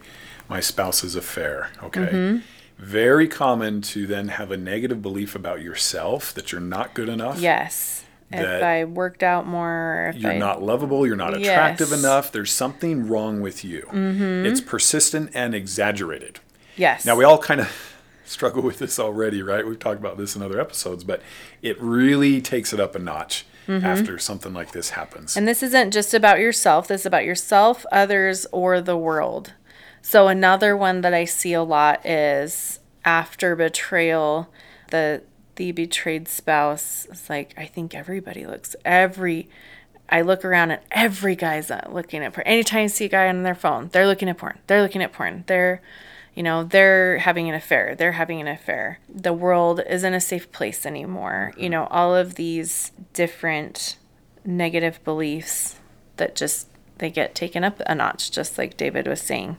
my 0.49 0.59
spouse's 0.59 1.16
affair 1.16 1.70
okay 1.82 2.01
Mm-hmm. 2.07 2.38
very 2.78 3.28
common 3.28 3.82
to 3.82 4.05
then 4.05 4.28
have 4.28 4.51
a 4.51 4.57
negative 4.57 5.01
belief 5.01 5.34
about 5.36 5.61
yourself 5.61 6.34
that 6.34 6.51
you're 6.51 6.61
not 6.61 6.93
good 6.93 7.09
enough 7.09 7.39
Yes. 7.39 8.03
If 8.32 8.63
I 8.63 8.84
worked 8.86 9.24
out 9.24 9.47
more, 9.47 10.11
you're 10.18 10.32
I, 10.34 10.38
not 10.39 10.61
lovable, 10.61 11.05
you're 11.07 11.16
not 11.16 11.36
attractive 11.38 11.91
Yes. 11.91 11.99
enough, 11.99 12.32
there's 12.34 12.51
something 12.51 13.07
wrong 13.07 13.39
with 13.39 13.63
you. 13.63 13.84
Mm-hmm. 13.93 14.45
It's 14.47 14.59
persistent 14.59 15.30
and 15.34 15.55
exaggerated. 15.55 16.39
yes. 16.76 17.05
Now, 17.05 17.16
we 17.16 17.24
all 17.24 17.38
kind 17.38 17.61
of 17.61 17.95
struggle 18.26 18.62
with 18.62 18.80
this 18.80 19.00
already, 19.00 19.42
right? 19.42 19.66
We've 19.66 19.80
talked 19.80 20.00
about 20.00 20.18
this 20.18 20.36
in 20.36 20.42
other 20.42 20.60
episodes, 20.60 21.04
but 21.04 21.22
it 21.62 21.80
really 21.82 22.42
takes 22.42 22.74
it 22.74 22.80
up 22.80 22.96
a 22.96 23.00
notch 23.00 23.46
after 23.68 24.20
something 24.20 24.54
like 24.54 24.74
this 24.74 24.92
happens. 24.92 25.32
Mm-hmm. 25.32 25.40
and 25.40 25.48
this 25.48 25.64
isn't 25.64 25.92
just 25.92 26.14
about 26.14 26.40
yourself. 26.40 26.88
This 26.88 27.02
is 27.02 27.06
about 27.08 27.26
yourself, 27.26 27.84
others, 27.92 28.46
or 28.52 28.80
the 28.80 28.96
world. 28.96 29.54
So 30.04 30.28
another 30.28 30.78
one 30.78 31.02
that 31.02 31.16
I 31.16 31.26
see 31.26 31.54
a 31.54 31.64
lot 31.64 32.06
is 32.06 32.80
after 33.04 33.56
betrayal, 33.56 34.50
the 34.92 35.24
the 35.56 35.72
betrayed 35.72 36.28
spouse 36.28 37.08
is 37.08 37.30
like, 37.30 37.54
I 37.58 37.66
think 37.66 37.96
everybody 37.96 38.46
looks 38.46 38.76
every. 38.86 39.50
I 40.08 40.22
look 40.22 40.46
around 40.46 40.70
and 40.70 40.82
every 40.92 41.36
guy's 41.36 41.72
looking 41.90 42.24
at 42.24 42.34
porn. 42.34 42.46
Anytime 42.46 42.84
you 42.84 42.90
see 42.90 43.06
a 43.06 43.10
guy 43.10 43.28
on 43.28 43.42
their 43.42 43.56
phone, 43.56 43.90
they're 43.92 44.06
looking 44.06 44.30
at 44.30 44.38
porn. 44.38 44.60
They're 44.68 44.84
looking 44.84 45.02
at 45.02 45.12
porn. 45.12 45.44
They're, 45.48 45.82
you 46.36 46.44
know, 46.44 46.64
they're 46.64 47.20
having 47.20 47.48
an 47.48 47.56
affair. 47.56 47.96
They're 47.96 48.12
having 48.12 48.42
an 48.42 48.48
affair. 48.48 49.00
The 49.08 49.34
world 49.34 49.82
isn't 49.90 50.14
a 50.14 50.20
safe 50.20 50.52
place 50.52 50.86
anymore. 50.86 51.54
You 51.56 51.64
mm-hmm. 51.64 51.72
know, 51.72 51.88
all 51.90 52.14
of 52.14 52.36
these 52.36 52.92
different 53.14 53.98
negative 54.44 55.04
beliefs 55.04 55.78
that 56.18 56.36
just 56.36 56.68
they 56.98 57.10
get 57.10 57.36
taken 57.36 57.64
up 57.64 57.82
a 57.88 57.96
notch, 57.96 58.32
just 58.32 58.58
like 58.58 58.78
David 58.78 59.08
was 59.08 59.22
saying, 59.22 59.58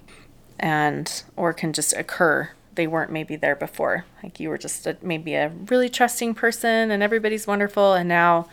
and 0.59 1.23
or 1.35 1.53
can 1.53 1.73
just 1.73 1.95
occur. 1.95 2.51
They 2.75 2.87
weren't 2.87 3.11
maybe 3.11 3.37
there 3.37 3.57
before. 3.57 4.05
Like 4.23 4.39
you 4.39 4.51
were 4.51 4.59
just 4.59 4.87
a, 4.87 4.99
maybe 5.01 5.35
a 5.35 5.49
really 5.49 5.89
trusting 5.89 6.35
person, 6.35 6.91
and 6.91 7.03
everybody's 7.03 7.47
wonderful, 7.47 7.95
and 7.95 8.07
now 8.07 8.49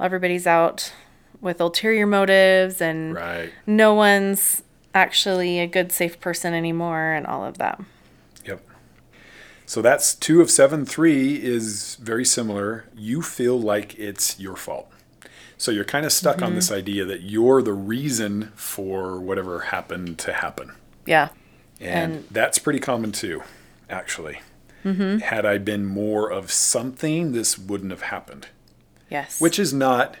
everybody's 0.00 0.46
out 0.46 0.92
with 1.40 1.60
ulterior 1.60 2.06
motives, 2.06 2.80
and 2.80 3.14
right. 3.14 3.52
no 3.64 3.94
one's 3.94 4.63
actually 4.94 5.58
a 5.58 5.66
good, 5.66 5.92
safe 5.92 6.20
person 6.20 6.54
anymore, 6.54 7.12
and 7.12 7.26
all 7.26 7.44
of 7.44 7.58
that. 7.58 7.80
Yep. 8.46 8.66
So 9.66 9.82
that's 9.82 10.14
two 10.14 10.40
of 10.40 10.50
seven. 10.50 10.86
Three 10.86 11.42
is 11.42 11.96
very 11.96 12.24
similar. 12.24 12.86
You 12.94 13.22
feel 13.22 13.60
like 13.60 13.98
it's 13.98 14.38
your 14.38 14.56
fault. 14.56 14.90
So 15.56 15.70
you're 15.70 15.84
kind 15.84 16.04
of 16.04 16.12
stuck 16.12 16.42
on 16.42 16.48
mm-hmm. 16.48 16.56
this 16.56 16.72
idea 16.72 17.04
that 17.04 17.22
you're 17.22 17.62
the 17.62 17.72
reason 17.72 18.52
for 18.54 19.20
whatever 19.20 19.60
happened 19.60 20.18
to 20.20 20.32
happen. 20.32 20.72
Yeah. 21.06 21.28
And, 21.80 22.14
And- 22.14 22.28
that's 22.30 22.58
pretty 22.58 22.80
common 22.80 23.12
too, 23.12 23.42
actually. 23.88 24.40
Mm-hmm. 24.84 25.18
Had 25.18 25.46
I 25.46 25.56
been 25.58 25.86
more 25.86 26.30
of 26.30 26.50
something, 26.50 27.32
this 27.32 27.58
wouldn't 27.58 27.90
have 27.90 28.02
happened, 28.02 28.48
Yes. 29.08 29.40
which 29.40 29.58
is 29.58 29.72
not 29.72 30.16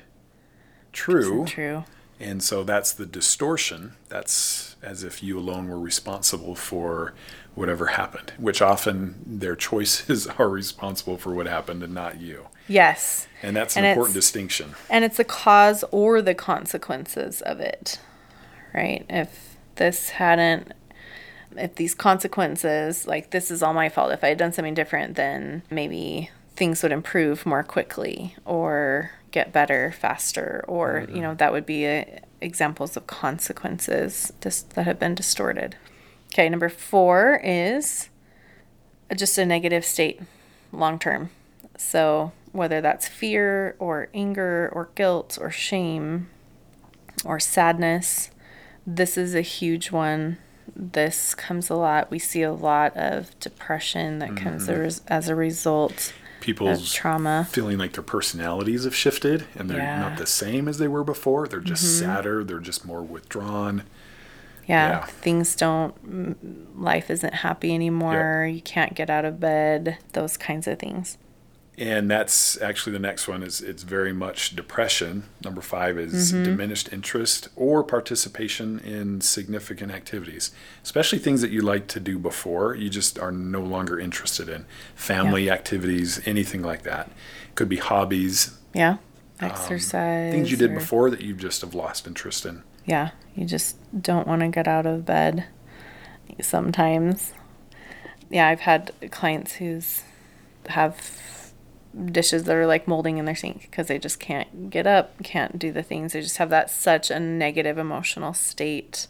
true. 0.92 1.44
true. 1.44 1.84
And 2.24 2.42
so 2.42 2.64
that's 2.64 2.92
the 2.92 3.04
distortion. 3.04 3.92
That's 4.08 4.76
as 4.82 5.04
if 5.04 5.22
you 5.22 5.38
alone 5.38 5.68
were 5.68 5.78
responsible 5.78 6.54
for 6.54 7.12
whatever 7.54 7.86
happened, 7.86 8.32
which 8.38 8.62
often 8.62 9.22
their 9.26 9.54
choices 9.54 10.26
are 10.38 10.48
responsible 10.48 11.18
for 11.18 11.34
what 11.34 11.46
happened 11.46 11.82
and 11.82 11.92
not 11.94 12.20
you. 12.20 12.46
Yes. 12.66 13.28
And 13.42 13.54
that's 13.54 13.76
an 13.76 13.84
And 13.84 13.92
important 13.92 14.14
distinction. 14.14 14.74
And 14.88 15.04
it's 15.04 15.18
the 15.18 15.24
cause 15.24 15.84
or 15.90 16.22
the 16.22 16.34
consequences 16.34 17.42
of 17.42 17.60
it, 17.60 18.00
right? 18.72 19.04
If 19.10 19.56
this 19.76 20.10
hadn't, 20.10 20.72
if 21.56 21.74
these 21.74 21.94
consequences, 21.94 23.06
like 23.06 23.30
this 23.30 23.50
is 23.50 23.62
all 23.62 23.74
my 23.74 23.90
fault, 23.90 24.12
if 24.12 24.24
I 24.24 24.28
had 24.28 24.38
done 24.38 24.52
something 24.52 24.74
different, 24.74 25.16
then 25.16 25.62
maybe 25.70 26.30
things 26.56 26.82
would 26.82 26.92
improve 26.92 27.46
more 27.46 27.62
quickly 27.62 28.36
or 28.44 29.10
get 29.30 29.52
better 29.52 29.92
faster, 29.92 30.64
or, 30.68 31.06
you 31.12 31.20
know, 31.20 31.34
that 31.34 31.52
would 31.52 31.66
be 31.66 31.84
a, 31.86 32.20
examples 32.40 32.96
of 32.96 33.06
consequences 33.06 34.32
dis- 34.40 34.62
that 34.62 34.84
have 34.84 34.98
been 34.98 35.14
distorted. 35.14 35.76
Okay, 36.32 36.48
number 36.48 36.68
four 36.68 37.40
is 37.42 38.08
uh, 39.10 39.14
just 39.14 39.38
a 39.38 39.44
negative 39.44 39.84
state 39.84 40.20
long 40.72 40.98
term. 40.98 41.30
So 41.76 42.32
whether 42.52 42.80
that's 42.80 43.08
fear 43.08 43.74
or 43.80 44.08
anger 44.14 44.70
or 44.72 44.90
guilt 44.94 45.38
or 45.40 45.50
shame 45.50 46.28
or 47.24 47.40
sadness. 47.40 48.30
This 48.86 49.16
is 49.16 49.34
a 49.34 49.40
huge 49.40 49.90
one. 49.90 50.38
This 50.74 51.34
comes 51.34 51.68
a 51.68 51.74
lot. 51.74 52.10
We 52.10 52.18
see 52.18 52.42
a 52.42 52.52
lot 52.52 52.96
of 52.96 53.38
depression 53.40 54.18
that 54.20 54.36
comes 54.36 54.68
mm-hmm. 54.68 54.82
as, 54.82 55.02
as 55.08 55.28
a 55.28 55.34
result 55.34 56.12
People's 56.44 56.92
trauma. 56.92 57.48
feeling 57.50 57.78
like 57.78 57.92
their 57.92 58.02
personalities 58.02 58.84
have 58.84 58.94
shifted 58.94 59.46
and 59.54 59.70
they're 59.70 59.78
Yeah. 59.78 60.00
not 60.00 60.18
the 60.18 60.26
same 60.26 60.68
as 60.68 60.78
they 60.78 60.88
were 60.88 61.04
before. 61.04 61.48
They're 61.48 61.60
just 61.60 61.84
mm-hmm. 61.84 62.04
sadder. 62.12 62.44
They're 62.44 62.58
just 62.58 62.84
more 62.84 63.02
withdrawn. 63.02 63.82
Yeah, 64.66 64.88
Yeah. 64.90 65.04
things 65.06 65.56
don't, 65.56 65.94
mm, 66.08 66.66
life 66.76 67.10
isn't 67.10 67.34
happy 67.34 67.74
anymore. 67.74 68.48
You 68.50 68.60
can't 68.62 68.94
get 68.94 69.10
out 69.10 69.24
of 69.24 69.40
bed, 69.40 69.98
those 70.12 70.36
kinds 70.36 70.66
of 70.66 70.78
things. 70.78 71.18
And 71.76 72.08
that's 72.08 72.60
actually 72.62 72.92
the 72.92 73.00
next 73.00 73.26
one 73.26 73.42
is 73.42 73.60
it's 73.60 73.82
very 73.82 74.12
much 74.12 74.54
depression. 74.54 75.24
Number 75.44 75.60
five 75.60 75.98
is 75.98 76.32
Mm-hmm. 76.32 76.44
diminished 76.44 76.92
interest 76.92 77.48
or 77.56 77.82
participation 77.82 78.78
in 78.78 79.20
significant 79.20 79.90
activities, 79.90 80.52
especially 80.84 81.18
things 81.18 81.40
that 81.40 81.50
you 81.50 81.62
like 81.62 81.88
to 81.88 81.98
do 82.00 82.16
before. 82.18 82.76
You 82.76 82.88
just 82.90 83.18
are 83.18 83.32
no 83.32 83.60
longer 83.60 83.98
interested 83.98 84.48
in 84.48 84.66
family 84.94 85.50
activities, 85.50 86.20
anything 86.26 86.62
like 86.62 86.82
that. 86.84 87.10
Could 87.56 87.68
be 87.68 87.78
hobbies, 87.78 88.56
Yeah. 88.72 88.98
Exercise. 89.40 90.28
Um, 90.32 90.32
things 90.32 90.50
you 90.52 90.56
did 90.56 90.70
or- 90.70 90.74
before 90.78 91.10
that 91.10 91.22
you 91.22 91.34
just 91.34 91.60
have 91.62 91.74
lost 91.74 92.06
interest 92.06 92.46
in. 92.46 92.62
Yeah. 92.86 93.10
You 93.34 93.46
just 93.46 93.76
don't 94.00 94.28
want 94.28 94.42
to 94.42 94.48
get 94.48 94.68
out 94.68 94.86
of 94.86 95.04
bed 95.04 95.46
sometimes. 96.40 97.32
Yeah, 98.30 98.46
I've 98.48 98.60
had 98.60 98.92
clients 99.10 99.54
who's 99.54 100.02
have 100.68 100.96
dishes 102.06 102.44
that 102.44 102.56
are 102.56 102.66
like 102.66 102.88
molding 102.88 103.18
in 103.18 103.24
their 103.24 103.34
sink 103.34 103.62
because 103.62 103.86
they 103.86 103.98
just 103.98 104.18
can't 104.18 104.70
get 104.70 104.86
up, 104.86 105.22
can't 105.22 105.58
do 105.58 105.72
the 105.72 105.82
things. 105.82 106.12
They 106.12 106.20
just 106.20 106.38
have 106.38 106.50
that 106.50 106.70
such 106.70 107.10
a 107.10 107.20
negative 107.20 107.78
emotional 107.78 108.34
state 108.34 109.06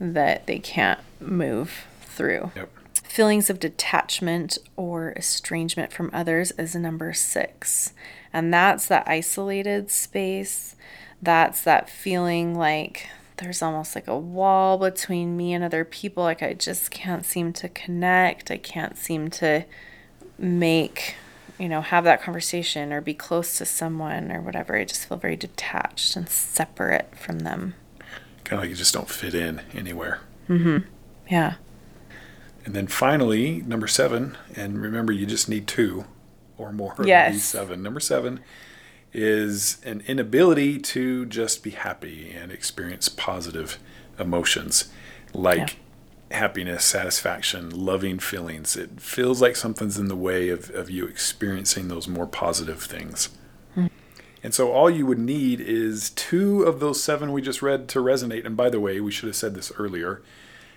that 0.00 0.46
they 0.46 0.58
can't 0.58 1.00
move 1.20 1.86
through. 2.02 2.52
Yep. 2.54 2.70
Feelings 3.02 3.48
of 3.48 3.60
detachment 3.60 4.58
or 4.76 5.12
estrangement 5.12 5.92
from 5.92 6.10
others 6.12 6.50
is 6.52 6.74
number 6.74 7.12
six. 7.12 7.92
And 8.32 8.52
that's 8.52 8.88
that 8.88 9.06
isolated 9.06 9.90
space. 9.90 10.74
That's 11.22 11.62
that 11.62 11.88
feeling 11.88 12.56
like 12.56 13.08
there's 13.36 13.62
almost 13.62 13.94
like 13.94 14.08
a 14.08 14.18
wall 14.18 14.78
between 14.78 15.36
me 15.36 15.52
and 15.52 15.62
other 15.64 15.84
people. 15.84 16.24
Like 16.24 16.42
I 16.42 16.54
just 16.54 16.90
can't 16.90 17.24
seem 17.24 17.52
to 17.54 17.68
connect. 17.68 18.50
I 18.50 18.56
can't 18.56 18.96
seem 18.96 19.30
to 19.30 19.64
make, 20.38 21.14
you 21.58 21.68
know, 21.68 21.80
have 21.80 22.04
that 22.04 22.22
conversation 22.22 22.92
or 22.92 23.00
be 23.00 23.14
close 23.14 23.58
to 23.58 23.64
someone 23.64 24.32
or 24.32 24.40
whatever. 24.40 24.76
I 24.76 24.84
just 24.84 25.06
feel 25.08 25.18
very 25.18 25.36
detached 25.36 26.16
and 26.16 26.28
separate 26.28 27.16
from 27.16 27.40
them. 27.40 27.74
Kind 28.44 28.58
of 28.58 28.64
like 28.64 28.70
you 28.70 28.76
just 28.76 28.92
don't 28.94 29.08
fit 29.08 29.34
in 29.34 29.62
anywhere. 29.74 30.20
Hmm. 30.48 30.78
Yeah. 31.30 31.54
And 32.64 32.74
then 32.74 32.86
finally, 32.86 33.62
number 33.66 33.86
seven, 33.86 34.36
and 34.56 34.80
remember, 34.80 35.12
you 35.12 35.26
just 35.26 35.48
need 35.48 35.66
two 35.66 36.04
or 36.56 36.72
more 36.72 36.94
of 36.98 37.06
Yes. 37.06 37.32
these 37.32 37.44
seven. 37.44 37.82
Number 37.82 38.00
seven 38.00 38.40
is 39.12 39.80
an 39.84 40.02
inability 40.06 40.78
to 40.78 41.24
just 41.26 41.62
be 41.62 41.70
happy 41.70 42.32
and 42.32 42.50
experience 42.50 43.08
positive 43.08 43.78
emotions 44.18 44.88
like 45.32 45.76
happiness, 46.30 46.84
satisfaction, 46.84 47.70
loving 47.70 48.18
feelings. 48.18 48.76
It 48.76 49.00
feels 49.00 49.40
like 49.40 49.56
something's 49.56 49.98
in 49.98 50.08
the 50.08 50.16
way 50.16 50.48
of, 50.48 50.70
of 50.70 50.90
you 50.90 51.06
experiencing 51.06 51.88
those 51.88 52.08
more 52.08 52.26
positive 52.26 52.82
things. 52.82 53.30
And 54.42 54.52
so 54.52 54.72
all 54.72 54.90
you 54.90 55.06
would 55.06 55.18
need 55.18 55.58
is 55.58 56.10
two 56.10 56.64
of 56.64 56.78
those 56.78 57.02
seven 57.02 57.32
we 57.32 57.40
just 57.40 57.62
read 57.62 57.88
to 57.88 57.98
resonate. 57.98 58.44
And 58.44 58.54
by 58.54 58.68
the 58.68 58.78
way, 58.78 59.00
we 59.00 59.10
should 59.10 59.26
have 59.26 59.36
said 59.36 59.54
this 59.54 59.72
earlier. 59.78 60.20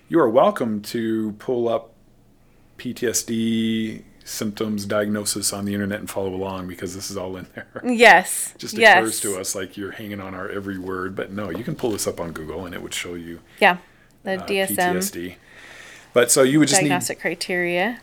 You 0.08 0.22
are 0.22 0.30
welcome 0.30 0.82
to 0.84 1.34
pull 1.34 1.68
up 1.68 1.92
PTSD 2.78 4.04
symptoms 4.24 4.86
diagnosis 4.86 5.52
on 5.52 5.66
the 5.66 5.74
internet 5.74 6.00
and 6.00 6.10
follow 6.10 6.34
along 6.34 6.68
because 6.70 6.96
this 6.96 7.12
is 7.12 7.18
all 7.18 7.36
in 7.36 7.48
there. 7.56 7.68
Yes. 7.84 8.54
Just 8.58 8.78
yes. 8.78 8.98
occurs 8.98 9.20
to 9.22 9.38
us 9.38 9.54
like 9.54 9.76
you're 9.76 9.92
hanging 9.92 10.22
on 10.22 10.34
our 10.34 10.50
every 10.50 10.78
word, 10.78 11.14
but 11.14 11.34
no, 11.34 11.50
you 11.50 11.66
can 11.66 11.76
pull 11.76 11.92
this 11.92 12.08
up 12.08 12.22
on 12.22 12.32
Google 12.32 12.66
and 12.66 12.74
it 12.74 12.82
would 12.82 12.94
show 12.94 13.16
you 13.16 13.42
Yeah. 13.60 13.78
The 14.36 14.44
uh, 14.44 14.68
DSM 14.68 14.98
PTSD. 14.98 15.36
But 16.14 16.32
so 16.32 16.44
you 16.44 16.60
would 16.60 16.68
just 16.68 16.82
diagnostic 16.82 17.20
criteria. 17.20 18.00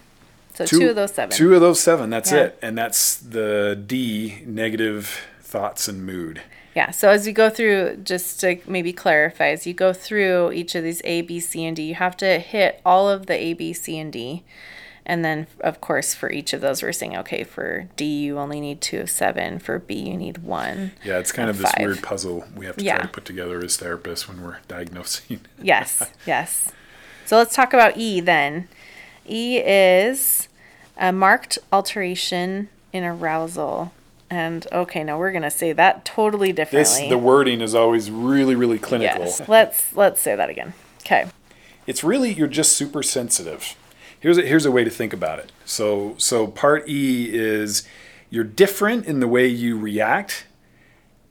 So 0.55 0.65
need 0.65 0.71
two, 0.71 0.89
of 0.89 0.97
those 0.97 1.13
seven. 1.13 1.37
Two 1.37 1.55
of 1.55 1.61
those 1.61 1.81
seven. 1.81 2.11
That's 2.11 2.31
Yeah. 2.31 2.45
it, 2.45 2.59
and 2.63 2.79
that's 2.79 3.17
the 3.17 3.81
D 3.87 4.43
negative 4.47 5.21
thoughts 5.43 5.89
and 5.89 6.07
mood. 6.07 6.43
Yeah. 6.75 6.91
So 6.91 7.09
as 7.11 7.27
you 7.27 7.33
go 7.33 7.51
through, 7.51 7.99
just 8.05 8.41
to 8.41 8.59
maybe 8.67 8.93
clarify, 8.93 9.49
as 9.49 9.67
you 9.67 9.75
go 9.75 9.93
through 9.93 10.53
each 10.53 10.75
of 10.75 10.83
these 10.83 11.01
A, 11.05 11.21
B, 11.23 11.41
C, 11.41 11.65
and 11.65 11.77
D, 11.77 11.83
you 11.83 11.95
have 11.97 12.17
to 12.19 12.39
hit 12.39 12.81
all 12.85 13.09
of 13.09 13.27
the 13.27 13.35
A, 13.35 13.53
B, 13.53 13.73
C, 13.73 13.99
and 13.99 14.13
D. 14.13 14.43
And 15.07 15.23
then, 15.25 15.47
of 15.61 15.81
course, 15.83 16.15
for 16.15 16.31
each 16.31 16.55
of 16.55 16.63
those, 16.63 16.83
we're 16.83 16.93
saying, 16.93 17.15
okay, 17.19 17.45
for 17.45 17.89
D, 17.97 18.05
you 18.25 18.39
only 18.39 18.59
need 18.61 18.81
two 18.81 19.01
of 19.01 19.11
seven. 19.11 19.59
For 19.59 19.79
B, 19.79 19.95
you 19.97 20.17
need 20.17 20.39
one. 20.39 20.93
Yeah, 21.05 21.19
it's 21.19 21.31
kind 21.31 21.51
of 21.51 21.59
this 21.59 21.71
weird 21.79 22.03
puzzle 22.03 22.45
we 22.57 22.65
have 22.65 22.77
to 22.77 22.85
Yeah. 22.85 22.97
try 22.97 23.03
to 23.07 23.13
put 23.13 23.27
together 23.27 23.59
as 23.63 23.77
therapists 23.77 24.27
when 24.27 24.43
we're 24.43 24.59
diagnosing. 24.67 25.41
Yes, 25.63 26.11
yes. 26.27 26.73
So 27.27 27.37
let's 27.37 27.55
talk 27.55 27.75
about 27.75 27.97
E 27.99 28.21
then. 28.21 28.69
E 29.29 29.59
is 29.59 30.49
a 30.97 31.13
marked 31.13 31.59
alteration 31.73 32.69
in 32.93 33.05
arousal. 33.05 33.93
And 34.31 34.67
okay, 34.73 35.05
now 35.05 35.19
we're 35.19 35.33
gonna 35.33 35.51
say 35.51 35.73
that 35.73 36.05
totally 36.07 36.51
This 36.51 36.71
differently. 36.71 37.09
the 37.11 37.19
wording 37.19 37.61
is 37.61 37.75
always 37.75 38.11
really 38.11 38.55
really 38.55 38.79
clinical. 38.79 39.21
yes. 39.25 39.47
Let's 39.49 39.95
let's 39.95 40.21
say 40.21 40.35
that 40.35 40.49
again. 40.51 40.73
Okay. 41.03 41.27
It's 41.87 42.03
really 42.03 42.33
you're 42.33 42.47
just 42.49 42.73
super 42.73 43.03
sensitive. 43.03 43.77
Here's 44.25 44.39
a, 44.39 44.43
here's 44.43 44.65
a 44.65 44.71
way 44.71 44.85
to 44.85 44.91
think 44.91 45.13
about 45.13 45.39
it. 45.39 45.53
So 45.67 46.15
so 46.17 46.47
part 46.47 46.89
E 46.89 47.29
is 47.31 47.87
you're 48.31 48.43
different 48.43 49.05
in 49.05 49.21
the 49.21 49.29
way 49.29 49.47
you 49.47 49.79
react 49.79 50.47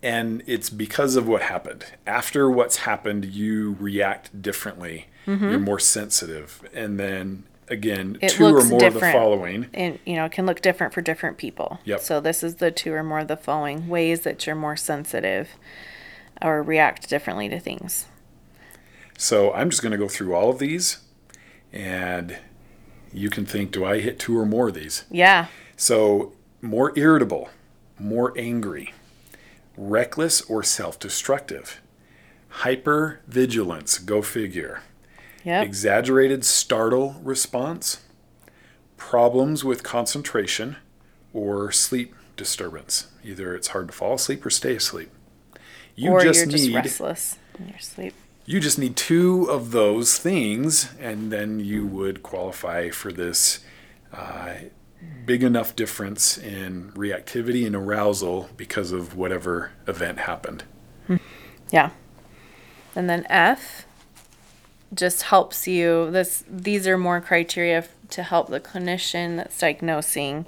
and 0.04 0.44
it's 0.46 0.70
because 0.70 1.16
of 1.16 1.28
what 1.28 1.42
happened. 1.42 1.86
After 2.06 2.52
what's 2.52 2.78
happened, 2.78 3.26
you 3.26 3.78
react 3.80 4.44
differently. 4.44 5.08
You're 5.26 5.58
more 5.58 5.80
sensitive. 5.80 6.62
And 6.72 7.00
then 7.00 7.46
again, 7.68 8.14
Mm-hmm. 8.14 8.26
It 8.26 8.30
two 8.30 8.46
or 8.46 8.64
more 8.64 8.86
of 8.86 8.94
the 8.94 9.00
following. 9.00 9.70
And 9.74 9.98
you 10.06 10.16
know, 10.16 10.26
it 10.26 10.32
can 10.32 10.46
look 10.46 10.62
different 10.62 10.94
for 10.94 11.02
different 11.02 11.40
people. 11.40 11.80
Yep. 11.86 12.02
So 12.02 12.22
this 12.22 12.44
is 12.44 12.58
the 12.58 12.70
two 12.70 12.94
or 12.94 13.02
more 13.02 13.22
of 13.22 13.28
the 13.28 13.38
following 13.38 13.88
ways 13.88 14.22
that 14.22 14.46
you're 14.46 14.56
more 14.56 14.76
sensitive 14.76 15.50
or 16.44 16.62
react 16.62 17.10
differently 17.10 17.50
to 17.50 17.60
things. 17.60 18.06
So 19.18 19.52
I'm 19.52 19.72
just 19.72 19.82
going 19.82 19.94
to 19.94 19.98
go 19.98 20.08
through 20.08 20.36
all 20.36 20.52
of 20.52 20.60
these 20.60 21.00
and 21.72 22.38
you 23.14 23.30
can 23.30 23.46
think, 23.46 23.72
do 23.72 23.86
I 23.86 24.00
hit 24.00 24.20
two 24.20 24.38
or 24.38 24.46
more 24.46 24.70
of 24.70 24.74
these? 24.74 25.04
Yeah. 25.12 25.48
So, 25.76 26.34
more 26.62 26.94
irritable, 26.98 27.50
more 28.00 28.34
angry, 28.38 28.94
reckless 29.78 30.42
or 30.42 30.64
self 30.64 31.00
destructive, 31.00 31.82
hyper 32.50 33.22
vigilance, 33.28 33.98
go 33.98 34.22
figure, 34.22 34.82
Yep. 35.44 35.66
exaggerated 35.66 36.46
startle 36.46 37.16
response, 37.22 38.02
problems 38.98 39.64
with 39.64 39.84
concentration, 39.84 40.78
or 41.34 41.72
sleep 41.72 42.16
disturbance. 42.38 43.08
Either 43.24 43.54
it's 43.56 43.70
hard 43.70 43.88
to 43.88 43.94
fall 43.94 44.14
asleep 44.14 44.46
or 44.46 44.50
stay 44.50 44.76
asleep. 44.76 45.10
You 45.96 46.12
or 46.12 46.22
just 46.24 46.40
you're 46.40 46.48
just 46.50 46.66
need 46.68 46.76
restless 46.76 47.38
in 47.60 47.68
your 47.70 47.80
sleep. 47.80 48.14
You 48.46 48.60
just 48.60 48.78
need 48.78 48.96
two 48.96 49.50
of 49.50 49.72
those 49.72 50.18
things, 50.18 50.90
and 51.00 51.32
then 51.32 51.60
you 51.60 51.86
would 51.86 52.24
qualify 52.24 52.90
for 52.90 53.12
this 53.12 53.60
uh, 54.12 54.56
big 55.26 55.44
enough 55.44 55.76
difference 55.76 56.38
in 56.38 56.92
reactivity 56.92 57.66
and 57.66 57.76
arousal 57.76 58.50
because 58.58 58.92
of 58.92 59.16
whatever 59.16 59.72
event 59.88 60.20
happened. 60.20 60.64
Yeah. 61.72 61.92
And 62.96 63.10
then 63.10 63.26
F 63.30 63.86
just 64.94 65.24
helps 65.24 65.68
you 65.68 66.12
this 66.12 66.44
these 66.48 66.88
are 66.88 66.98
more 66.98 67.20
criteria 67.20 67.84
to 68.10 68.22
help 68.22 68.50
the 68.50 68.60
clinician 68.60 69.38
that's 69.38 69.58
diagnosing 69.58 70.46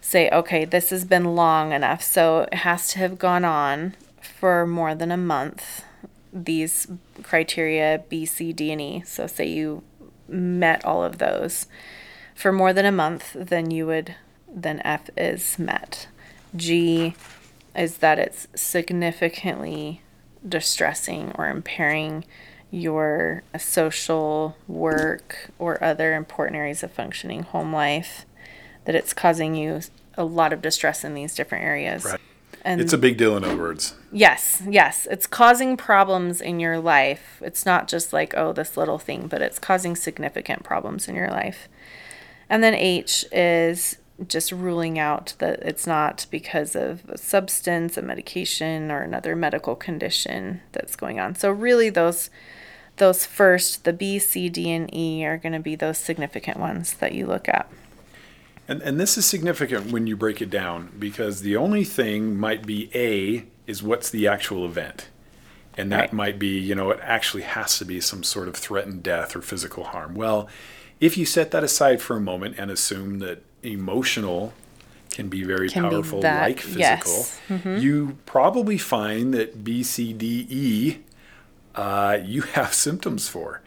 say 0.00 0.28
okay 0.30 0.64
this 0.64 0.90
has 0.90 1.04
been 1.04 1.36
long 1.36 1.70
enough 1.70 2.02
so 2.02 2.40
it 2.50 2.54
has 2.54 2.88
to 2.88 2.98
have 2.98 3.20
gone 3.20 3.44
on 3.44 3.94
for 4.20 4.66
more 4.66 4.96
than 4.96 5.12
a 5.12 5.16
month 5.16 5.84
these 6.32 6.88
criteria 7.22 8.02
B 8.08 8.24
C 8.24 8.52
D 8.52 8.72
and 8.72 8.80
E 8.80 9.02
so 9.04 9.26
say 9.26 9.46
you 9.46 9.82
met 10.28 10.84
all 10.84 11.04
of 11.04 11.18
those 11.18 11.66
for 12.34 12.52
more 12.52 12.72
than 12.72 12.86
a 12.86 12.92
month 12.92 13.32
then 13.34 13.70
you 13.70 13.86
would 13.86 14.14
then 14.48 14.80
F 14.84 15.10
is 15.16 15.58
met 15.58 16.08
G 16.56 17.14
is 17.76 17.98
that 17.98 18.18
it's 18.18 18.46
significantly 18.54 20.02
distressing 20.46 21.32
or 21.36 21.48
impairing 21.48 22.24
your 22.70 23.42
social 23.58 24.56
work 24.66 25.50
or 25.58 25.82
other 25.84 26.14
important 26.14 26.56
areas 26.56 26.82
of 26.82 26.90
functioning 26.90 27.42
home 27.42 27.72
life 27.72 28.24
that 28.84 28.94
it's 28.94 29.12
causing 29.12 29.54
you 29.54 29.80
a 30.16 30.24
lot 30.24 30.52
of 30.52 30.62
distress 30.62 31.04
in 31.04 31.14
these 31.14 31.34
different 31.34 31.64
areas. 31.64 32.04
Right. 32.04 32.20
And 32.64 32.80
It's 32.80 32.92
a 32.92 32.98
big 32.98 33.16
deal, 33.16 33.36
in 33.36 33.44
other 33.44 33.56
words. 33.56 33.94
yes, 34.12 34.62
yes, 34.68 35.06
it's 35.10 35.26
causing 35.26 35.76
problems 35.76 36.40
in 36.40 36.60
your 36.60 36.78
life. 36.78 37.40
It's 37.44 37.66
not 37.66 37.88
just 37.88 38.12
like, 38.12 38.34
oh, 38.36 38.52
this 38.52 38.76
little 38.76 38.98
thing, 38.98 39.26
but 39.26 39.42
it's 39.42 39.58
causing 39.58 39.96
significant 39.96 40.62
problems 40.62 41.08
in 41.08 41.14
your 41.14 41.28
life. 41.28 41.68
And 42.48 42.62
then 42.62 42.74
H 42.74 43.24
is 43.32 43.98
just 44.28 44.52
ruling 44.52 44.98
out 44.98 45.34
that 45.38 45.60
it's 45.62 45.86
not 45.86 46.26
because 46.30 46.76
of 46.76 47.04
a 47.08 47.18
substance, 47.18 47.96
a 47.96 48.02
medication, 48.02 48.90
or 48.90 49.00
another 49.02 49.34
medical 49.34 49.74
condition 49.74 50.60
that's 50.72 50.94
going 50.94 51.18
on. 51.18 51.34
So 51.34 51.50
really 51.50 51.90
those 51.90 52.30
those 52.98 53.24
first, 53.24 53.84
the 53.84 53.92
B, 53.92 54.18
C, 54.18 54.50
D, 54.50 54.70
and 54.70 54.94
E 54.94 55.24
are 55.24 55.38
going 55.38 55.54
to 55.54 55.58
be 55.60 55.74
those 55.74 55.96
significant 55.96 56.58
ones 56.58 56.92
that 56.94 57.12
you 57.12 57.26
look 57.26 57.48
at. 57.48 57.68
And, 58.68 58.80
and 58.82 58.98
this 59.00 59.18
is 59.18 59.26
significant 59.26 59.90
when 59.90 60.06
you 60.06 60.16
break 60.16 60.40
it 60.40 60.50
down 60.50 60.92
because 60.98 61.40
the 61.42 61.56
only 61.56 61.84
thing 61.84 62.36
might 62.36 62.64
be 62.64 62.90
A 62.94 63.44
is 63.66 63.82
what's 63.82 64.08
the 64.10 64.26
actual 64.28 64.64
event. 64.64 65.08
And 65.76 65.90
that 65.90 65.98
Right. 66.00 66.12
might 66.12 66.38
be, 66.38 66.58
you 66.58 66.74
know, 66.74 66.90
it 66.90 67.00
actually 67.02 67.42
has 67.44 67.78
to 67.78 67.84
be 67.84 68.00
some 68.00 68.22
sort 68.22 68.46
of 68.48 68.56
threatened 68.56 69.02
death 69.02 69.34
or 69.34 69.40
physical 69.42 69.84
harm. 69.84 70.14
Well, 70.14 70.48
if 71.00 71.16
you 71.16 71.24
set 71.26 71.50
that 71.50 71.64
aside 71.64 72.00
for 72.00 72.16
a 72.16 72.20
moment 72.20 72.56
and 72.58 72.70
assume 72.70 73.18
that 73.20 73.42
emotional 73.62 74.52
can 75.10 75.28
be 75.28 75.42
very 75.44 75.68
Can 75.68 75.84
be 75.84 75.88
powerful 75.90 76.20
that, 76.20 76.40
like 76.42 76.60
physical, 76.60 76.78
yes. 76.78 77.40
Mm-hmm. 77.48 77.76
you 77.78 78.18
probably 78.26 78.78
find 78.78 79.34
that 79.34 79.62
B, 79.64 79.82
C, 79.82 80.12
D, 80.12 80.46
E, 80.48 80.98
uh, 81.74 82.18
you 82.24 82.42
have 82.42 82.72
symptoms 82.74 83.28
for, 83.28 83.60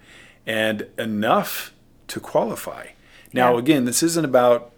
and 0.47 0.87
enough 0.97 1.73
to 2.07 2.19
qualify. 2.19 2.87
Now, 3.33 3.53
Yeah. 3.53 3.59
again, 3.59 3.85
this 3.85 4.01
isn't 4.03 4.25
about 4.25 4.71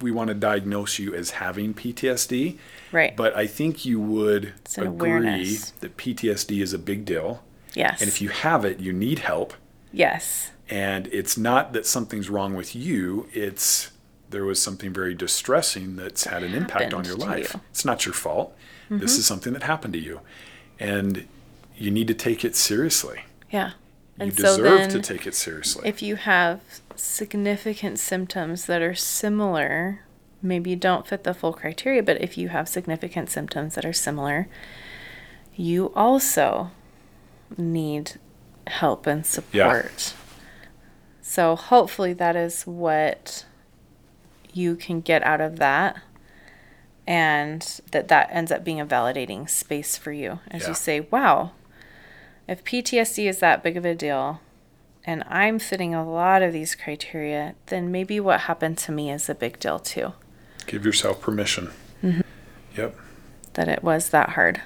we 0.00 0.10
want 0.10 0.28
to 0.28 0.34
diagnose 0.34 0.98
you 0.98 1.14
as 1.14 1.32
having 1.32 1.74
PTSD, 1.74 2.56
Right. 2.92 3.14
but 3.16 3.34
I 3.36 3.46
think 3.46 3.84
you 3.84 4.00
would 4.00 4.54
agree 4.76 4.86
awareness. 4.86 5.70
that 5.80 5.96
PTSD 5.96 6.60
is 6.62 6.72
a 6.72 6.78
big 6.78 7.04
deal. 7.04 7.42
yes. 7.74 8.00
And 8.00 8.08
if 8.08 8.20
you 8.20 8.28
have 8.30 8.64
it, 8.64 8.80
you 8.80 8.92
need 8.92 9.20
help. 9.20 9.54
yes. 9.92 10.50
And 10.68 11.08
it's 11.08 11.36
not 11.36 11.72
that 11.72 11.84
something's 11.84 12.30
wrong 12.30 12.54
with 12.54 12.76
you, 12.76 13.28
it's 13.32 13.90
there 14.30 14.44
was 14.44 14.62
something 14.62 14.92
very 14.92 15.14
distressing 15.14 15.96
that's 15.96 16.22
had 16.24 16.44
an 16.44 16.54
impact 16.54 16.94
on 16.94 17.04
your 17.04 17.16
life. 17.16 17.38
you. 17.38 17.44
Mm-hmm. 17.58 17.58
It's 17.70 17.84
not 17.84 18.06
your 18.06 18.12
fault. 18.14 18.56
This 18.88 19.18
is 19.18 19.26
something 19.26 19.52
that 19.54 19.64
happened 19.64 19.92
to 19.94 19.98
you. 20.00 20.20
And 20.78 21.26
you 21.76 21.90
need 21.90 22.06
to 22.08 22.14
take 22.14 22.44
it 22.44 22.54
seriously. 22.54 23.20
Yeah. 23.50 23.70
You 24.18 24.26
And 24.26 24.36
so 24.36 24.42
deserve 24.56 24.78
then 24.78 24.90
to 24.90 25.00
take 25.00 25.26
it 25.26 25.34
seriously. 25.34 25.88
if 25.88 26.00
you 26.02 26.14
have 26.14 26.60
significant 27.00 27.98
symptoms 27.98 28.66
that 28.66 28.82
are 28.82 28.94
similar, 28.94 30.00
maybe 30.42 30.70
you 30.70 30.76
don't 30.76 31.06
fit 31.06 31.24
the 31.24 31.34
full 31.34 31.52
criteria, 31.52 32.02
but 32.02 32.20
if 32.20 32.36
you 32.38 32.48
have 32.48 32.68
significant 32.68 33.30
symptoms 33.30 33.74
that 33.74 33.84
are 33.84 33.92
similar, 33.92 34.48
you 35.56 35.92
also 35.94 36.70
need 37.56 38.12
help 38.66 39.06
and 39.06 39.26
support. 39.26 39.52
Yeah. 40.14 40.16
So 41.22 41.56
hopefully 41.56 42.12
that 42.14 42.36
is 42.36 42.62
what 42.66 43.44
you 44.52 44.74
can 44.76 45.00
get 45.00 45.22
out 45.22 45.40
of 45.40 45.56
that 45.58 45.96
and 47.06 47.80
that 47.92 48.08
that 48.08 48.28
ends 48.30 48.50
up 48.52 48.64
being 48.64 48.80
a 48.80 48.86
validating 48.86 49.48
space 49.48 49.96
for 49.96 50.12
you 50.12 50.40
as 50.50 50.62
Yeah. 50.62 50.68
you 50.68 50.74
say, 50.74 51.00
wow, 51.00 51.52
if 52.48 52.64
PTSD 52.64 53.28
is 53.28 53.38
that 53.38 53.62
big 53.62 53.76
of 53.76 53.84
a 53.84 53.94
deal 53.94 54.40
and 55.04 55.24
I'm 55.28 55.58
fitting 55.58 55.94
a 55.94 56.08
lot 56.08 56.42
of 56.42 56.52
these 56.52 56.74
criteria, 56.74 57.54
then 57.66 57.90
maybe 57.90 58.20
what 58.20 58.40
happened 58.40 58.78
to 58.78 58.92
me 58.92 59.10
is 59.10 59.28
a 59.28 59.34
big 59.34 59.58
deal 59.58 59.78
too. 59.78 60.12
Give 60.66 60.84
yourself 60.84 61.20
permission. 61.20 61.70
Mm-hmm. 62.02 62.20
Yep. 62.76 62.96
That 63.54 63.68
it 63.68 63.82
was 63.82 64.10
that 64.10 64.30
hard. 64.30 64.62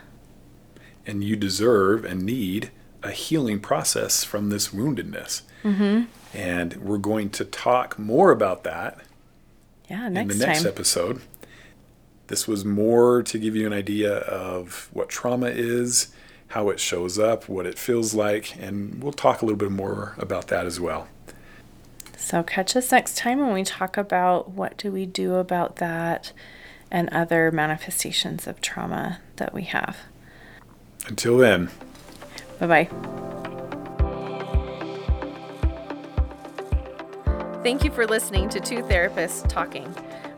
And 1.06 1.22
you 1.22 1.36
deserve 1.36 2.04
and 2.04 2.22
need 2.24 2.70
a 3.02 3.10
healing 3.10 3.60
process 3.60 4.24
from 4.24 4.48
this 4.50 4.68
woundedness. 4.68 5.42
Mm-hmm. 5.62 6.04
And 6.36 6.76
we're 6.76 6.98
going 6.98 7.30
to 7.30 7.44
talk 7.44 7.98
more 7.98 8.30
about 8.30 8.64
that 8.64 8.98
Yeah, 9.88 10.08
next 10.08 10.32
in 10.34 10.38
the 10.40 10.46
next 10.46 10.62
time. 10.62 10.68
episode. 10.68 11.20
This 12.26 12.48
was 12.48 12.64
more 12.64 13.22
to 13.22 13.38
give 13.38 13.54
you 13.54 13.66
an 13.66 13.72
idea 13.72 14.14
of 14.14 14.88
what 14.92 15.08
trauma 15.10 15.48
is, 15.48 16.08
how 16.54 16.70
it 16.70 16.80
shows 16.80 17.18
up, 17.18 17.48
what 17.48 17.66
it 17.66 17.78
feels 17.78 18.14
like, 18.14 18.56
and 18.60 19.02
we'll 19.02 19.12
talk 19.12 19.42
a 19.42 19.44
little 19.44 19.58
bit 19.58 19.72
more 19.72 20.14
about 20.18 20.46
that 20.48 20.66
as 20.66 20.80
well. 20.80 21.08
So 22.16 22.42
catch 22.42 22.76
us 22.76 22.90
next 22.90 23.18
time 23.18 23.40
when 23.40 23.52
we 23.52 23.64
talk 23.64 23.96
about 23.96 24.50
what 24.50 24.76
do 24.78 24.90
we 24.90 25.04
do 25.04 25.34
about 25.34 25.76
that 25.76 26.32
and 26.90 27.08
other 27.10 27.50
manifestations 27.50 28.46
of 28.46 28.60
trauma 28.60 29.20
that 29.36 29.52
we 29.52 29.64
have. 29.64 29.98
Until 31.06 31.38
then, 31.38 31.70
Bye 32.58 32.66
bye. 32.66 32.88
Thank 37.62 37.82
you 37.82 37.90
for 37.90 38.06
listening 38.06 38.48
to 38.50 38.60
Two 38.60 38.82
Therapists 38.82 39.48
Talking. 39.48 39.92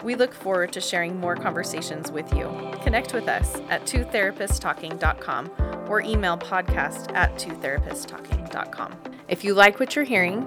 We 0.06 0.14
look 0.14 0.32
forward 0.32 0.72
to 0.74 0.80
sharing 0.80 1.18
more 1.18 1.34
conversations 1.34 2.12
with 2.12 2.32
you. 2.32 2.46
Connect 2.84 3.12
with 3.12 3.26
us 3.26 3.56
at 3.68 3.86
twotherapisttalking.com 3.86 5.50
or 5.88 6.00
email 6.00 6.38
podcast 6.38 7.12
at 7.12 7.34
twotherapisttalking.com. 7.34 8.94
If 9.26 9.42
you 9.42 9.54
like 9.54 9.80
what 9.80 9.96
you're 9.96 10.04
hearing, 10.04 10.46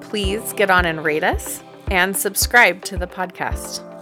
please 0.00 0.52
get 0.54 0.72
on 0.72 0.86
and 0.86 1.04
rate 1.04 1.22
us 1.22 1.62
and 1.92 2.16
subscribe 2.16 2.82
to 2.86 2.96
the 2.96 3.06
podcast. 3.06 3.95